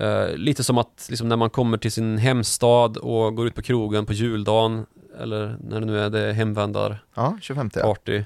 Uh, 0.00 0.36
lite 0.36 0.64
som 0.64 0.78
att 0.78 1.06
liksom, 1.10 1.28
när 1.28 1.36
man 1.36 1.50
kommer 1.50 1.78
till 1.78 1.92
sin 1.92 2.18
hemstad 2.18 2.96
och 2.96 3.36
går 3.36 3.46
ut 3.46 3.54
på 3.54 3.62
krogen 3.62 4.06
på 4.06 4.12
juldagen 4.12 4.86
eller 5.20 5.56
när 5.60 5.80
det 5.80 5.86
nu 5.86 6.00
är 6.00 6.10
det 6.10 6.32
hemvändar 6.32 7.04
Ja, 7.14 7.38
25 7.40 7.70
party. 7.70 8.24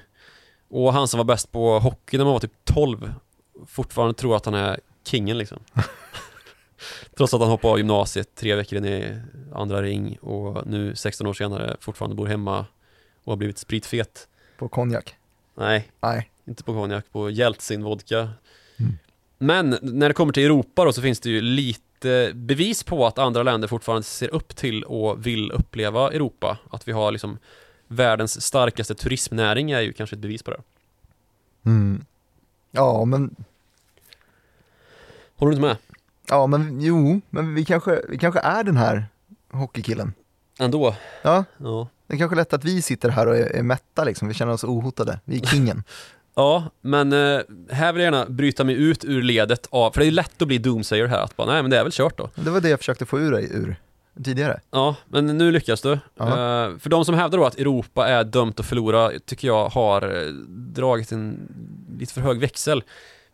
Och 0.69 0.93
han 0.93 1.07
som 1.07 1.17
var 1.17 1.25
bäst 1.25 1.51
på 1.51 1.79
hockey 1.79 2.17
när 2.17 2.25
man 2.25 2.33
var 2.33 2.39
typ 2.39 2.53
12 2.63 3.13
fortfarande 3.67 4.13
tror 4.13 4.35
att 4.35 4.45
han 4.45 4.53
är 4.53 4.79
kingen 5.05 5.37
liksom. 5.37 5.59
Trots 7.17 7.33
att 7.33 7.41
han 7.41 7.49
hoppade 7.49 7.71
av 7.71 7.77
gymnasiet 7.77 8.35
tre 8.35 8.55
veckor 8.55 8.77
in 8.77 8.85
i 8.85 9.21
andra 9.53 9.81
ring 9.81 10.17
och 10.21 10.67
nu 10.67 10.95
16 10.95 11.27
år 11.27 11.33
senare 11.33 11.77
fortfarande 11.79 12.15
bor 12.15 12.27
hemma 12.27 12.65
och 13.29 13.33
har 13.33 13.37
blivit 13.37 13.57
spritfet. 13.57 14.27
På 14.57 14.67
konjak? 14.67 15.15
Nej, 15.55 15.91
Nej. 16.01 16.29
inte 16.45 16.63
på 16.63 16.73
konjak, 16.73 17.05
på 17.11 17.29
Jeltsin-vodka. 17.29 18.29
Mm. 18.79 18.97
Men 19.37 19.77
när 19.81 20.07
det 20.07 20.13
kommer 20.13 20.33
till 20.33 20.45
Europa 20.45 20.85
då 20.85 20.93
så 20.93 21.01
finns 21.01 21.19
det 21.19 21.29
ju 21.29 21.41
lite 21.41 22.31
bevis 22.33 22.83
på 22.83 23.07
att 23.07 23.17
andra 23.17 23.43
länder 23.43 23.67
fortfarande 23.67 24.03
ser 24.03 24.27
upp 24.27 24.55
till 24.55 24.83
och 24.83 25.25
vill 25.25 25.51
uppleva 25.51 26.11
Europa. 26.11 26.57
Att 26.69 26.87
vi 26.87 26.91
har 26.91 27.11
liksom 27.11 27.37
världens 27.87 28.41
starkaste 28.41 28.95
turismnäring 28.95 29.71
är 29.71 29.81
ju 29.81 29.93
kanske 29.93 30.15
ett 30.15 30.19
bevis 30.19 30.43
på 30.43 30.51
det. 30.51 30.61
Mm. 31.65 32.05
Ja, 32.71 33.05
men... 33.05 33.35
Håller 35.35 35.51
du 35.51 35.55
inte 35.55 35.67
med? 35.67 35.77
Ja, 36.27 36.47
men 36.47 36.81
jo, 36.81 37.21
men 37.29 37.55
vi 37.55 37.65
kanske, 37.65 38.01
vi 38.09 38.17
kanske 38.17 38.39
är 38.39 38.63
den 38.63 38.77
här 38.77 39.05
hockeykillen. 39.51 40.13
Ändå? 40.59 40.95
Ja. 41.21 41.45
ja. 41.57 41.87
Det 42.09 42.15
är 42.15 42.17
kanske 42.17 42.35
lätt 42.35 42.53
att 42.53 42.65
vi 42.65 42.81
sitter 42.81 43.09
här 43.09 43.27
och 43.27 43.37
är, 43.37 43.55
är 43.55 43.63
mätta 43.63 44.03
liksom, 44.03 44.27
vi 44.27 44.33
känner 44.33 44.53
oss 44.53 44.63
ohotade. 44.63 45.19
Vi 45.25 45.41
är 45.41 45.45
kingen. 45.45 45.83
Ja, 46.35 46.63
men 46.81 47.13
eh, 47.13 47.39
här 47.71 47.93
vill 47.93 48.03
jag 48.03 48.13
gärna 48.13 48.25
bryta 48.25 48.63
mig 48.63 48.75
ut 48.75 49.05
ur 49.05 49.21
ledet 49.21 49.67
av, 49.69 49.91
för 49.91 50.01
det 50.01 50.07
är 50.07 50.11
lätt 50.11 50.41
att 50.41 50.47
bli 50.47 50.57
doomsayer 50.57 51.07
här, 51.07 51.19
att 51.19 51.35
bara, 51.35 51.47
nej 51.47 51.61
men 51.61 51.71
det 51.71 51.77
är 51.77 51.83
väl 51.83 51.91
kört 51.91 52.17
då. 52.17 52.29
Det 52.35 52.49
var 52.49 52.61
det 52.61 52.69
jag 52.69 52.79
försökte 52.79 53.05
få 53.05 53.19
ur 53.19 53.31
dig 53.31 53.49
ur 53.51 53.75
tidigare. 54.23 54.59
Ja, 54.71 54.95
men 55.07 55.25
nu 55.25 55.51
lyckas 55.51 55.81
du. 55.81 55.91
Uh, 55.91 55.97
för 56.79 56.89
de 56.89 57.05
som 57.05 57.15
hävdar 57.15 57.37
då 57.37 57.45
att 57.45 57.59
Europa 57.59 58.07
är 58.07 58.23
dömt 58.23 58.59
att 58.59 58.65
förlora, 58.65 59.11
tycker 59.25 59.47
jag 59.47 59.69
har 59.69 60.01
eh, 60.01 60.27
dragit 60.47 61.11
en 61.11 61.39
lite 61.99 62.13
för 62.13 62.21
hög 62.21 62.39
växel. 62.39 62.83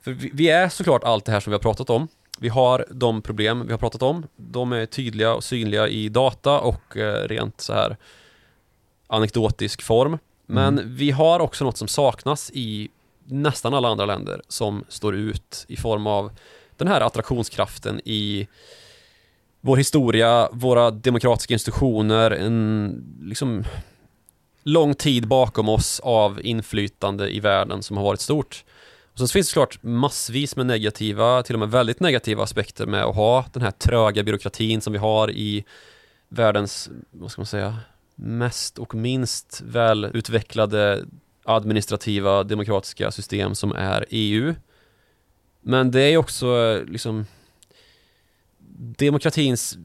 För 0.01 0.11
vi, 0.11 0.31
vi 0.33 0.49
är 0.49 0.69
såklart 0.69 1.03
allt 1.03 1.25
det 1.25 1.31
här 1.31 1.39
som 1.39 1.51
vi 1.51 1.55
har 1.55 1.61
pratat 1.61 1.89
om. 1.89 2.07
Vi 2.39 2.49
har 2.49 2.85
de 2.91 3.21
problem 3.21 3.63
vi 3.65 3.71
har 3.71 3.79
pratat 3.79 4.01
om. 4.01 4.27
De 4.35 4.71
är 4.71 4.85
tydliga 4.85 5.33
och 5.33 5.43
synliga 5.43 5.87
i 5.87 6.09
data 6.09 6.59
och 6.59 6.95
rent 7.25 7.61
så 7.61 7.73
här 7.73 7.97
anekdotisk 9.15 9.81
form. 9.81 10.17
Men 10.45 10.79
mm. 10.79 10.95
vi 10.95 11.11
har 11.11 11.39
också 11.39 11.65
något 11.65 11.77
som 11.77 11.87
saknas 11.87 12.51
i 12.53 12.89
nästan 13.25 13.73
alla 13.73 13.87
andra 13.87 14.05
länder 14.05 14.41
som 14.47 14.83
står 14.89 15.15
ut 15.15 15.65
i 15.67 15.77
form 15.77 16.07
av 16.07 16.31
den 16.77 16.87
här 16.87 17.01
attraktionskraften 17.01 18.01
i 18.05 18.47
vår 19.61 19.77
historia, 19.77 20.49
våra 20.51 20.91
demokratiska 20.91 21.53
institutioner, 21.53 22.31
en 22.31 23.03
liksom 23.21 23.63
lång 24.63 24.93
tid 24.93 25.27
bakom 25.27 25.69
oss 25.69 25.99
av 25.99 26.45
inflytande 26.45 27.35
i 27.35 27.39
världen 27.39 27.83
som 27.83 27.97
har 27.97 28.03
varit 28.03 28.21
stort. 28.21 28.63
Och 29.13 29.19
sen 29.19 29.27
finns 29.27 29.47
det 29.47 29.53
såklart 29.53 29.83
massvis 29.83 30.55
med 30.55 30.65
negativa, 30.65 31.43
till 31.43 31.55
och 31.55 31.59
med 31.59 31.71
väldigt 31.71 31.99
negativa 31.99 32.43
aspekter 32.43 32.85
med 32.85 33.03
att 33.03 33.15
ha 33.15 33.45
den 33.53 33.61
här 33.61 33.71
tröga 33.71 34.23
byråkratin 34.23 34.81
som 34.81 34.93
vi 34.93 34.99
har 34.99 35.31
i 35.31 35.65
världens, 36.29 36.89
vad 37.11 37.31
ska 37.31 37.41
man 37.41 37.45
säga, 37.45 37.77
mest 38.15 38.77
och 38.77 38.95
minst 38.95 39.61
välutvecklade 39.65 41.05
administrativa 41.43 42.43
demokratiska 42.43 43.11
system 43.11 43.55
som 43.55 43.71
är 43.71 44.05
EU. 44.09 44.55
Men 45.61 45.91
det 45.91 46.01
är 46.01 46.17
också 46.17 46.81
liksom 46.87 47.25
demokratins 48.97 49.77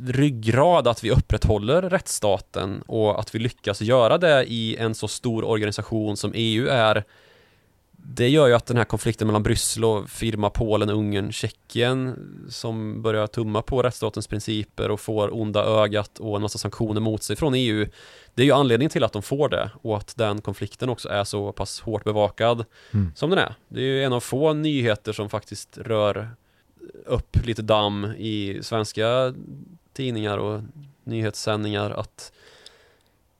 ryggrad 0.00 0.88
att 0.88 1.04
vi 1.04 1.10
upprätthåller 1.10 1.82
rättsstaten 1.82 2.82
och 2.86 3.20
att 3.20 3.34
vi 3.34 3.38
lyckas 3.38 3.80
göra 3.80 4.18
det 4.18 4.44
i 4.44 4.76
en 4.76 4.94
så 4.94 5.08
stor 5.08 5.44
organisation 5.44 6.16
som 6.16 6.32
EU 6.34 6.68
är 6.68 7.04
det 8.06 8.28
gör 8.28 8.46
ju 8.46 8.54
att 8.54 8.66
den 8.66 8.76
här 8.76 8.84
konflikten 8.84 9.26
mellan 9.26 9.42
Bryssel 9.42 9.84
och 9.84 10.10
firma 10.10 10.50
Polen, 10.50 10.90
Ungern, 10.90 11.32
Tjeckien 11.32 12.16
som 12.48 13.02
börjar 13.02 13.26
tumma 13.26 13.62
på 13.62 13.82
rättsstatens 13.82 14.26
principer 14.26 14.90
och 14.90 15.00
får 15.00 15.34
onda 15.34 15.64
ögat 15.64 16.18
och 16.18 16.36
en 16.36 16.42
massa 16.42 16.58
sanktioner 16.58 17.00
mot 17.00 17.22
sig 17.22 17.36
från 17.36 17.54
EU 17.54 17.86
det 18.34 18.42
är 18.42 18.46
ju 18.46 18.52
anledningen 18.52 18.90
till 18.90 19.04
att 19.04 19.12
de 19.12 19.22
får 19.22 19.48
det 19.48 19.70
och 19.82 19.96
att 19.96 20.16
den 20.16 20.40
konflikten 20.40 20.88
också 20.88 21.08
är 21.08 21.24
så 21.24 21.52
pass 21.52 21.80
hårt 21.80 22.04
bevakad 22.04 22.64
mm. 22.92 23.12
som 23.14 23.30
den 23.30 23.38
är. 23.38 23.54
Det 23.68 23.80
är 23.80 23.84
ju 23.84 24.04
en 24.04 24.12
av 24.12 24.20
få 24.20 24.52
nyheter 24.52 25.12
som 25.12 25.30
faktiskt 25.30 25.78
rör 25.78 26.30
upp 27.06 27.46
lite 27.46 27.62
damm 27.62 28.04
i 28.04 28.58
svenska 28.62 29.34
tidningar 29.92 30.38
och 30.38 30.62
nyhetssändningar 31.04 31.90
att 31.90 32.32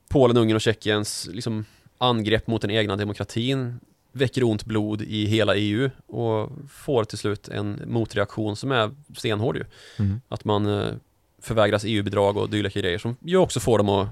Polen, 0.08 0.36
Ungern 0.36 0.56
och 0.56 0.60
Tjeckiens 0.60 1.28
liksom 1.32 1.64
angrepp 1.98 2.46
mot 2.46 2.62
den 2.62 2.70
egna 2.70 2.96
demokratin 2.96 3.80
väcker 4.14 4.44
ont 4.44 4.64
blod 4.64 5.02
i 5.02 5.26
hela 5.26 5.56
EU 5.56 5.90
och 6.06 6.50
får 6.70 7.04
till 7.04 7.18
slut 7.18 7.48
en 7.48 7.82
motreaktion 7.86 8.56
som 8.56 8.72
är 8.72 8.90
stenhård 9.16 9.56
ju. 9.56 9.64
Mm. 9.98 10.20
Att 10.28 10.44
man 10.44 10.66
eh, 10.66 10.94
förvägras 11.42 11.84
EU-bidrag 11.84 12.36
och 12.36 12.50
dylika 12.50 12.80
grejer 12.80 12.98
som 12.98 13.16
ju 13.20 13.36
också 13.36 13.60
får 13.60 13.78
dem 13.78 13.88
att 13.88 14.08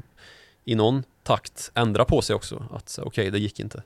i 0.64 0.74
någon 0.74 1.02
takt 1.22 1.70
ändra 1.74 2.04
på 2.04 2.22
sig 2.22 2.36
också. 2.36 2.68
Att 2.70 2.98
okej, 2.98 3.08
okay, 3.08 3.30
det 3.30 3.38
gick 3.38 3.60
inte. 3.60 3.82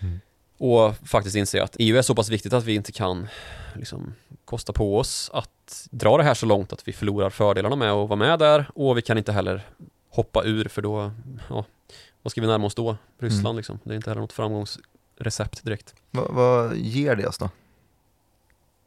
Mm. 0.00 0.20
Och 0.58 1.08
faktiskt 1.08 1.36
inse 1.36 1.62
att 1.62 1.76
EU 1.78 1.96
är 1.96 2.02
så 2.02 2.14
pass 2.14 2.28
viktigt 2.28 2.52
att 2.52 2.64
vi 2.64 2.74
inte 2.74 2.92
kan 2.92 3.28
liksom, 3.74 4.14
kosta 4.44 4.72
på 4.72 4.98
oss 4.98 5.30
att 5.32 5.88
dra 5.90 6.16
det 6.16 6.22
här 6.22 6.34
så 6.34 6.46
långt 6.46 6.72
att 6.72 6.88
vi 6.88 6.92
förlorar 6.92 7.30
fördelarna 7.30 7.76
med 7.76 7.90
att 7.90 8.08
vara 8.08 8.18
med 8.18 8.38
där 8.38 8.70
och 8.74 8.98
vi 8.98 9.02
kan 9.02 9.18
inte 9.18 9.32
heller 9.32 9.66
hoppa 10.10 10.44
ur 10.44 10.64
för 10.64 10.82
då, 10.82 11.12
ja, 11.48 11.64
vad 12.22 12.30
ska 12.30 12.40
vi 12.40 12.46
närma 12.46 12.66
oss 12.66 12.74
då? 12.74 12.96
Ryssland 13.18 13.46
mm. 13.46 13.56
liksom. 13.56 13.78
Det 13.84 13.92
är 13.92 13.96
inte 13.96 14.10
heller 14.10 14.20
något 14.20 14.32
framgångsrecept 15.20 15.64
direkt. 15.64 15.94
Va, 16.10 16.26
vad 16.30 16.76
ger 16.76 17.16
det 17.16 17.26
oss 17.26 17.38
då? 17.38 17.50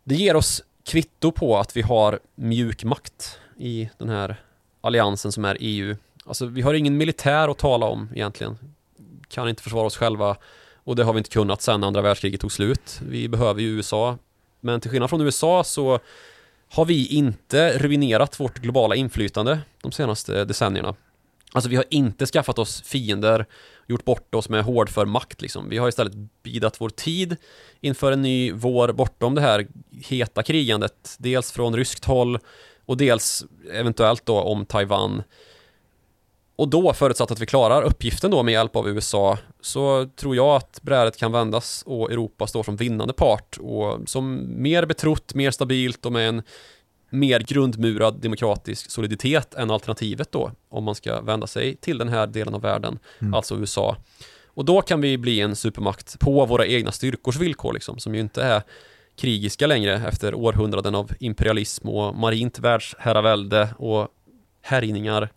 Det 0.03 0.15
ger 0.15 0.35
oss 0.35 0.63
kvitto 0.85 1.31
på 1.31 1.57
att 1.57 1.77
vi 1.77 1.81
har 1.81 2.19
mjuk 2.35 2.83
makt 2.83 3.39
i 3.57 3.89
den 3.97 4.09
här 4.09 4.35
alliansen 4.81 5.31
som 5.31 5.45
är 5.45 5.57
EU. 5.59 5.95
Alltså 6.25 6.45
vi 6.45 6.61
har 6.61 6.73
ingen 6.73 6.97
militär 6.97 7.49
att 7.49 7.57
tala 7.57 7.85
om 7.85 8.09
egentligen. 8.15 8.57
Kan 9.29 9.49
inte 9.49 9.63
försvara 9.63 9.85
oss 9.85 9.97
själva 9.97 10.37
och 10.85 10.95
det 10.95 11.03
har 11.03 11.13
vi 11.13 11.17
inte 11.17 11.29
kunnat 11.29 11.61
sedan 11.61 11.83
andra 11.83 12.01
världskriget 12.01 12.41
tog 12.41 12.51
slut. 12.51 13.01
Vi 13.09 13.29
behöver 13.29 13.61
ju 13.61 13.67
USA. 13.67 14.17
Men 14.61 14.81
till 14.81 14.91
skillnad 14.91 15.09
från 15.09 15.21
USA 15.21 15.63
så 15.63 15.99
har 16.69 16.85
vi 16.85 17.07
inte 17.07 17.77
ruinerat 17.77 18.39
vårt 18.39 18.59
globala 18.59 18.95
inflytande 18.95 19.59
de 19.81 19.91
senaste 19.91 20.45
decennierna. 20.45 20.95
Alltså 21.53 21.69
vi 21.69 21.75
har 21.75 21.85
inte 21.89 22.25
skaffat 22.25 22.59
oss 22.59 22.81
fiender, 22.81 23.45
gjort 23.87 24.05
bort 24.05 24.35
oss 24.35 24.49
med 24.49 24.63
hårdför 24.63 25.05
makt 25.05 25.41
liksom. 25.41 25.69
Vi 25.69 25.77
har 25.77 25.89
istället 25.89 26.13
bidat 26.43 26.81
vår 26.81 26.89
tid 26.89 27.35
inför 27.81 28.11
en 28.11 28.21
ny 28.21 28.51
vår 28.51 28.91
bortom 28.91 29.35
det 29.35 29.41
här 29.41 29.67
heta 29.91 30.43
krigandet. 30.43 31.15
Dels 31.19 31.51
från 31.51 31.75
ryskt 31.75 32.05
håll 32.05 32.39
och 32.85 32.97
dels 32.97 33.45
eventuellt 33.73 34.25
då 34.25 34.39
om 34.39 34.65
Taiwan 34.65 35.23
och 36.55 36.67
då, 36.67 36.93
förutsatt 36.93 37.31
att 37.31 37.39
vi 37.39 37.45
klarar 37.45 37.81
uppgiften 37.81 38.31
då 38.31 38.43
med 38.43 38.51
hjälp 38.51 38.75
av 38.75 38.89
USA, 38.89 39.37
så 39.61 40.09
tror 40.15 40.35
jag 40.35 40.55
att 40.55 40.79
brädet 40.81 41.17
kan 41.17 41.31
vändas 41.31 41.83
och 41.85 42.11
Europa 42.11 42.47
står 42.47 42.63
som 42.63 42.75
vinnande 42.75 43.13
part 43.13 43.57
och 43.57 44.09
som 44.09 44.45
mer 44.61 44.85
betrott, 44.85 45.33
mer 45.33 45.51
stabilt 45.51 46.05
och 46.05 46.11
med 46.11 46.29
en 46.29 46.43
mer 47.13 47.39
grundmurad 47.39 48.21
demokratisk 48.21 48.91
soliditet 48.91 49.53
än 49.53 49.71
alternativet 49.71 50.31
då, 50.31 50.51
om 50.69 50.83
man 50.83 50.95
ska 50.95 51.21
vända 51.21 51.47
sig 51.47 51.75
till 51.75 51.97
den 51.97 52.09
här 52.09 52.27
delen 52.27 52.53
av 52.53 52.61
världen, 52.61 52.99
mm. 53.19 53.33
alltså 53.33 53.55
USA. 53.55 53.97
Och 54.45 54.65
då 54.65 54.81
kan 54.81 55.01
vi 55.01 55.17
bli 55.17 55.41
en 55.41 55.55
supermakt 55.55 56.19
på 56.19 56.45
våra 56.45 56.65
egna 56.65 56.91
styrkors 56.91 57.35
villkor 57.35 57.73
liksom, 57.73 57.99
som 57.99 58.15
ju 58.15 58.21
inte 58.21 58.43
är 58.43 58.61
krigiska 59.15 59.67
längre 59.67 59.93
efter 59.93 60.35
århundraden 60.35 60.95
av 60.95 61.11
imperialism 61.19 61.89
och 61.89 62.15
marint 62.15 62.59
världsherravälde 62.59 63.69
och 63.77 64.07
härjningar 64.61 65.29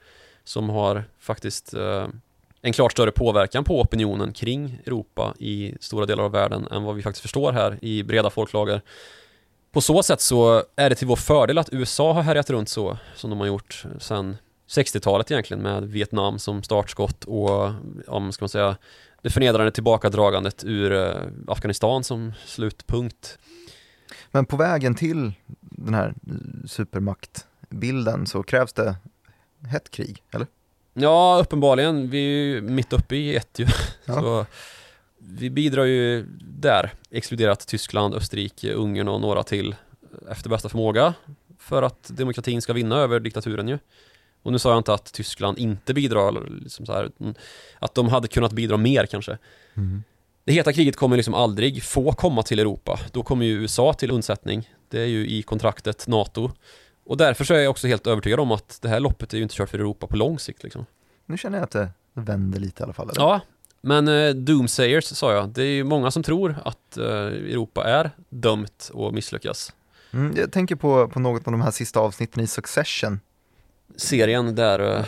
som 0.44 0.68
har 0.68 1.04
faktiskt 1.18 1.74
eh, 1.74 2.06
en 2.62 2.72
klart 2.72 2.92
större 2.92 3.10
påverkan 3.10 3.64
på 3.64 3.80
opinionen 3.80 4.32
kring 4.32 4.78
Europa 4.86 5.34
i 5.38 5.74
stora 5.80 6.06
delar 6.06 6.24
av 6.24 6.32
världen 6.32 6.66
än 6.70 6.82
vad 6.82 6.94
vi 6.96 7.02
faktiskt 7.02 7.22
förstår 7.22 7.52
här 7.52 7.78
i 7.82 8.02
breda 8.02 8.30
folklager 8.30 8.82
På 9.76 9.80
så 9.80 10.02
sätt 10.02 10.20
så 10.20 10.64
är 10.76 10.90
det 10.90 10.96
till 10.96 11.06
vår 11.06 11.16
fördel 11.16 11.58
att 11.58 11.68
USA 11.72 12.12
har 12.12 12.22
härjat 12.22 12.50
runt 12.50 12.68
så 12.68 12.98
som 13.14 13.30
de 13.30 13.40
har 13.40 13.46
gjort 13.46 13.84
sedan 13.98 14.36
60-talet 14.68 15.30
egentligen 15.30 15.62
med 15.62 15.84
Vietnam 15.84 16.38
som 16.38 16.62
startskott 16.62 17.24
och, 17.24 17.72
om 18.06 18.32
ska 18.32 18.42
man 18.42 18.48
säga, 18.48 18.76
det 19.22 19.30
förnedrande 19.30 19.72
tillbakadragandet 19.72 20.64
ur 20.64 20.92
eh, 20.92 21.22
Afghanistan 21.46 22.04
som 22.04 22.32
slutpunkt. 22.46 23.38
Men 24.30 24.46
på 24.46 24.56
vägen 24.56 24.94
till 24.94 25.32
den 25.60 25.94
här 25.94 26.14
supermaktbilden 26.66 28.26
så 28.26 28.42
krävs 28.42 28.72
det 28.72 28.96
hett 29.70 29.90
krig, 29.90 30.22
eller? 30.30 30.46
Ja, 30.94 31.38
uppenbarligen. 31.42 32.10
Vi 32.10 32.18
är 32.18 32.44
ju 32.44 32.60
mitt 32.60 32.92
uppe 32.92 33.16
i 33.16 33.36
ett 33.36 33.58
ju. 33.58 33.66
Ja. 34.04 34.14
Så 34.20 34.46
vi 35.28 35.50
bidrar 35.50 35.84
ju 35.84 36.26
där, 36.40 36.92
exkluderat 37.10 37.66
Tyskland, 37.66 38.14
Österrike, 38.14 38.72
Ungern 38.72 39.08
och 39.08 39.20
några 39.20 39.42
till 39.42 39.74
efter 40.30 40.50
bästa 40.50 40.68
förmåga 40.68 41.14
för 41.58 41.82
att 41.82 42.10
demokratin 42.16 42.62
ska 42.62 42.72
vinna 42.72 42.96
över 42.96 43.20
diktaturen 43.20 43.68
ju. 43.68 43.78
Och 44.42 44.52
nu 44.52 44.58
sa 44.58 44.70
jag 44.70 44.78
inte 44.78 44.94
att 44.94 45.12
Tyskland 45.12 45.58
inte 45.58 45.94
bidrar, 45.94 46.50
liksom 46.62 46.86
så 46.86 46.92
här, 46.92 47.04
utan 47.04 47.34
att 47.78 47.94
de 47.94 48.08
hade 48.08 48.28
kunnat 48.28 48.52
bidra 48.52 48.76
mer 48.76 49.06
kanske. 49.06 49.38
Det 50.44 50.52
heta 50.52 50.72
kriget 50.72 50.96
kommer 50.96 51.16
liksom 51.16 51.34
aldrig 51.34 51.82
få 51.82 52.12
komma 52.12 52.42
till 52.42 52.58
Europa. 52.58 53.00
Då 53.12 53.22
kommer 53.22 53.46
ju 53.46 53.52
USA 53.52 53.92
till 53.92 54.10
undsättning. 54.10 54.70
Det 54.88 55.00
är 55.00 55.06
ju 55.06 55.28
i 55.28 55.42
kontraktet 55.42 56.06
NATO. 56.08 56.50
Och 57.04 57.16
därför 57.16 57.44
så 57.44 57.54
är 57.54 57.58
jag 57.58 57.70
också 57.70 57.86
helt 57.86 58.06
övertygad 58.06 58.40
om 58.40 58.52
att 58.52 58.78
det 58.82 58.88
här 58.88 59.00
loppet 59.00 59.32
är 59.32 59.36
ju 59.36 59.42
inte 59.42 59.54
kört 59.54 59.70
för 59.70 59.78
Europa 59.78 60.06
på 60.06 60.16
lång 60.16 60.38
sikt 60.38 60.62
liksom. 60.62 60.86
Nu 61.26 61.38
känner 61.38 61.58
jag 61.58 61.64
att 61.64 61.70
det 61.70 61.88
vänder 62.12 62.60
lite 62.60 62.82
i 62.82 62.84
alla 62.84 62.92
fall. 62.92 63.10
Eller? 63.10 63.20
Ja, 63.20 63.40
men 63.80 64.08
eh, 64.08 64.34
Doomsayers 64.34 65.04
sa 65.04 65.32
jag. 65.32 65.48
Det 65.48 65.62
är 65.62 65.74
ju 65.74 65.84
många 65.84 66.10
som 66.10 66.22
tror 66.22 66.56
att 66.64 66.96
eh, 66.96 67.04
Europa 67.06 67.84
är 67.84 68.10
dömt 68.28 68.90
att 68.94 69.14
misslyckas. 69.14 69.72
Mm, 70.10 70.36
jag 70.36 70.52
tänker 70.52 70.76
på, 70.76 71.08
på 71.08 71.20
något 71.20 71.46
av 71.46 71.52
de 71.52 71.60
här 71.60 71.70
sista 71.70 72.00
avsnitten 72.00 72.42
i 72.42 72.46
Succession. 72.46 73.20
Serien 73.96 74.54
där, 74.54 74.96
eh, 74.98 75.04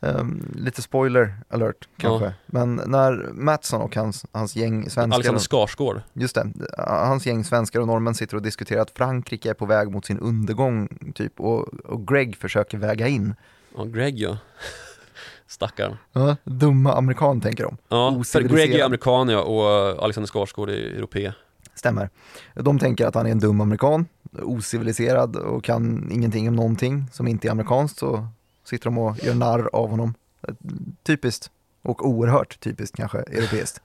Ehm, 0.00 0.52
lite 0.54 0.82
spoiler 0.82 1.34
alert 1.48 1.88
kanske. 1.96 2.34
Men 2.46 2.80
när 2.86 3.30
Mattsson 3.32 3.80
och 3.80 3.96
hans, 3.96 4.26
hans 4.32 4.56
gäng 4.56 4.90
svenskar, 4.90 5.14
Alexander 5.14 5.40
Skarsgård. 5.40 6.00
just 6.12 6.34
det, 6.34 6.52
hans 6.78 7.26
gäng 7.26 7.44
svenskar 7.44 7.80
och 7.80 7.86
norrmän 7.86 8.14
sitter 8.14 8.36
och 8.36 8.42
diskuterar 8.42 8.80
att 8.80 8.90
Frankrike 8.90 9.50
är 9.50 9.54
på 9.54 9.66
väg 9.66 9.90
mot 9.90 10.06
sin 10.06 10.18
undergång 10.18 10.88
typ 11.14 11.40
och, 11.40 11.68
och 11.68 12.08
Greg 12.08 12.36
försöker 12.36 12.78
väga 12.78 13.08
in. 13.08 13.34
Ja, 13.76 13.84
Greg 13.84 14.18
ja. 14.18 14.38
Stackarn. 15.46 15.96
Ja, 16.12 16.36
dumma 16.44 16.92
amerikan 16.92 17.40
tänker 17.40 17.64
de. 17.64 17.76
Ja, 17.88 18.22
för. 18.24 18.40
Greg 18.40 18.74
är 18.74 18.84
amerikan 18.84 19.28
ja, 19.28 19.40
och 19.42 20.04
Alexander 20.04 20.28
Skarsgård 20.28 20.70
är 20.70 20.74
europé. 20.74 21.32
Stämmer. 21.74 22.10
De 22.54 22.78
tänker 22.78 23.06
att 23.06 23.14
han 23.14 23.26
är 23.26 23.30
en 23.30 23.38
dum 23.38 23.60
amerikan, 23.60 24.06
ociviliserad 24.42 25.36
och 25.36 25.64
kan 25.64 26.10
ingenting 26.12 26.48
om 26.48 26.56
någonting 26.56 27.06
som 27.12 27.28
inte 27.28 27.48
är 27.48 27.50
amerikanskt 27.50 27.98
så 27.98 28.28
sitter 28.64 28.84
de 28.84 28.98
och 28.98 29.24
gör 29.24 29.34
narr 29.34 29.70
av 29.72 29.90
honom. 29.90 30.14
Typiskt 31.02 31.50
och 31.82 32.08
oerhört 32.08 32.60
typiskt 32.60 32.96
kanske 32.96 33.18
europeiskt. 33.18 33.80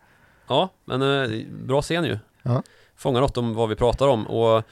Ja, 0.48 0.70
men 0.86 1.02
eh, 1.02 1.46
bra 1.52 1.82
scen 1.82 2.04
ju. 2.04 2.20
Ja. 2.44 2.64
Fångar 2.96 3.22
något 3.22 3.38
om 3.38 3.54
vad 3.54 3.70
vi 3.70 3.76
pratar 3.76 4.08
om 4.08 4.28
och 4.28 4.64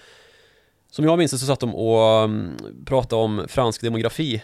som 0.92 1.06
jag 1.06 1.18
minns 1.18 1.32
det 1.32 1.38
så 1.38 1.46
satt 1.46 1.60
de 1.60 1.76
och 1.76 2.24
um, 2.24 2.58
pratade 2.86 3.22
om 3.22 3.46
fransk 3.48 3.82
demografi 3.82 4.44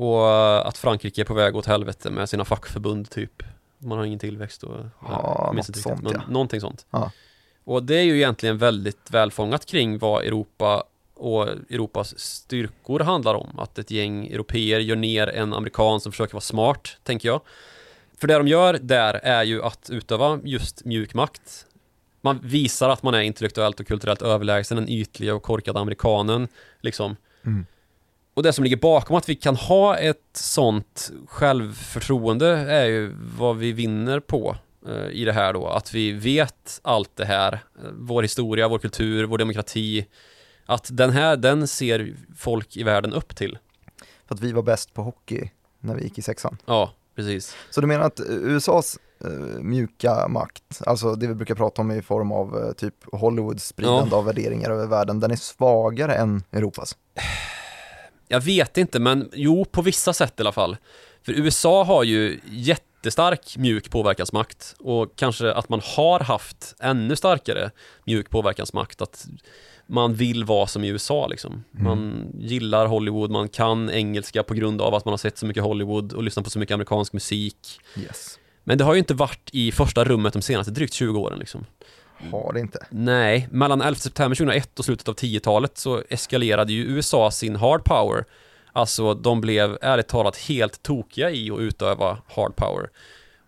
och 0.00 0.68
att 0.68 0.78
Frankrike 0.78 1.20
är 1.20 1.24
på 1.24 1.34
väg 1.34 1.56
åt 1.56 1.66
helvete 1.66 2.10
med 2.10 2.28
sina 2.28 2.44
fackförbund 2.44 3.10
typ. 3.10 3.42
Man 3.78 3.98
har 3.98 4.04
ingen 4.04 4.18
tillväxt 4.18 4.62
och 4.62 4.76
Ja, 5.02 5.52
något 5.56 5.76
sånt, 5.76 6.02
men 6.02 6.12
ja. 6.12 6.22
någonting 6.28 6.60
sånt. 6.60 6.86
Ja. 6.90 7.10
Och 7.64 7.82
det 7.82 7.94
är 7.94 8.02
ju 8.02 8.16
egentligen 8.16 8.58
väldigt 8.58 9.10
välfångat 9.10 9.66
kring 9.66 9.98
vad 9.98 10.24
Europa 10.24 10.84
och 11.14 11.48
Europas 11.48 12.18
styrkor 12.18 13.00
handlar 13.00 13.34
om. 13.34 13.58
Att 13.58 13.78
ett 13.78 13.90
gäng 13.90 14.26
europeer 14.26 14.80
gör 14.80 14.96
ner 14.96 15.26
en 15.26 15.54
amerikan 15.54 16.00
som 16.00 16.12
försöker 16.12 16.34
vara 16.34 16.40
smart, 16.40 16.96
tänker 17.02 17.28
jag. 17.28 17.40
För 18.18 18.28
det 18.28 18.34
de 18.34 18.48
gör 18.48 18.78
där 18.82 19.14
är 19.14 19.42
ju 19.42 19.62
att 19.62 19.90
utöva 19.90 20.40
just 20.44 20.84
mjuk 20.84 21.14
makt. 21.14 21.66
Man 22.20 22.40
visar 22.42 22.88
att 22.88 23.02
man 23.02 23.14
är 23.14 23.20
intellektuellt 23.20 23.80
och 23.80 23.86
kulturellt 23.86 24.22
överlägsen 24.22 24.76
den 24.76 24.88
ytliga 24.88 25.34
och 25.34 25.42
korkade 25.42 25.80
amerikanen, 25.80 26.48
liksom. 26.80 27.16
Mm. 27.44 27.66
Och 28.34 28.42
det 28.42 28.52
som 28.52 28.64
ligger 28.64 28.76
bakom 28.76 29.16
att 29.16 29.28
vi 29.28 29.34
kan 29.34 29.56
ha 29.56 29.96
ett 29.96 30.16
sånt 30.32 31.10
självförtroende 31.28 32.48
är 32.48 32.84
ju 32.84 33.16
vad 33.38 33.56
vi 33.56 33.72
vinner 33.72 34.20
på 34.20 34.56
eh, 34.88 35.10
i 35.10 35.24
det 35.24 35.32
här 35.32 35.52
då. 35.52 35.66
Att 35.66 35.94
vi 35.94 36.12
vet 36.12 36.80
allt 36.82 37.16
det 37.16 37.24
här, 37.24 37.52
eh, 37.52 37.90
vår 37.92 38.22
historia, 38.22 38.68
vår 38.68 38.78
kultur, 38.78 39.24
vår 39.24 39.38
demokrati. 39.38 40.06
Att 40.66 40.88
den 40.92 41.10
här, 41.10 41.36
den 41.36 41.68
ser 41.68 42.14
folk 42.36 42.76
i 42.76 42.82
världen 42.82 43.12
upp 43.12 43.36
till. 43.36 43.58
För 44.28 44.34
att 44.34 44.40
vi 44.40 44.52
var 44.52 44.62
bäst 44.62 44.94
på 44.94 45.02
hockey 45.02 45.50
när 45.80 45.94
vi 45.94 46.02
gick 46.02 46.18
i 46.18 46.22
sexan. 46.22 46.56
Ja, 46.66 46.92
precis. 47.16 47.56
Så 47.70 47.80
du 47.80 47.86
menar 47.86 48.04
att 48.04 48.20
USAs 48.28 48.98
eh, 49.24 49.30
mjuka 49.60 50.28
makt, 50.28 50.82
alltså 50.86 51.14
det 51.14 51.26
vi 51.26 51.34
brukar 51.34 51.54
prata 51.54 51.82
om 51.82 51.90
i 51.90 52.02
form 52.02 52.32
av 52.32 52.58
eh, 52.58 52.72
typ 52.72 52.94
Hollywoods 53.12 53.66
spridande 53.66 54.16
av 54.16 54.24
värderingar 54.24 54.70
över 54.70 54.86
världen, 54.86 55.20
den 55.20 55.30
är 55.30 55.36
svagare 55.36 56.14
än 56.14 56.42
Europas? 56.52 56.96
Jag 58.32 58.40
vet 58.40 58.78
inte, 58.78 59.00
men 59.00 59.30
jo, 59.32 59.64
på 59.64 59.82
vissa 59.82 60.12
sätt 60.12 60.34
i 60.36 60.42
alla 60.42 60.52
fall. 60.52 60.76
För 61.22 61.32
USA 61.32 61.84
har 61.84 62.04
ju 62.04 62.40
jättestark 62.50 63.56
mjuk 63.56 63.90
påverkansmakt 63.90 64.74
och 64.78 65.16
kanske 65.16 65.52
att 65.52 65.68
man 65.68 65.80
har 65.96 66.20
haft 66.20 66.74
ännu 66.80 67.16
starkare 67.16 67.70
mjuk 68.04 68.30
påverkansmakt. 68.30 69.02
Att 69.02 69.26
man 69.86 70.14
vill 70.14 70.44
vara 70.44 70.66
som 70.66 70.84
i 70.84 70.88
USA 70.88 71.26
liksom. 71.26 71.64
Man 71.70 72.32
gillar 72.38 72.86
Hollywood, 72.86 73.30
man 73.30 73.48
kan 73.48 73.90
engelska 73.90 74.42
på 74.42 74.54
grund 74.54 74.80
av 74.82 74.94
att 74.94 75.04
man 75.04 75.12
har 75.12 75.18
sett 75.18 75.38
så 75.38 75.46
mycket 75.46 75.62
Hollywood 75.62 76.12
och 76.12 76.22
lyssnat 76.22 76.44
på 76.44 76.50
så 76.50 76.58
mycket 76.58 76.74
amerikansk 76.74 77.12
musik. 77.12 77.80
Yes. 77.96 78.38
Men 78.64 78.78
det 78.78 78.84
har 78.84 78.94
ju 78.94 78.98
inte 78.98 79.14
varit 79.14 79.50
i 79.52 79.72
första 79.72 80.04
rummet 80.04 80.32
de 80.32 80.42
senaste 80.42 80.72
drygt 80.72 80.94
20 80.94 81.20
åren 81.20 81.38
liksom. 81.38 81.66
Har 82.32 82.52
det 82.52 82.60
inte. 82.60 82.86
Nej, 82.90 83.48
mellan 83.50 83.80
11 83.80 83.98
september 83.98 84.36
2001 84.36 84.78
och 84.78 84.84
slutet 84.84 85.08
av 85.08 85.14
10-talet 85.14 85.78
så 85.78 86.02
eskalerade 86.08 86.72
ju 86.72 86.82
USA 86.82 87.30
sin 87.30 87.56
hard 87.56 87.84
power. 87.84 88.24
Alltså 88.72 89.14
de 89.14 89.40
blev 89.40 89.78
ärligt 89.80 90.08
talat 90.08 90.36
helt 90.36 90.82
tokiga 90.82 91.30
i 91.30 91.50
att 91.50 91.60
utöva 91.60 92.18
hard 92.26 92.56
power. 92.56 92.90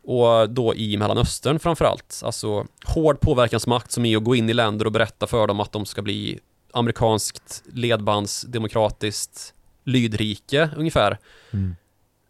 Och 0.04 0.50
då 0.50 0.74
i 0.74 0.96
Mellanöstern 0.96 1.58
framförallt. 1.58 2.20
Alltså 2.24 2.66
hård 2.84 3.20
påverkansmakt 3.20 3.90
som 3.90 4.04
är 4.04 4.16
att 4.16 4.24
gå 4.24 4.34
in 4.34 4.50
i 4.50 4.54
länder 4.54 4.86
och 4.86 4.92
berätta 4.92 5.26
för 5.26 5.46
dem 5.46 5.60
att 5.60 5.72
de 5.72 5.86
ska 5.86 6.02
bli 6.02 6.40
amerikanskt 6.72 7.62
ledbandsdemokratiskt 7.72 9.54
lydrike 9.84 10.70
ungefär. 10.76 11.18
Mm. 11.50 11.76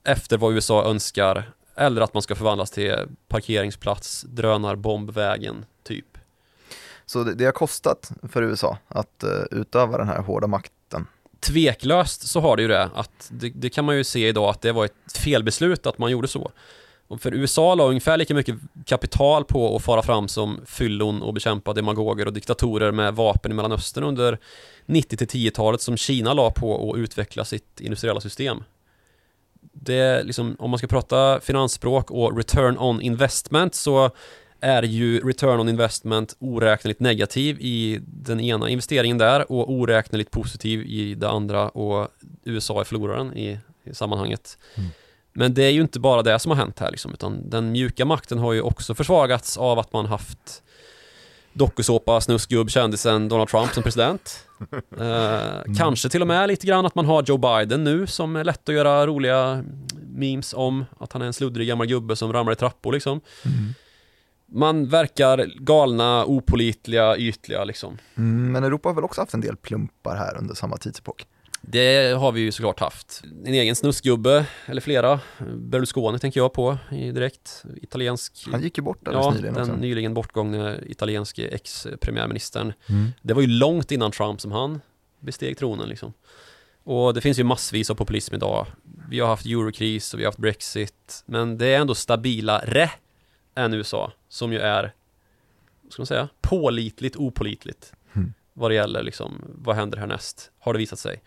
Efter 0.05 0.39
vad 0.39 0.53
USA 0.53 0.85
önskar. 0.85 1.53
Eller 1.77 2.03
att 2.03 2.15
man 2.15 2.23
ska 2.23 2.35
förvandlas 2.35 2.71
till 2.71 2.95
parkeringsplats, 3.29 4.23
drönarbombvägen. 4.23 5.65
Så 7.07 7.25
det, 7.25 7.35
det 7.35 7.45
har 7.45 7.53
kostat 7.53 8.11
för 8.33 8.43
USA 8.43 8.79
att 8.89 9.23
eh, 9.23 9.31
utöva 9.51 9.99
den 9.99 10.09
här 10.09 10.23
hårda 10.23 10.47
makten. 10.47 11.07
tveklöst 11.41 12.29
så 12.29 12.41
har 12.41 12.57
det 12.57 12.63
ju 12.63 12.69
det 12.69 12.91
att 12.95 13.29
det, 13.31 13.51
det 13.51 13.71
kan 13.71 13.85
man 13.85 13.97
ju 13.97 14.05
se 14.05 14.29
idag 14.29 14.51
att 14.51 14.61
det 14.63 14.73
var 14.73 14.85
ett 14.85 15.13
felbeslut 15.15 15.87
att 15.87 15.99
man 15.99 16.11
gjorde 16.11 16.29
så. 16.29 16.53
Och 17.13 17.21
för 17.21 17.35
USA 17.35 17.75
la 17.75 17.85
ungefär 17.85 18.17
lika 18.17 18.35
mycket 18.35 18.57
kapital 18.87 19.45
på 19.45 19.77
att 19.77 19.83
fara 19.83 20.03
fram 20.03 20.29
som 20.29 20.61
fyllon 20.67 21.23
och 21.23 21.35
bekämpa 21.35 21.73
demagoger 21.73 22.27
och 22.27 22.33
diktatorer 22.33 22.93
med 22.93 23.15
vapen 23.15 23.53
i 23.53 23.55
Mellanöstern 23.55 24.05
under 24.05 24.39
90 24.87 25.17
till 25.17 25.27
10-talet 25.27 25.81
som 25.81 25.97
Kina 25.97 26.35
la 26.35 26.51
på 26.51 26.93
att 26.93 26.99
utveckla 26.99 27.45
sitt 27.45 27.81
industriella 27.81 28.21
system. 28.21 28.65
Det 29.73 29.95
är 29.95 30.25
liksom, 30.25 30.57
om 30.59 30.71
man 30.71 30.79
ska 30.79 30.87
prata 30.87 31.41
finansspråk 31.41 32.11
och 32.11 32.37
return 32.37 32.79
on 32.79 33.01
investment 33.01 33.75
så 33.75 34.11
är 34.63 34.83
ju 34.83 35.21
return 35.21 35.61
on 35.61 35.69
investment 35.69 36.37
oräkneligt 36.39 37.01
negativ 37.01 37.57
i 37.61 38.01
den 38.07 38.41
ena 38.41 38.69
investeringen 38.69 39.19
där 39.19 39.53
och 39.53 39.73
oräkneligt 39.73 40.31
positiv 40.31 40.83
i 40.83 41.15
det 41.15 41.31
andra 41.31 41.69
och 41.69 42.09
USA 42.45 42.81
är 42.81 42.85
förloraren 42.85 43.37
i, 43.37 43.59
i 43.85 43.95
sammanhanget. 43.95 44.59
Mm. 44.75 44.91
Men 45.33 45.55
det 45.55 45.63
är 45.63 45.71
ju 45.71 45.81
inte 45.81 46.01
bara 46.01 46.23
det 46.23 46.39
som 46.39 46.51
har 46.51 46.57
hänt 46.57 46.79
här 46.79 46.91
liksom, 46.91 47.13
utan 47.13 47.51
den 47.51 47.73
mjuka 47.73 48.05
makten 48.05 48.39
har 48.39 48.53
ju 48.53 48.61
också 48.61 48.95
försvagats 48.95 49.57
av 49.57 49.79
att 49.79 49.93
man 49.93 50.07
haft 50.07 50.63
dokusåpa, 51.53 52.21
snuskgubb, 52.21 52.71
kändisen 52.71 53.29
Donald 53.29 53.49
Trump 53.49 53.73
som 53.73 53.83
president. 53.83 54.47
Eh, 55.01 55.75
Kanske 55.79 56.09
till 56.09 56.21
och 56.21 56.27
med 56.29 56.49
lite 56.49 56.67
grann 56.67 56.87
att 56.87 56.95
man 56.95 57.07
har 57.07 57.25
Joe 57.27 57.37
Biden 57.37 57.85
nu 57.85 58.07
som 58.07 58.37
är 58.37 58.45
lätt 58.45 58.69
att 58.69 58.75
göra 58.75 59.07
roliga 59.07 59.65
memes 60.15 60.55
om. 60.55 60.85
Att 60.99 61.13
han 61.13 61.23
är 61.23 61.27
en 61.27 61.33
sluddrig 61.33 61.69
gammal 61.69 61.87
gubbe 61.87 62.17
som 62.17 62.33
ramlar 62.33 62.53
i 62.53 62.57
trappor 62.57 62.93
liksom. 62.93 63.21
Man 64.55 64.89
verkar 64.89 65.47
galna, 65.61 66.25
opolitliga, 66.25 67.17
ytliga 67.17 67.65
liksom. 67.65 67.99
Mm, 68.17 68.53
men 68.53 68.65
Europa 68.65 68.89
har 68.89 68.95
väl 68.95 69.05
också 69.05 69.21
haft 69.21 69.35
en 69.35 69.41
del 69.41 69.57
plumpar 69.57 70.17
här 70.17 70.39
under 70.39 70.55
samma 70.55 70.77
tidsepok? 70.77 71.27
Det 71.61 72.19
har 72.19 72.33
vi 72.33 72.41
ju 72.41 72.53
såklart 72.53 72.81
haft. 72.81 73.23
En 73.45 73.55
egen 73.55 73.77
snusgubbe, 73.77 74.47
eller 74.67 74.81
flera. 74.81 75.21
Berlusconi 75.57 76.19
tänker 76.19 76.41
jag 76.41 76.53
på 76.53 76.79
direkt. 76.91 77.65
Italiensk... 77.83 78.49
Han 78.53 78.63
gick 78.63 78.79
ju 78.79 78.85
bort 78.85 79.09
alldeles 79.09 79.27
ja, 79.27 79.31
nyligen 79.31 79.55
den 79.55 79.63
också. 79.63 79.77
nyligen 79.77 80.15
bortgångne 80.15 80.81
italienske 80.87 81.49
ex-premiärministern. 81.49 82.73
Mm. 82.89 83.09
Det 83.23 83.35
var 83.35 83.43
ju 83.43 83.49
långt 83.49 83.91
innan 83.91 84.11
Trump 84.13 84.41
som 84.41 84.53
han 84.53 84.81
besteg 85.21 85.59
tronen 85.59 85.89
liksom. 85.89 86.13
Och 86.85 87.15
det 87.15 87.21
finns 87.21 87.39
ju 87.39 87.45
massvis 87.45 87.91
av 87.91 87.95
populism 87.95 88.35
idag. 88.35 88.67
Vi 89.09 89.21
har 89.21 89.29
haft 89.29 89.47
eurokris 89.47 90.15
och 90.15 90.21
vi 90.21 90.25
har 90.25 90.29
haft 90.29 90.39
Brexit. 90.39 91.25
Men 91.27 91.59
det 91.59 91.67
är 91.67 91.81
ändå 91.81 91.95
stabilare 91.95 92.91
än 93.55 93.75
USA, 93.75 94.13
som 94.29 94.53
ju 94.53 94.59
är, 94.59 94.95
vad 95.83 95.93
ska 95.93 96.01
man 96.01 96.07
säga, 96.07 96.29
pålitligt 96.41 97.17
opålitligt. 97.17 97.93
Mm. 98.13 98.33
Vad 98.53 98.71
det 98.71 98.75
gäller 98.75 99.03
liksom, 99.03 99.45
vad 99.45 99.77
händer 99.77 99.99
härnäst, 99.99 100.51
har 100.59 100.73
det 100.73 100.79
visat 100.79 100.99
sig. 100.99 101.23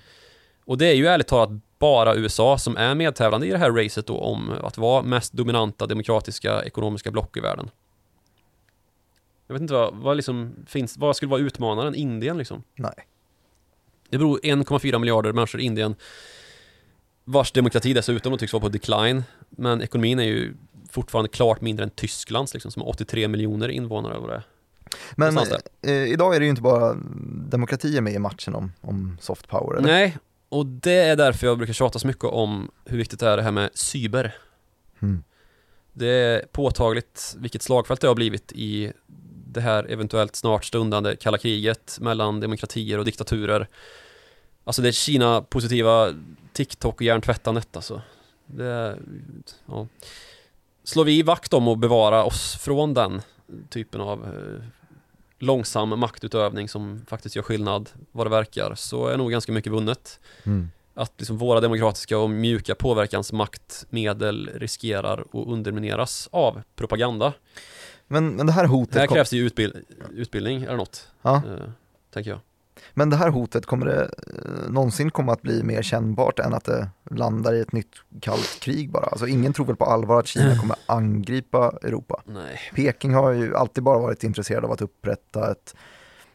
Och 0.66 0.78
det 0.78 0.86
är 0.86 0.94
ju 0.94 1.08
ärligt 1.08 1.28
talat 1.28 1.50
bara 1.80 2.16
USA 2.16 2.58
som 2.58 2.78
är 2.78 2.96
medtävlande 2.96 3.48
i 3.48 3.52
det 3.52 3.58
här 3.58 3.72
racet 3.72 4.08
då 4.08 4.20
om 4.20 4.52
att 4.64 4.78
vara 4.78 5.04
mest 5.04 5.34
dominanta 5.34 5.86
demokratiska 5.86 6.64
ekonomiska 6.64 7.12
block 7.12 7.38
i 7.38 7.40
världen. 7.40 7.70
Jag 9.48 9.54
vet 9.54 9.62
inte 9.62 9.74
vad, 9.74 9.96
vad 9.96 10.16
liksom 10.16 10.56
finns, 10.68 10.98
vad 10.98 11.16
skulle 11.16 11.30
vara 11.30 11.42
utmanaren? 11.42 11.96
Indien 11.96 12.38
liksom? 12.38 12.64
Nej. 12.76 13.08
Det 14.10 14.18
beror 14.18 14.40
1,4 14.40 15.00
miljarder 15.00 15.34
människor 15.34 15.62
i 15.62 15.64
Indien 15.64 15.96
vars 17.24 17.52
demokrati 17.52 17.94
dessutom 17.94 18.38
tycks 18.38 18.54
vara 18.54 18.62
på 18.62 18.70
decline. 18.70 19.24
Men 19.50 19.82
ekonomin 19.82 20.20
är 20.20 20.24
ju 20.24 20.54
fortfarande 20.96 21.30
klart 21.30 21.62
mindre 21.62 21.84
än 21.84 21.90
Tysklands 21.90 22.54
liksom, 22.54 22.72
som 22.72 22.82
har 22.82 22.90
83 22.90 23.28
miljoner 23.28 23.70
invånare. 23.70 24.18
Vad 24.20 24.30
det. 24.30 24.44
Men 25.16 25.34
Någonstans 25.34 25.64
eh, 25.82 25.94
idag 25.94 26.36
är 26.36 26.40
det 26.40 26.46
ju 26.46 26.50
inte 26.50 26.62
bara 26.62 26.94
demokratier 27.50 28.02
med 28.02 28.14
i 28.14 28.20
matchen 28.20 28.56
om, 28.56 28.72
om 28.82 29.18
soft 29.22 29.48
power, 29.48 29.78
eller? 29.78 29.88
Nej, 29.88 30.18
och 30.50 30.66
det 30.66 31.00
är 31.00 31.16
därför 31.16 31.48
jag 31.48 31.58
brukar 31.58 31.74
tjata 31.74 32.00
så 32.00 32.08
mycket 32.08 32.24
om 32.24 32.72
hur 32.86 32.98
viktigt 32.98 33.20
det 33.20 33.28
är 33.28 33.38
det 33.38 33.44
här 33.44 33.52
med 33.52 33.70
cyber. 33.74 34.36
Mm. 35.02 35.24
Det 35.94 36.08
är 36.08 36.46
påtagligt 36.52 37.36
vilket 37.38 37.62
slagfält 37.62 38.02
det 38.02 38.08
har 38.08 38.16
blivit 38.16 38.52
i 38.52 38.94
det 39.48 39.62
här 39.62 39.92
eventuellt 39.92 40.36
snart 40.36 40.66
stundande 40.66 41.16
kalla 41.16 41.38
kriget 41.38 41.98
mellan 42.02 42.40
demokratier 42.40 43.00
och 43.00 43.06
diktaturer. 43.06 43.68
Alltså 44.64 44.82
det 44.82 44.88
är 44.88 44.92
Kina-positiva 44.92 46.14
TikTok 46.54 46.96
och 46.96 47.02
hjärntvättandet 47.02 47.76
alltså. 47.76 48.02
Det, 48.46 48.98
ja. 49.66 49.88
Slår 50.86 51.06
vi 51.06 51.22
vakt 51.22 51.54
om 51.54 51.68
att 51.68 51.80
bevara 51.80 52.24
oss 52.24 52.56
från 52.56 52.94
den 52.94 53.22
typen 53.70 54.02
av 54.02 54.24
eh, 54.24 54.64
långsam 55.40 56.00
maktutövning 56.00 56.70
som 56.70 57.06
faktiskt 57.08 57.36
gör 57.36 57.44
skillnad 57.44 57.90
vad 58.12 58.26
det 58.26 58.30
verkar 58.30 58.76
så 58.76 59.08
är 59.08 59.18
nog 59.18 59.32
ganska 59.32 59.52
mycket 59.52 59.72
vunnet. 59.72 60.20
Mm. 60.44 60.70
Att 60.94 61.14
liksom 61.18 61.38
våra 61.38 61.62
demokratiska 61.62 62.18
och 62.18 62.30
mjuka 62.30 62.76
påverkansmaktmedel 62.76 64.50
riskerar 64.54 65.20
att 65.22 65.48
undermineras 65.48 66.30
av 66.32 66.62
propaganda. 66.76 67.34
Men, 68.08 68.30
men 68.36 68.46
det 68.46 68.52
här 68.54 68.66
hotet, 68.66 68.96
Här 68.96 69.08
kom, 69.08 69.16
krävs 69.16 69.30
det 69.30 69.38
ju 69.38 69.46
utbild 69.46 69.86
utbildning 70.12 70.64
eller 70.64 70.78
något, 70.78 71.08
ja, 71.22 71.36
eh, 71.36 71.70
tänker 72.14 72.32
jag. 72.32 72.40
Men 72.94 73.10
det 73.10 73.16
här 73.16 73.30
hotet, 73.30 73.66
kommer 73.66 73.86
det 73.86 74.02
eh, 74.04 74.70
någonsin 74.70 75.12
komma 75.12 75.34
att 75.34 75.42
bli 75.42 75.64
mer 75.64 75.82
kännbart 75.82 76.40
än 76.40 76.54
att 76.54 76.64
det 76.66 76.90
landar 77.12 77.54
i 77.54 77.62
ett 77.62 77.72
nytt 77.72 77.96
kallt 78.22 78.60
krig 78.62 78.92
bara? 78.92 79.06
Alltså 79.06 79.28
ingen 79.28 79.54
tror 79.54 79.66
väl 79.66 79.76
på 79.76 79.86
allvar 79.86 80.20
att 80.20 80.28
Kina 80.28 80.58
kommer 80.60 80.76
angripa 80.86 81.74
Europa? 81.84 82.22
Nej. 82.26 82.60
Peking 82.76 83.14
har 83.14 83.32
ju 83.32 83.56
alltid 83.56 83.84
bara 83.84 84.00
varit 84.00 84.24
intresserad 84.24 84.66
av 84.66 84.72
att 84.72 84.82
upprätta 84.82 85.52
ett 85.52 85.76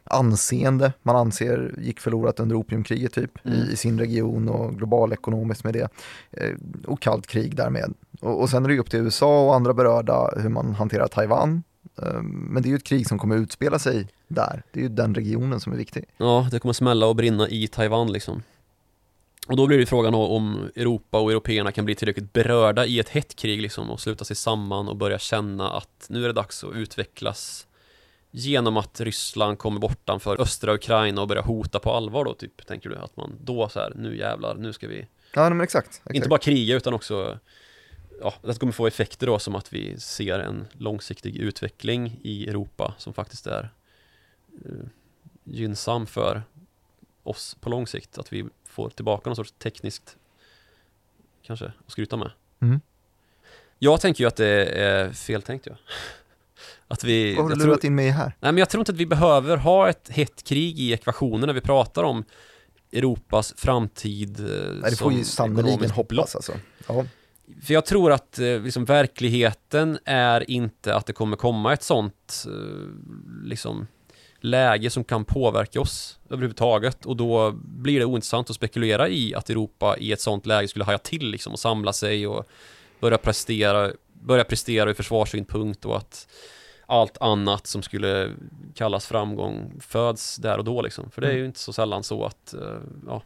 anseende 0.04 0.92
man 1.02 1.16
anser 1.16 1.74
gick 1.78 2.00
förlorat 2.00 2.40
under 2.40 2.56
opiumkriget 2.56 3.12
typ 3.12 3.46
Mm. 3.46 3.58
i, 3.58 3.76
sin 3.76 3.98
region 3.98 4.48
och 4.48 4.74
globalekonomiskt 4.78 5.64
med 5.64 5.74
det. 5.74 5.88
Eh, 6.30 6.54
och 6.86 7.00
kallt 7.00 7.26
krig 7.26 7.56
därmed. 7.56 7.94
Och, 8.20 8.40
och 8.40 8.50
sen 8.50 8.64
är 8.64 8.68
det 8.68 8.74
ju 8.74 8.80
upp 8.80 8.90
till 8.90 9.00
USA 9.00 9.46
och 9.46 9.54
andra 9.54 9.74
berörda 9.74 10.30
hur 10.36 10.48
man 10.48 10.74
hanterar 10.74 11.08
Taiwan. 11.08 11.62
Eh, 12.02 12.22
men 12.22 12.62
det 12.62 12.68
är 12.68 12.70
ju 12.70 12.76
ett 12.76 12.84
krig 12.84 13.06
som 13.08 13.18
kommer 13.18 13.36
utspela 13.36 13.78
sig 13.78 14.08
där. 14.30 14.62
Det 14.72 14.80
är 14.80 14.82
ju 14.82 14.88
den 14.88 15.14
regionen 15.14 15.60
som 15.60 15.72
är 15.72 15.76
viktig. 15.76 16.04
Ja, 16.16 16.48
det 16.50 16.58
kommer 16.58 16.72
smälla 16.72 17.06
och 17.06 17.16
brinna 17.16 17.48
i 17.48 17.68
Taiwan 17.68 18.12
liksom. 18.12 18.42
Och 19.48 19.56
då 19.56 19.66
blir 19.66 19.78
det 19.78 19.86
frågan 19.86 20.14
om 20.14 20.70
Europa 20.76 21.18
och 21.18 21.30
européerna 21.30 21.72
kan 21.72 21.84
bli 21.84 21.94
tillräckligt 21.94 22.32
berörda 22.32 22.86
i 22.86 22.98
ett 22.98 23.08
hett 23.08 23.36
krig 23.36 23.62
liksom 23.62 23.90
och 23.90 24.00
sluta 24.00 24.24
sig 24.24 24.36
samman 24.36 24.88
och 24.88 24.96
börja 24.96 25.18
känna 25.18 25.70
att 25.70 26.06
nu 26.08 26.24
är 26.24 26.26
det 26.26 26.32
dags 26.32 26.64
att 26.64 26.74
utvecklas 26.74 27.66
genom 28.30 28.76
att 28.76 29.00
Ryssland 29.00 29.58
kommer 29.58 29.80
bortanför 29.80 30.40
östra 30.40 30.74
Ukraina 30.74 31.20
och 31.22 31.28
börjar 31.28 31.42
hota 31.42 31.78
på 31.78 31.92
allvar 31.92 32.24
då 32.24 32.34
typ, 32.34 32.66
tänker 32.66 32.90
du? 32.90 32.96
Att 32.96 33.16
man 33.16 33.32
då 33.44 33.68
så 33.68 33.78
här, 33.78 33.92
nu 33.96 34.16
jävlar, 34.16 34.54
nu 34.54 34.72
ska 34.72 34.88
vi 34.88 35.06
Ja 35.34 35.48
men 35.48 35.60
exakt. 35.60 35.88
exakt. 35.88 36.14
inte 36.14 36.28
bara 36.28 36.38
kriga 36.38 36.76
utan 36.76 36.94
också 36.94 37.38
Ja, 38.22 38.34
det 38.42 38.58
kommer 38.58 38.72
få 38.72 38.86
effekter 38.86 39.26
då 39.26 39.38
som 39.38 39.54
att 39.54 39.72
vi 39.72 40.00
ser 40.00 40.38
en 40.38 40.66
långsiktig 40.72 41.36
utveckling 41.36 42.20
i 42.22 42.48
Europa 42.48 42.94
som 42.98 43.14
faktiskt 43.14 43.46
är 43.46 43.70
gynnsam 45.44 46.06
för 46.06 46.42
oss 47.22 47.56
på 47.60 47.70
lång 47.70 47.86
sikt. 47.86 48.18
Att 48.18 48.32
vi 48.32 48.44
får 48.64 48.90
tillbaka 48.90 49.30
någon 49.30 49.36
sorts 49.36 49.54
tekniskt 49.58 50.16
kanske 51.42 51.66
att 51.66 51.92
skryta 51.92 52.16
med. 52.16 52.30
Mm. 52.60 52.80
Jag 53.78 54.00
tänker 54.00 54.24
ju 54.24 54.28
att 54.28 54.36
det 54.36 54.64
är 54.66 55.12
feltänkt 55.12 55.66
ja. 55.66 55.72
Att 56.88 57.04
vi... 57.04 57.34
Vad 57.34 57.44
har 57.44 57.48
du 57.48 57.52
jag 57.52 57.60
tror- 57.60 57.68
lurat 57.68 57.84
in 57.84 57.94
mig 57.94 58.08
här? 58.10 58.36
Nej 58.40 58.52
men 58.52 58.58
jag 58.58 58.70
tror 58.70 58.80
inte 58.80 58.92
att 58.92 58.98
vi 58.98 59.06
behöver 59.06 59.56
ha 59.56 59.88
ett 59.88 60.08
hett 60.08 60.42
krig 60.42 60.80
i 60.80 60.92
ekvationen 60.92 61.46
när 61.46 61.54
vi 61.54 61.60
pratar 61.60 62.02
om 62.02 62.24
Europas 62.92 63.54
framtid 63.56 64.40
eh, 64.40 64.46
Nej, 64.46 64.90
det 64.90 64.96
får 64.96 65.12
ju 65.12 65.24
sannerligen 65.24 65.90
hoppas 65.90 66.36
alltså. 66.36 66.52
Ja. 66.88 67.04
För 67.62 67.74
jag 67.74 67.86
tror 67.86 68.12
att 68.12 68.38
eh, 68.38 68.60
liksom, 68.60 68.84
verkligheten 68.84 69.98
är 70.04 70.50
inte 70.50 70.94
att 70.94 71.06
det 71.06 71.12
kommer 71.12 71.36
komma 71.36 71.72
ett 71.72 71.82
sånt 71.82 72.44
eh, 72.46 72.52
liksom, 73.44 73.86
läge 74.40 74.90
som 74.90 75.04
kan 75.04 75.24
påverka 75.24 75.80
oss 75.80 76.18
överhuvudtaget 76.30 77.06
och 77.06 77.16
då 77.16 77.52
blir 77.52 77.98
det 77.98 78.04
ointressant 78.04 78.50
att 78.50 78.56
spekulera 78.56 79.08
i 79.08 79.34
att 79.34 79.50
Europa 79.50 79.96
i 79.98 80.12
ett 80.12 80.20
sånt 80.20 80.46
läge 80.46 80.68
skulle 80.68 80.84
haja 80.84 80.98
till 80.98 81.30
liksom, 81.30 81.52
och 81.52 81.58
samla 81.58 81.92
sig 81.92 82.26
och 82.26 82.44
börja 83.00 83.18
prestera, 83.18 83.90
börja 84.12 84.44
prestera 84.44 84.90
ur 84.90 84.94
försvarssynpunkt 84.94 85.84
och 85.84 85.96
att 85.96 86.28
allt 86.86 87.18
annat 87.20 87.66
som 87.66 87.82
skulle 87.82 88.32
kallas 88.74 89.06
framgång 89.06 89.72
föds 89.80 90.36
där 90.36 90.58
och 90.58 90.64
då 90.64 90.82
liksom. 90.82 91.10
För 91.10 91.20
det 91.22 91.28
är 91.28 91.36
ju 91.36 91.44
inte 91.44 91.60
så 91.60 91.72
sällan 91.72 92.02
så 92.02 92.24
att 92.24 92.54
eh, 92.54 92.78
ja, 93.06 93.22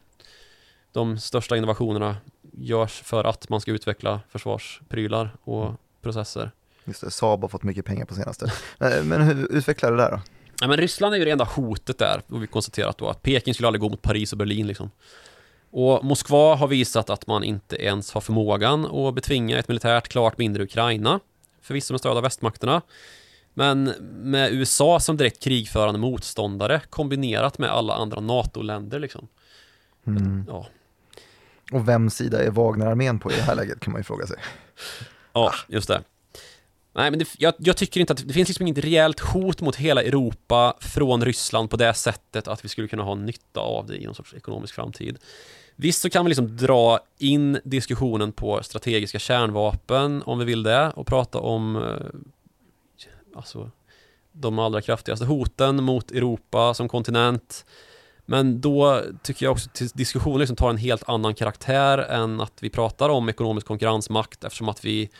de 0.92 1.18
största 1.18 1.56
innovationerna 1.56 2.16
görs 2.52 3.02
för 3.02 3.24
att 3.24 3.48
man 3.48 3.60
ska 3.60 3.70
utveckla 3.70 4.20
försvarsprylar 4.28 5.36
och 5.44 5.72
processer. 6.02 6.50
Just 6.84 7.00
det, 7.00 7.10
Saab 7.10 7.42
har 7.42 7.48
fått 7.48 7.62
mycket 7.62 7.84
pengar 7.84 8.04
på 8.04 8.14
senaste. 8.14 8.52
Eh, 8.80 9.04
Men 9.04 9.22
hur 9.22 9.52
utvecklar 9.52 9.90
det 9.90 9.96
där 9.96 10.10
då? 10.10 10.20
Ja, 10.60 10.68
men 10.68 10.76
Ryssland 10.76 11.14
är 11.14 11.18
ju 11.18 11.24
det 11.24 11.30
enda 11.30 11.44
hotet 11.44 11.98
där 11.98 12.22
och 12.28 12.42
vi 12.42 12.46
konstaterat 12.46 12.98
då 12.98 13.08
att 13.08 13.22
Peking 13.22 13.54
skulle 13.54 13.66
aldrig 13.68 13.80
gå 13.80 13.88
mot 13.88 14.02
Paris 14.02 14.32
och 14.32 14.38
Berlin 14.38 14.66
liksom. 14.66 14.90
Och 15.70 16.04
Moskva 16.04 16.54
har 16.54 16.68
visat 16.68 17.10
att 17.10 17.26
man 17.26 17.44
inte 17.44 17.76
ens 17.84 18.12
har 18.12 18.20
förmågan 18.20 18.84
att 18.84 19.14
betvinga 19.14 19.58
ett 19.58 19.68
militärt 19.68 20.08
klart 20.08 20.38
mindre 20.38 20.62
Ukraina, 20.62 21.20
förvisso 21.62 21.92
med 21.92 22.00
stöd 22.00 22.16
av 22.16 22.22
västmakterna. 22.22 22.82
Men 23.54 23.84
med 24.10 24.52
USA 24.52 25.00
som 25.00 25.16
direkt 25.16 25.42
krigförande 25.42 26.00
motståndare 26.00 26.80
kombinerat 26.90 27.58
med 27.58 27.70
alla 27.70 27.94
andra 27.94 28.20
NATO-länder 28.20 28.98
liksom. 28.98 29.28
Mm. 30.06 30.44
Ja, 30.48 30.66
Och 31.72 31.88
vems 31.88 32.14
sida 32.14 32.44
är 32.44 32.50
Wagnerarmén 32.50 33.18
på 33.18 33.32
i 33.32 33.36
det 33.36 33.42
här 33.42 33.54
läget 33.54 33.80
kan 33.80 33.92
man 33.92 34.00
ju 34.00 34.04
fråga 34.04 34.26
sig. 34.26 34.36
Ja, 35.32 35.52
just 35.68 35.88
det. 35.88 36.02
Nej, 36.94 37.10
men 37.10 37.18
det, 37.18 37.28
jag, 37.38 37.54
jag 37.58 37.76
tycker 37.76 38.00
inte 38.00 38.12
att 38.12 38.28
det 38.28 38.34
finns 38.34 38.48
liksom 38.48 38.66
inget 38.66 38.84
rejält 38.84 39.20
hot 39.20 39.60
mot 39.60 39.76
hela 39.76 40.02
Europa 40.02 40.76
från 40.80 41.24
Ryssland 41.24 41.70
på 41.70 41.76
det 41.76 41.94
sättet 41.94 42.48
att 42.48 42.64
vi 42.64 42.68
skulle 42.68 42.88
kunna 42.88 43.02
ha 43.02 43.14
nytta 43.14 43.60
av 43.60 43.86
det 43.86 43.96
i 43.96 44.04
någon 44.04 44.14
sorts 44.14 44.34
ekonomisk 44.34 44.74
framtid. 44.74 45.18
Visst 45.76 46.02
så 46.02 46.10
kan 46.10 46.24
vi 46.24 46.28
liksom 46.28 46.56
dra 46.56 47.00
in 47.18 47.60
diskussionen 47.64 48.32
på 48.32 48.62
strategiska 48.62 49.18
kärnvapen 49.18 50.22
om 50.22 50.38
vi 50.38 50.44
vill 50.44 50.62
det 50.62 50.92
och 50.96 51.06
prata 51.06 51.38
om 51.38 51.76
eh, 51.76 53.36
alltså 53.36 53.70
de 54.32 54.58
allra 54.58 54.80
kraftigaste 54.80 55.24
hoten 55.24 55.84
mot 55.84 56.10
Europa 56.10 56.74
som 56.74 56.88
kontinent. 56.88 57.66
Men 58.26 58.60
då 58.60 59.02
tycker 59.22 59.46
jag 59.46 59.52
också 59.52 59.70
att 59.70 59.94
diskussionen 59.94 60.38
liksom 60.38 60.56
tar 60.56 60.70
en 60.70 60.76
helt 60.76 61.08
annan 61.08 61.34
karaktär 61.34 61.98
än 61.98 62.40
att 62.40 62.52
vi 62.60 62.70
pratar 62.70 63.08
om 63.08 63.28
ekonomisk 63.28 63.66
konkurrensmakt 63.66 64.44
eftersom 64.44 64.68
att 64.68 64.84
vi 64.84 65.10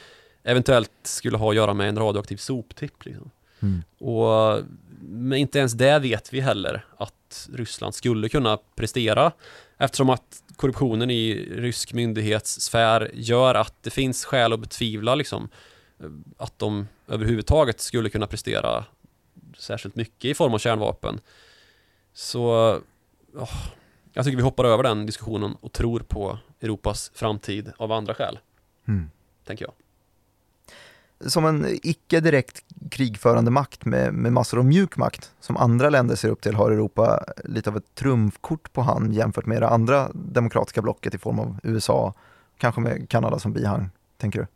eventuellt 0.44 0.90
skulle 1.02 1.36
ha 1.36 1.50
att 1.50 1.56
göra 1.56 1.74
med 1.74 1.88
en 1.88 1.98
radioaktiv 1.98 2.36
soptipp. 2.36 3.04
Liksom. 3.04 3.30
Mm. 3.60 3.82
Och 3.98 4.60
men 5.00 5.38
inte 5.38 5.58
ens 5.58 5.72
det 5.72 5.98
vet 5.98 6.32
vi 6.32 6.40
heller 6.40 6.84
att 6.96 7.48
Ryssland 7.52 7.94
skulle 7.94 8.28
kunna 8.28 8.58
prestera 8.74 9.32
eftersom 9.78 10.10
att 10.10 10.42
korruptionen 10.56 11.10
i 11.10 11.34
rysk 11.52 11.92
myndighetssfär 11.92 13.10
gör 13.14 13.54
att 13.54 13.82
det 13.82 13.90
finns 13.90 14.24
skäl 14.24 14.52
att 14.52 14.60
betvivla 14.60 15.14
liksom, 15.14 15.48
att 16.36 16.58
de 16.58 16.88
överhuvudtaget 17.08 17.80
skulle 17.80 18.10
kunna 18.10 18.26
prestera 18.26 18.84
särskilt 19.58 19.96
mycket 19.96 20.24
i 20.24 20.34
form 20.34 20.54
av 20.54 20.58
kärnvapen. 20.58 21.20
Så 22.12 22.42
åh, 23.36 23.56
Jag 24.12 24.24
tycker 24.24 24.36
vi 24.36 24.42
hoppar 24.42 24.64
över 24.64 24.82
den 24.82 25.06
diskussionen 25.06 25.56
och 25.60 25.72
tror 25.72 26.00
på 26.00 26.38
Europas 26.60 27.10
framtid 27.14 27.72
av 27.76 27.92
andra 27.92 28.14
skäl, 28.14 28.38
Mm. 28.88 29.10
tänker 29.44 29.64
jag. 29.64 29.72
Som 31.26 31.44
en 31.44 31.66
icke 31.82 32.20
direkt 32.20 32.64
krigförande 32.90 33.50
makt 33.50 33.84
med, 33.84 34.14
med 34.14 34.32
massor 34.32 34.58
av 34.58 34.64
mjuk 34.64 34.96
makt 34.96 35.32
som 35.40 35.56
andra 35.56 35.90
länder 35.90 36.16
ser 36.16 36.28
upp 36.28 36.40
till 36.40 36.54
har 36.54 36.70
Europa 36.70 37.24
lite 37.44 37.70
av 37.70 37.76
ett 37.76 37.94
trumfkort 37.94 38.72
på 38.72 38.82
hand 38.82 39.14
jämfört 39.14 39.46
med 39.46 39.62
det 39.62 39.68
andra 39.68 40.10
demokratiska 40.14 40.82
blocket 40.82 41.14
i 41.14 41.18
form 41.18 41.38
av 41.38 41.58
USA, 41.62 42.14
kanske 42.58 42.80
med 42.80 43.08
Kanada 43.08 43.38
som 43.38 43.52
bihang, 43.52 43.90
tänker 44.16 44.38
du? 44.38 44.46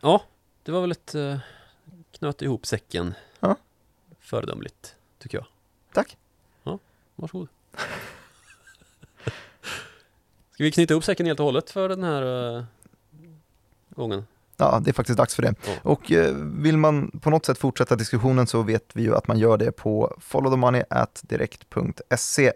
Ja, 0.00 0.22
det 0.62 0.72
var 0.72 0.80
väl 0.80 0.90
ett 0.90 1.14
uh, 1.14 1.38
knöt 2.18 2.42
ihop 2.42 2.66
säcken 2.66 3.14
Ja. 3.40 3.56
föredömligt, 4.20 4.94
tycker 5.18 5.38
jag. 5.38 5.46
Tack. 5.92 6.16
Varsågod. 7.20 7.48
Ska 10.52 10.64
vi 10.64 10.72
knyta 10.72 10.94
ihop 10.94 11.04
säcken 11.04 11.26
helt 11.26 11.40
och 11.40 11.46
hållet 11.46 11.70
för 11.70 11.88
den 11.88 12.04
här 12.04 12.56
eh, 12.56 12.64
gången? 13.88 14.26
Ja, 14.60 14.80
det 14.84 14.90
är 14.90 14.92
faktiskt 14.92 15.16
dags 15.18 15.34
för 15.34 15.42
det. 15.42 15.54
Ja. 15.66 15.72
Och 15.82 16.12
eh, 16.12 16.34
vill 16.36 16.76
man 16.76 17.10
på 17.22 17.30
något 17.30 17.46
sätt 17.46 17.58
fortsätta 17.58 17.96
diskussionen 17.96 18.46
så 18.46 18.62
vet 18.62 18.84
vi 18.92 19.02
ju 19.02 19.16
att 19.16 19.28
man 19.28 19.38
gör 19.38 19.58
det 19.58 19.72
på 19.72 20.16
followthemoney.direkt.se 20.20 22.52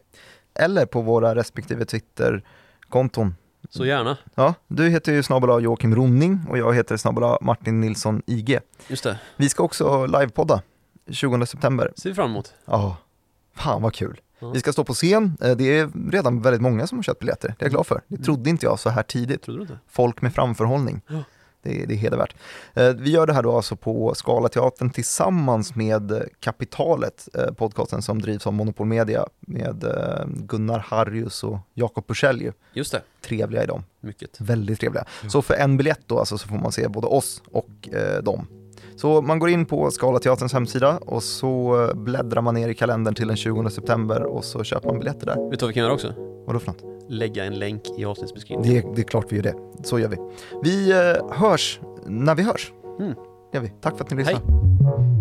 eller 0.54 0.86
på 0.86 1.00
våra 1.00 1.34
respektive 1.34 1.84
Twitter-konton. 1.84 3.34
Så 3.70 3.84
gärna. 3.86 4.18
Ja, 4.34 4.54
du 4.68 4.88
heter 4.88 5.12
ju 5.12 5.22
snabel 5.22 5.64
Joakim 5.64 5.94
Ronning 5.94 6.40
och 6.50 6.58
jag 6.58 6.74
heter 6.74 6.96
snabel 6.96 7.36
Martin 7.40 7.80
Nilsson 7.80 8.22
IG. 8.26 8.58
Just 8.88 9.04
det, 9.04 9.18
Vi 9.36 9.48
ska 9.48 9.62
också 9.62 10.06
livepodda 10.06 10.62
20 11.10 11.46
september. 11.46 11.92
ser 11.96 12.08
vi 12.10 12.14
fram 12.14 12.30
emot. 12.30 12.54
Ja, 12.64 12.96
fan 13.56 13.82
vad 13.82 13.94
kul. 13.94 14.20
Vi 14.52 14.60
ska 14.60 14.72
stå 14.72 14.84
på 14.84 14.94
scen. 14.94 15.36
Eh, 15.42 15.56
Det 15.56 15.78
är 15.78 16.10
redan 16.10 16.42
väldigt 16.42 16.62
många 16.62 16.86
som 16.86 16.98
har 16.98 17.02
köpt 17.02 17.20
biljetter. 17.20 17.48
Det 17.58 17.62
är 17.62 17.66
jag 17.66 17.70
glad 17.72 17.86
för. 17.86 18.00
Det 18.08 18.16
trodde 18.24 18.50
inte 18.50 18.66
jag 18.66 18.78
så 18.78 18.90
här 18.90 19.02
tidigt. 19.02 19.46
Folk 19.90 20.22
med 20.22 20.34
framförhållning. 20.34 21.00
Ja. 21.06 21.22
Det, 21.64 21.82
är- 21.82 21.86
det 21.86 21.94
är 21.94 21.98
hedervärt. 21.98 22.34
Eh, 22.74 22.88
Vi 22.88 23.10
gör 23.10 23.26
det 23.26 23.32
här 23.32 23.42
då 23.42 23.56
alltså 23.56 23.76
på 23.76 24.14
Scalateatern 24.14 24.90
tillsammans 24.90 25.74
med 25.74 26.28
Kapitalet, 26.40 27.28
eh, 27.34 27.54
podcasten 27.54 28.02
som 28.02 28.22
drivs 28.22 28.46
av 28.46 28.52
Monopol 28.52 28.86
Media 28.86 29.26
med 29.40 29.84
eh, 29.84 30.26
Gunnar 30.26 30.78
Harrius 30.78 31.44
och 31.44 31.58
Jakob 31.74 32.06
Bursell 32.06 32.40
ju. 32.42 32.52
Just 32.72 32.92
det, 32.92 33.02
Trevliga 33.24 33.62
är 33.62 33.66
de. 33.66 33.82
mycket. 34.00 34.40
Väldigt 34.40 34.80
trevliga. 34.80 35.04
Så 35.28 35.42
för 35.42 35.54
en 35.54 35.76
biljett 35.76 36.00
då 36.06 36.18
alltså 36.18 36.38
så 36.38 36.48
får 36.48 36.56
man 36.56 36.72
se 36.72 36.88
både 36.88 37.06
oss 37.06 37.42
och 37.52 37.88
eh, 37.92 38.22
dem. 38.22 38.46
Så 38.96 39.22
man 39.22 39.38
går 39.38 39.50
in 39.50 39.66
på 39.66 39.90
Scalateaterns 39.90 40.52
hemsida 40.52 40.98
och 40.98 41.22
så 41.22 41.82
eh, 41.82 41.94
bläddrar 41.94 42.42
man 42.42 42.54
ner 42.54 42.68
i 42.68 42.74
kalendern 42.74 43.14
till 43.14 43.28
den 43.28 43.36
20 43.36 43.70
september 43.70 44.22
och 44.22 44.44
så 44.44 44.64
köper 44.64 44.88
man 44.88 44.98
biljetter 44.98 45.26
där. 45.26 45.50
Vet 45.50 45.60
du 45.60 45.64
vad 45.66 45.68
vi 45.68 45.74
kan 45.74 45.82
göra 45.82 45.92
också? 45.92 46.14
Vadå 46.46 46.58
för 46.58 46.66
något? 46.66 46.84
Lägga 47.08 47.44
en 47.44 47.58
länk 47.58 47.82
i 47.98 48.04
avsnittsbeskrivningen. 48.04 48.82
Det 48.82 48.88
är, 48.88 48.94
det 48.94 49.02
är 49.02 49.04
klart 49.04 49.26
vi 49.28 49.36
gör 49.36 49.42
det. 49.42 49.54
Så 49.82 49.98
gör 49.98 50.08
vi. 50.08 50.16
Vi 50.62 50.90
eh, 50.92 51.30
hörs 51.30 51.80
när 52.06 52.34
vi 52.34 52.42
hörs. 52.42 52.72
Mm. 52.98 53.14
Det 53.52 53.58
gör 53.58 53.62
vi. 53.62 53.72
Tack 53.80 53.96
för 53.96 54.04
att 54.04 54.10
ni 54.10 54.22
Hej. 54.22 54.34
lyssnar. 54.34 55.13